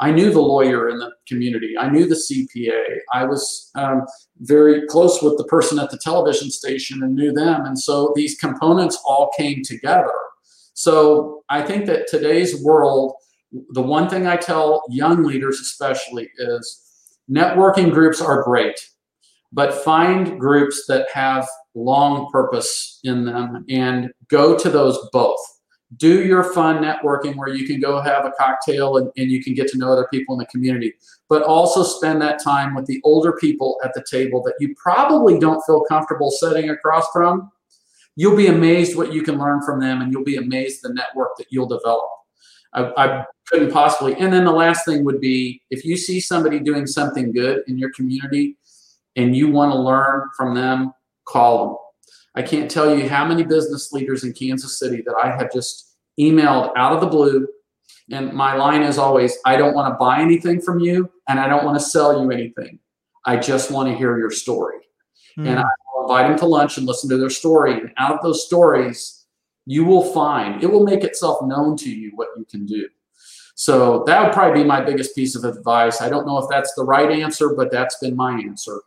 I 0.00 0.10
knew 0.10 0.32
the 0.32 0.40
lawyer 0.40 0.88
in 0.88 0.98
the 0.98 1.12
community. 1.28 1.76
I 1.78 1.90
knew 1.90 2.06
the 2.06 2.14
CPA. 2.14 3.00
I 3.12 3.24
was 3.24 3.70
um, 3.74 4.06
very 4.38 4.86
close 4.86 5.22
with 5.22 5.36
the 5.36 5.44
person 5.44 5.78
at 5.78 5.90
the 5.90 5.98
television 5.98 6.50
station 6.50 7.02
and 7.02 7.14
knew 7.14 7.32
them. 7.32 7.66
And 7.66 7.78
so 7.78 8.12
these 8.16 8.38
components 8.38 8.98
all 9.04 9.30
came 9.36 9.62
together. 9.62 10.10
So 10.72 11.44
I 11.50 11.60
think 11.60 11.84
that 11.86 12.08
today's 12.08 12.62
world, 12.64 13.12
the 13.72 13.82
one 13.82 14.08
thing 14.08 14.26
I 14.26 14.36
tell 14.36 14.82
young 14.88 15.22
leaders 15.22 15.60
especially 15.60 16.30
is 16.38 16.80
networking 17.30 17.92
groups 17.92 18.22
are 18.22 18.42
great, 18.42 18.80
but 19.52 19.84
find 19.84 20.40
groups 20.40 20.86
that 20.88 21.08
have 21.12 21.46
long 21.74 22.30
purpose 22.32 23.00
in 23.04 23.26
them 23.26 23.66
and 23.68 24.10
go 24.28 24.56
to 24.56 24.70
those 24.70 24.98
both 25.12 25.38
do 25.96 26.24
your 26.24 26.52
fun 26.52 26.82
networking 26.82 27.34
where 27.36 27.48
you 27.48 27.66
can 27.66 27.80
go 27.80 28.00
have 28.00 28.24
a 28.24 28.30
cocktail 28.38 28.98
and, 28.98 29.10
and 29.16 29.30
you 29.30 29.42
can 29.42 29.54
get 29.54 29.66
to 29.68 29.78
know 29.78 29.92
other 29.92 30.06
people 30.12 30.34
in 30.34 30.38
the 30.38 30.46
community 30.46 30.94
but 31.28 31.42
also 31.42 31.82
spend 31.82 32.20
that 32.22 32.42
time 32.42 32.74
with 32.74 32.86
the 32.86 33.00
older 33.04 33.32
people 33.32 33.80
at 33.84 33.92
the 33.94 34.04
table 34.08 34.42
that 34.42 34.54
you 34.60 34.74
probably 34.76 35.38
don't 35.38 35.62
feel 35.64 35.84
comfortable 35.88 36.30
sitting 36.30 36.70
across 36.70 37.06
from. 37.12 37.50
You'll 38.16 38.36
be 38.36 38.48
amazed 38.48 38.96
what 38.96 39.12
you 39.12 39.22
can 39.22 39.38
learn 39.38 39.62
from 39.62 39.80
them 39.80 40.02
and 40.02 40.12
you'll 40.12 40.24
be 40.24 40.36
amazed 40.36 40.80
the 40.82 40.92
network 40.92 41.36
that 41.38 41.46
you'll 41.50 41.68
develop. 41.68 42.08
I, 42.72 42.92
I 42.96 43.24
couldn't 43.46 43.72
possibly 43.72 44.14
and 44.14 44.32
then 44.32 44.44
the 44.44 44.52
last 44.52 44.84
thing 44.84 45.04
would 45.04 45.20
be 45.20 45.60
if 45.70 45.84
you 45.84 45.96
see 45.96 46.20
somebody 46.20 46.60
doing 46.60 46.86
something 46.86 47.32
good 47.32 47.62
in 47.66 47.78
your 47.78 47.92
community 47.92 48.56
and 49.16 49.34
you 49.34 49.50
want 49.50 49.72
to 49.72 49.78
learn 49.78 50.28
from 50.36 50.54
them 50.54 50.92
call 51.24 51.66
them 51.66 51.76
I 52.34 52.42
can't 52.42 52.70
tell 52.70 52.96
you 52.96 53.08
how 53.08 53.24
many 53.24 53.42
business 53.42 53.92
leaders 53.92 54.24
in 54.24 54.32
Kansas 54.32 54.78
City 54.78 55.02
that 55.04 55.14
I 55.22 55.30
have 55.36 55.52
just 55.52 55.96
emailed 56.18 56.72
out 56.76 56.92
of 56.92 57.00
the 57.00 57.06
blue. 57.06 57.48
And 58.12 58.32
my 58.32 58.54
line 58.54 58.82
is 58.82 58.98
always 58.98 59.36
I 59.44 59.56
don't 59.56 59.74
want 59.74 59.92
to 59.92 59.98
buy 59.98 60.20
anything 60.20 60.60
from 60.60 60.80
you 60.80 61.10
and 61.28 61.40
I 61.40 61.48
don't 61.48 61.64
want 61.64 61.78
to 61.78 61.84
sell 61.84 62.22
you 62.22 62.30
anything. 62.30 62.78
I 63.24 63.36
just 63.36 63.70
want 63.70 63.88
to 63.88 63.96
hear 63.96 64.18
your 64.18 64.30
story. 64.30 64.78
Mm. 65.38 65.46
And 65.46 65.58
I'll 65.58 66.02
invite 66.02 66.28
them 66.28 66.38
to 66.38 66.46
lunch 66.46 66.78
and 66.78 66.86
listen 66.86 67.08
to 67.10 67.16
their 67.16 67.30
story. 67.30 67.74
And 67.74 67.90
out 67.96 68.12
of 68.12 68.22
those 68.22 68.46
stories, 68.46 69.26
you 69.66 69.84
will 69.84 70.12
find 70.12 70.62
it 70.62 70.70
will 70.70 70.84
make 70.84 71.04
itself 71.04 71.44
known 71.44 71.76
to 71.78 71.90
you 71.90 72.12
what 72.14 72.28
you 72.36 72.44
can 72.44 72.66
do. 72.66 72.88
So 73.54 74.04
that 74.06 74.22
would 74.22 74.32
probably 74.32 74.62
be 74.62 74.66
my 74.66 74.80
biggest 74.80 75.14
piece 75.14 75.36
of 75.36 75.44
advice. 75.44 76.00
I 76.00 76.08
don't 76.08 76.26
know 76.26 76.38
if 76.38 76.48
that's 76.48 76.72
the 76.74 76.84
right 76.84 77.10
answer, 77.10 77.54
but 77.54 77.70
that's 77.70 77.98
been 77.98 78.16
my 78.16 78.32
answer. 78.40 78.80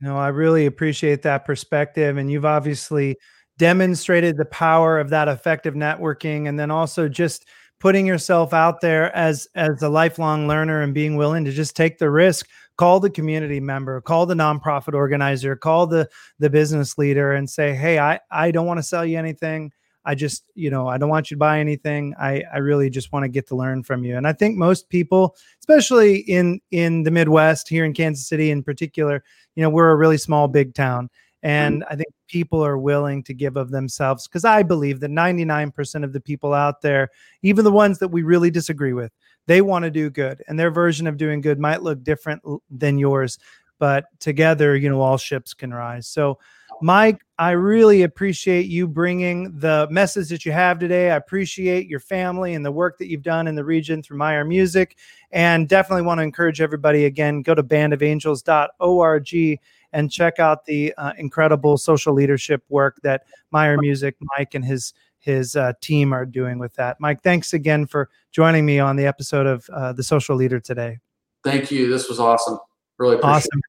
No, 0.00 0.16
I 0.16 0.28
really 0.28 0.66
appreciate 0.66 1.22
that 1.22 1.44
perspective. 1.44 2.16
And 2.16 2.30
you've 2.30 2.44
obviously 2.44 3.16
demonstrated 3.58 4.36
the 4.36 4.44
power 4.44 5.00
of 5.00 5.10
that 5.10 5.28
effective 5.28 5.74
networking 5.74 6.48
and 6.48 6.58
then 6.58 6.70
also 6.70 7.08
just 7.08 7.46
putting 7.80 8.06
yourself 8.06 8.52
out 8.54 8.80
there 8.80 9.14
as 9.16 9.48
as 9.56 9.82
a 9.82 9.88
lifelong 9.88 10.46
learner 10.46 10.82
and 10.82 10.94
being 10.94 11.16
willing 11.16 11.44
to 11.44 11.50
just 11.52 11.74
take 11.76 11.98
the 11.98 12.10
risk 12.10 12.46
call 12.76 13.00
the 13.00 13.10
community 13.10 13.58
member 13.58 14.00
call 14.00 14.26
the 14.26 14.34
nonprofit 14.34 14.94
organizer 14.94 15.56
call 15.56 15.86
the 15.88 16.08
the 16.38 16.48
business 16.50 16.96
leader 16.98 17.32
and 17.32 17.50
say 17.50 17.74
hey 17.74 17.98
i 17.98 18.18
i 18.30 18.50
don't 18.52 18.66
want 18.66 18.78
to 18.78 18.82
sell 18.82 19.04
you 19.04 19.18
anything 19.18 19.72
I 20.08 20.14
just, 20.14 20.44
you 20.54 20.70
know, 20.70 20.88
I 20.88 20.96
don't 20.96 21.10
want 21.10 21.30
you 21.30 21.34
to 21.34 21.38
buy 21.38 21.60
anything. 21.60 22.14
I, 22.18 22.42
I 22.50 22.58
really 22.58 22.88
just 22.88 23.12
want 23.12 23.24
to 23.24 23.28
get 23.28 23.46
to 23.48 23.56
learn 23.56 23.82
from 23.82 24.04
you. 24.04 24.16
And 24.16 24.26
I 24.26 24.32
think 24.32 24.56
most 24.56 24.88
people, 24.88 25.36
especially 25.60 26.20
in 26.20 26.62
in 26.70 27.02
the 27.02 27.10
Midwest, 27.10 27.68
here 27.68 27.84
in 27.84 27.92
Kansas 27.92 28.26
City 28.26 28.50
in 28.50 28.62
particular, 28.62 29.22
you 29.54 29.62
know, 29.62 29.68
we're 29.68 29.90
a 29.90 29.96
really 29.96 30.16
small, 30.16 30.48
big 30.48 30.72
town. 30.72 31.10
And 31.42 31.82
mm-hmm. 31.82 31.92
I 31.92 31.96
think 31.96 32.08
people 32.26 32.64
are 32.64 32.78
willing 32.78 33.22
to 33.24 33.34
give 33.34 33.58
of 33.58 33.70
themselves 33.70 34.26
because 34.26 34.46
I 34.46 34.62
believe 34.62 35.00
that 35.00 35.10
99% 35.10 36.02
of 36.02 36.14
the 36.14 36.20
people 36.20 36.54
out 36.54 36.80
there, 36.80 37.10
even 37.42 37.66
the 37.66 37.70
ones 37.70 37.98
that 37.98 38.08
we 38.08 38.22
really 38.22 38.50
disagree 38.50 38.94
with, 38.94 39.12
they 39.46 39.60
want 39.60 39.82
to 39.84 39.90
do 39.90 40.08
good. 40.08 40.42
And 40.48 40.58
their 40.58 40.70
version 40.70 41.06
of 41.06 41.18
doing 41.18 41.42
good 41.42 41.58
might 41.58 41.82
look 41.82 42.02
different 42.02 42.42
than 42.70 42.98
yours, 42.98 43.38
but 43.78 44.06
together, 44.20 44.74
you 44.74 44.88
know, 44.88 45.02
all 45.02 45.18
ships 45.18 45.52
can 45.52 45.74
rise. 45.74 46.06
So 46.08 46.38
Mike, 46.82 47.20
I 47.38 47.52
really 47.52 48.02
appreciate 48.02 48.66
you 48.66 48.88
bringing 48.88 49.56
the 49.58 49.86
message 49.90 50.28
that 50.30 50.44
you 50.44 50.52
have 50.52 50.78
today. 50.78 51.10
I 51.10 51.16
appreciate 51.16 51.86
your 51.86 52.00
family 52.00 52.54
and 52.54 52.64
the 52.64 52.72
work 52.72 52.98
that 52.98 53.08
you've 53.08 53.22
done 53.22 53.46
in 53.46 53.54
the 53.54 53.64
region 53.64 54.02
through 54.02 54.18
Meyer 54.18 54.44
Music. 54.44 54.96
And 55.30 55.68
definitely 55.68 56.02
want 56.02 56.18
to 56.18 56.22
encourage 56.22 56.60
everybody 56.60 57.04
again 57.04 57.42
go 57.42 57.54
to 57.54 57.62
bandofangels.org 57.62 59.60
and 59.92 60.10
check 60.10 60.38
out 60.38 60.64
the 60.64 60.92
uh, 60.98 61.12
incredible 61.18 61.78
social 61.78 62.12
leadership 62.12 62.62
work 62.68 62.98
that 63.02 63.22
Meyer 63.50 63.78
Music, 63.78 64.16
Mike, 64.36 64.54
and 64.54 64.64
his 64.64 64.92
his 65.20 65.56
uh, 65.56 65.72
team 65.80 66.12
are 66.12 66.24
doing 66.24 66.58
with 66.58 66.74
that. 66.74 66.98
Mike, 67.00 67.22
thanks 67.22 67.52
again 67.52 67.86
for 67.86 68.08
joining 68.30 68.64
me 68.64 68.78
on 68.78 68.96
the 68.96 69.06
episode 69.06 69.46
of 69.46 69.68
uh, 69.70 69.92
The 69.92 70.02
Social 70.02 70.36
Leader 70.36 70.60
today. 70.60 70.98
Thank 71.42 71.70
you. 71.70 71.90
This 71.90 72.08
was 72.08 72.20
awesome. 72.20 72.58
Really 72.98 73.16
appreciate 73.16 73.36
awesome. 73.36 73.58
it. 73.58 73.67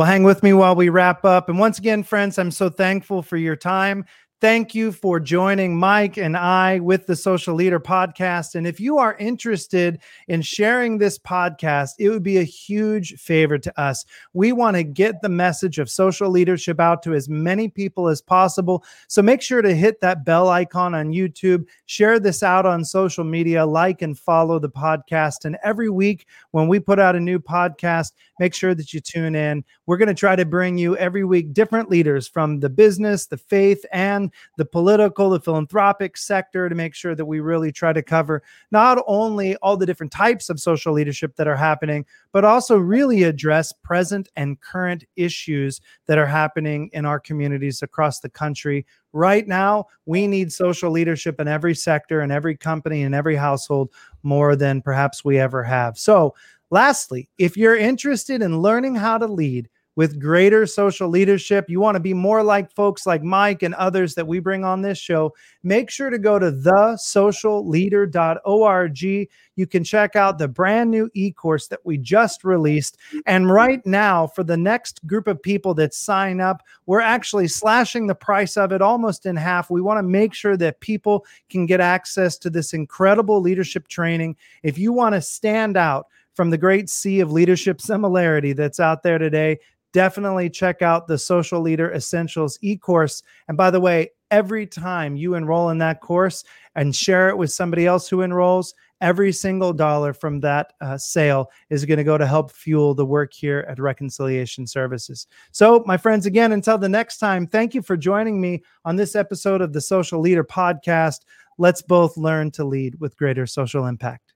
Well, 0.00 0.06
hang 0.06 0.22
with 0.22 0.42
me 0.42 0.54
while 0.54 0.74
we 0.74 0.88
wrap 0.88 1.26
up. 1.26 1.50
And 1.50 1.58
once 1.58 1.78
again, 1.78 2.04
friends, 2.04 2.38
I'm 2.38 2.52
so 2.52 2.70
thankful 2.70 3.20
for 3.20 3.36
your 3.36 3.54
time. 3.54 4.06
Thank 4.40 4.74
you 4.74 4.90
for 4.90 5.20
joining 5.20 5.76
Mike 5.76 6.16
and 6.16 6.34
I 6.34 6.80
with 6.80 7.06
the 7.06 7.14
Social 7.14 7.54
Leader 7.54 7.78
podcast. 7.78 8.54
And 8.54 8.66
if 8.66 8.80
you 8.80 8.96
are 8.96 9.14
interested 9.18 10.00
in 10.28 10.40
sharing 10.40 10.96
this 10.96 11.18
podcast, 11.18 11.90
it 11.98 12.08
would 12.08 12.22
be 12.22 12.38
a 12.38 12.42
huge 12.42 13.16
favor 13.16 13.58
to 13.58 13.78
us. 13.78 14.06
We 14.32 14.52
want 14.52 14.78
to 14.78 14.82
get 14.82 15.20
the 15.20 15.28
message 15.28 15.78
of 15.78 15.90
social 15.90 16.30
leadership 16.30 16.80
out 16.80 17.02
to 17.02 17.12
as 17.12 17.28
many 17.28 17.68
people 17.68 18.08
as 18.08 18.22
possible. 18.22 18.82
So 19.08 19.20
make 19.20 19.42
sure 19.42 19.60
to 19.60 19.74
hit 19.74 20.00
that 20.00 20.24
bell 20.24 20.48
icon 20.48 20.94
on 20.94 21.10
YouTube, 21.10 21.66
share 21.84 22.18
this 22.18 22.42
out 22.42 22.64
on 22.64 22.82
social 22.82 23.24
media, 23.24 23.66
like 23.66 24.00
and 24.00 24.18
follow 24.18 24.58
the 24.58 24.70
podcast. 24.70 25.44
And 25.44 25.58
every 25.62 25.90
week 25.90 26.26
when 26.52 26.66
we 26.66 26.80
put 26.80 26.98
out 26.98 27.14
a 27.14 27.20
new 27.20 27.40
podcast, 27.40 28.12
make 28.38 28.54
sure 28.54 28.74
that 28.74 28.94
you 28.94 29.00
tune 29.00 29.34
in. 29.34 29.62
We're 29.84 29.98
going 29.98 30.08
to 30.08 30.14
try 30.14 30.34
to 30.34 30.46
bring 30.46 30.78
you 30.78 30.96
every 30.96 31.24
week 31.24 31.52
different 31.52 31.90
leaders 31.90 32.26
from 32.26 32.60
the 32.60 32.70
business, 32.70 33.26
the 33.26 33.36
faith, 33.36 33.84
and 33.92 34.29
the 34.56 34.64
political, 34.64 35.30
the 35.30 35.40
philanthropic 35.40 36.16
sector 36.16 36.68
to 36.68 36.74
make 36.74 36.94
sure 36.94 37.14
that 37.14 37.24
we 37.24 37.40
really 37.40 37.72
try 37.72 37.92
to 37.92 38.02
cover 38.02 38.42
not 38.70 39.02
only 39.06 39.56
all 39.56 39.76
the 39.76 39.86
different 39.86 40.12
types 40.12 40.50
of 40.50 40.60
social 40.60 40.92
leadership 40.92 41.36
that 41.36 41.48
are 41.48 41.56
happening, 41.56 42.04
but 42.32 42.44
also 42.44 42.76
really 42.76 43.22
address 43.22 43.72
present 43.82 44.28
and 44.36 44.60
current 44.60 45.04
issues 45.16 45.80
that 46.06 46.18
are 46.18 46.26
happening 46.26 46.90
in 46.92 47.04
our 47.04 47.20
communities 47.20 47.82
across 47.82 48.20
the 48.20 48.30
country. 48.30 48.86
Right 49.12 49.46
now, 49.46 49.86
we 50.06 50.26
need 50.26 50.52
social 50.52 50.90
leadership 50.90 51.40
in 51.40 51.48
every 51.48 51.74
sector, 51.74 52.22
in 52.22 52.30
every 52.30 52.56
company, 52.56 53.02
in 53.02 53.14
every 53.14 53.36
household 53.36 53.90
more 54.22 54.54
than 54.56 54.82
perhaps 54.82 55.24
we 55.24 55.38
ever 55.38 55.62
have. 55.62 55.98
So, 55.98 56.34
lastly, 56.70 57.28
if 57.38 57.56
you're 57.56 57.76
interested 57.76 58.42
in 58.42 58.60
learning 58.60 58.94
how 58.94 59.18
to 59.18 59.26
lead, 59.26 59.68
with 60.00 60.18
greater 60.18 60.64
social 60.64 61.10
leadership, 61.10 61.68
you 61.68 61.78
want 61.78 61.94
to 61.94 62.00
be 62.00 62.14
more 62.14 62.42
like 62.42 62.74
folks 62.74 63.04
like 63.04 63.22
Mike 63.22 63.62
and 63.62 63.74
others 63.74 64.14
that 64.14 64.26
we 64.26 64.38
bring 64.38 64.64
on 64.64 64.80
this 64.80 64.96
show, 64.96 65.34
make 65.62 65.90
sure 65.90 66.08
to 66.08 66.18
go 66.18 66.38
to 66.38 66.50
thesocialleader.org. 66.50 69.02
You 69.02 69.66
can 69.66 69.84
check 69.84 70.16
out 70.16 70.38
the 70.38 70.48
brand 70.48 70.90
new 70.90 71.10
e 71.12 71.30
course 71.30 71.66
that 71.66 71.80
we 71.84 71.98
just 71.98 72.44
released. 72.44 72.96
And 73.26 73.52
right 73.52 73.84
now, 73.84 74.26
for 74.26 74.42
the 74.42 74.56
next 74.56 75.06
group 75.06 75.26
of 75.26 75.42
people 75.42 75.74
that 75.74 75.92
sign 75.92 76.40
up, 76.40 76.62
we're 76.86 77.02
actually 77.02 77.48
slashing 77.48 78.06
the 78.06 78.14
price 78.14 78.56
of 78.56 78.72
it 78.72 78.80
almost 78.80 79.26
in 79.26 79.36
half. 79.36 79.68
We 79.68 79.82
want 79.82 79.98
to 79.98 80.02
make 80.02 80.32
sure 80.32 80.56
that 80.56 80.80
people 80.80 81.26
can 81.50 81.66
get 81.66 81.82
access 81.82 82.38
to 82.38 82.48
this 82.48 82.72
incredible 82.72 83.42
leadership 83.42 83.86
training. 83.86 84.36
If 84.62 84.78
you 84.78 84.94
want 84.94 85.14
to 85.14 85.20
stand 85.20 85.76
out, 85.76 86.06
from 86.34 86.48
the 86.48 86.56
great 86.56 86.88
sea 86.88 87.20
of 87.20 87.30
leadership 87.30 87.82
similarity 87.82 88.54
that's 88.54 88.80
out 88.80 89.02
there 89.02 89.18
today 89.18 89.58
definitely 89.92 90.50
check 90.50 90.82
out 90.82 91.06
the 91.06 91.18
Social 91.18 91.60
Leader 91.60 91.92
Essentials 91.92 92.58
e 92.62 92.76
course. 92.76 93.22
And 93.48 93.56
by 93.56 93.70
the 93.70 93.80
way, 93.80 94.10
every 94.30 94.66
time 94.66 95.16
you 95.16 95.34
enroll 95.34 95.70
in 95.70 95.78
that 95.78 96.00
course 96.00 96.44
and 96.74 96.94
share 96.94 97.28
it 97.28 97.36
with 97.36 97.50
somebody 97.50 97.86
else 97.86 98.08
who 98.08 98.22
enrolls, 98.22 98.74
every 99.00 99.32
single 99.32 99.72
dollar 99.72 100.12
from 100.12 100.40
that 100.40 100.72
uh, 100.80 100.96
sale 100.96 101.50
is 101.70 101.84
going 101.84 101.98
to 101.98 102.04
go 102.04 102.18
to 102.18 102.26
help 102.26 102.52
fuel 102.52 102.94
the 102.94 103.04
work 103.04 103.32
here 103.32 103.64
at 103.68 103.78
Reconciliation 103.78 104.66
Services. 104.66 105.26
So, 105.52 105.82
my 105.86 105.96
friends, 105.96 106.26
again, 106.26 106.52
until 106.52 106.78
the 106.78 106.88
next 106.88 107.18
time, 107.18 107.46
thank 107.46 107.74
you 107.74 107.82
for 107.82 107.96
joining 107.96 108.40
me 108.40 108.62
on 108.84 108.96
this 108.96 109.16
episode 109.16 109.62
of 109.62 109.72
the 109.72 109.80
Social 109.80 110.20
Leader 110.20 110.44
Podcast. 110.44 111.20
Let's 111.58 111.82
both 111.82 112.16
learn 112.16 112.50
to 112.52 112.64
lead 112.64 113.00
with 113.00 113.16
greater 113.16 113.46
social 113.46 113.86
impact. 113.86 114.32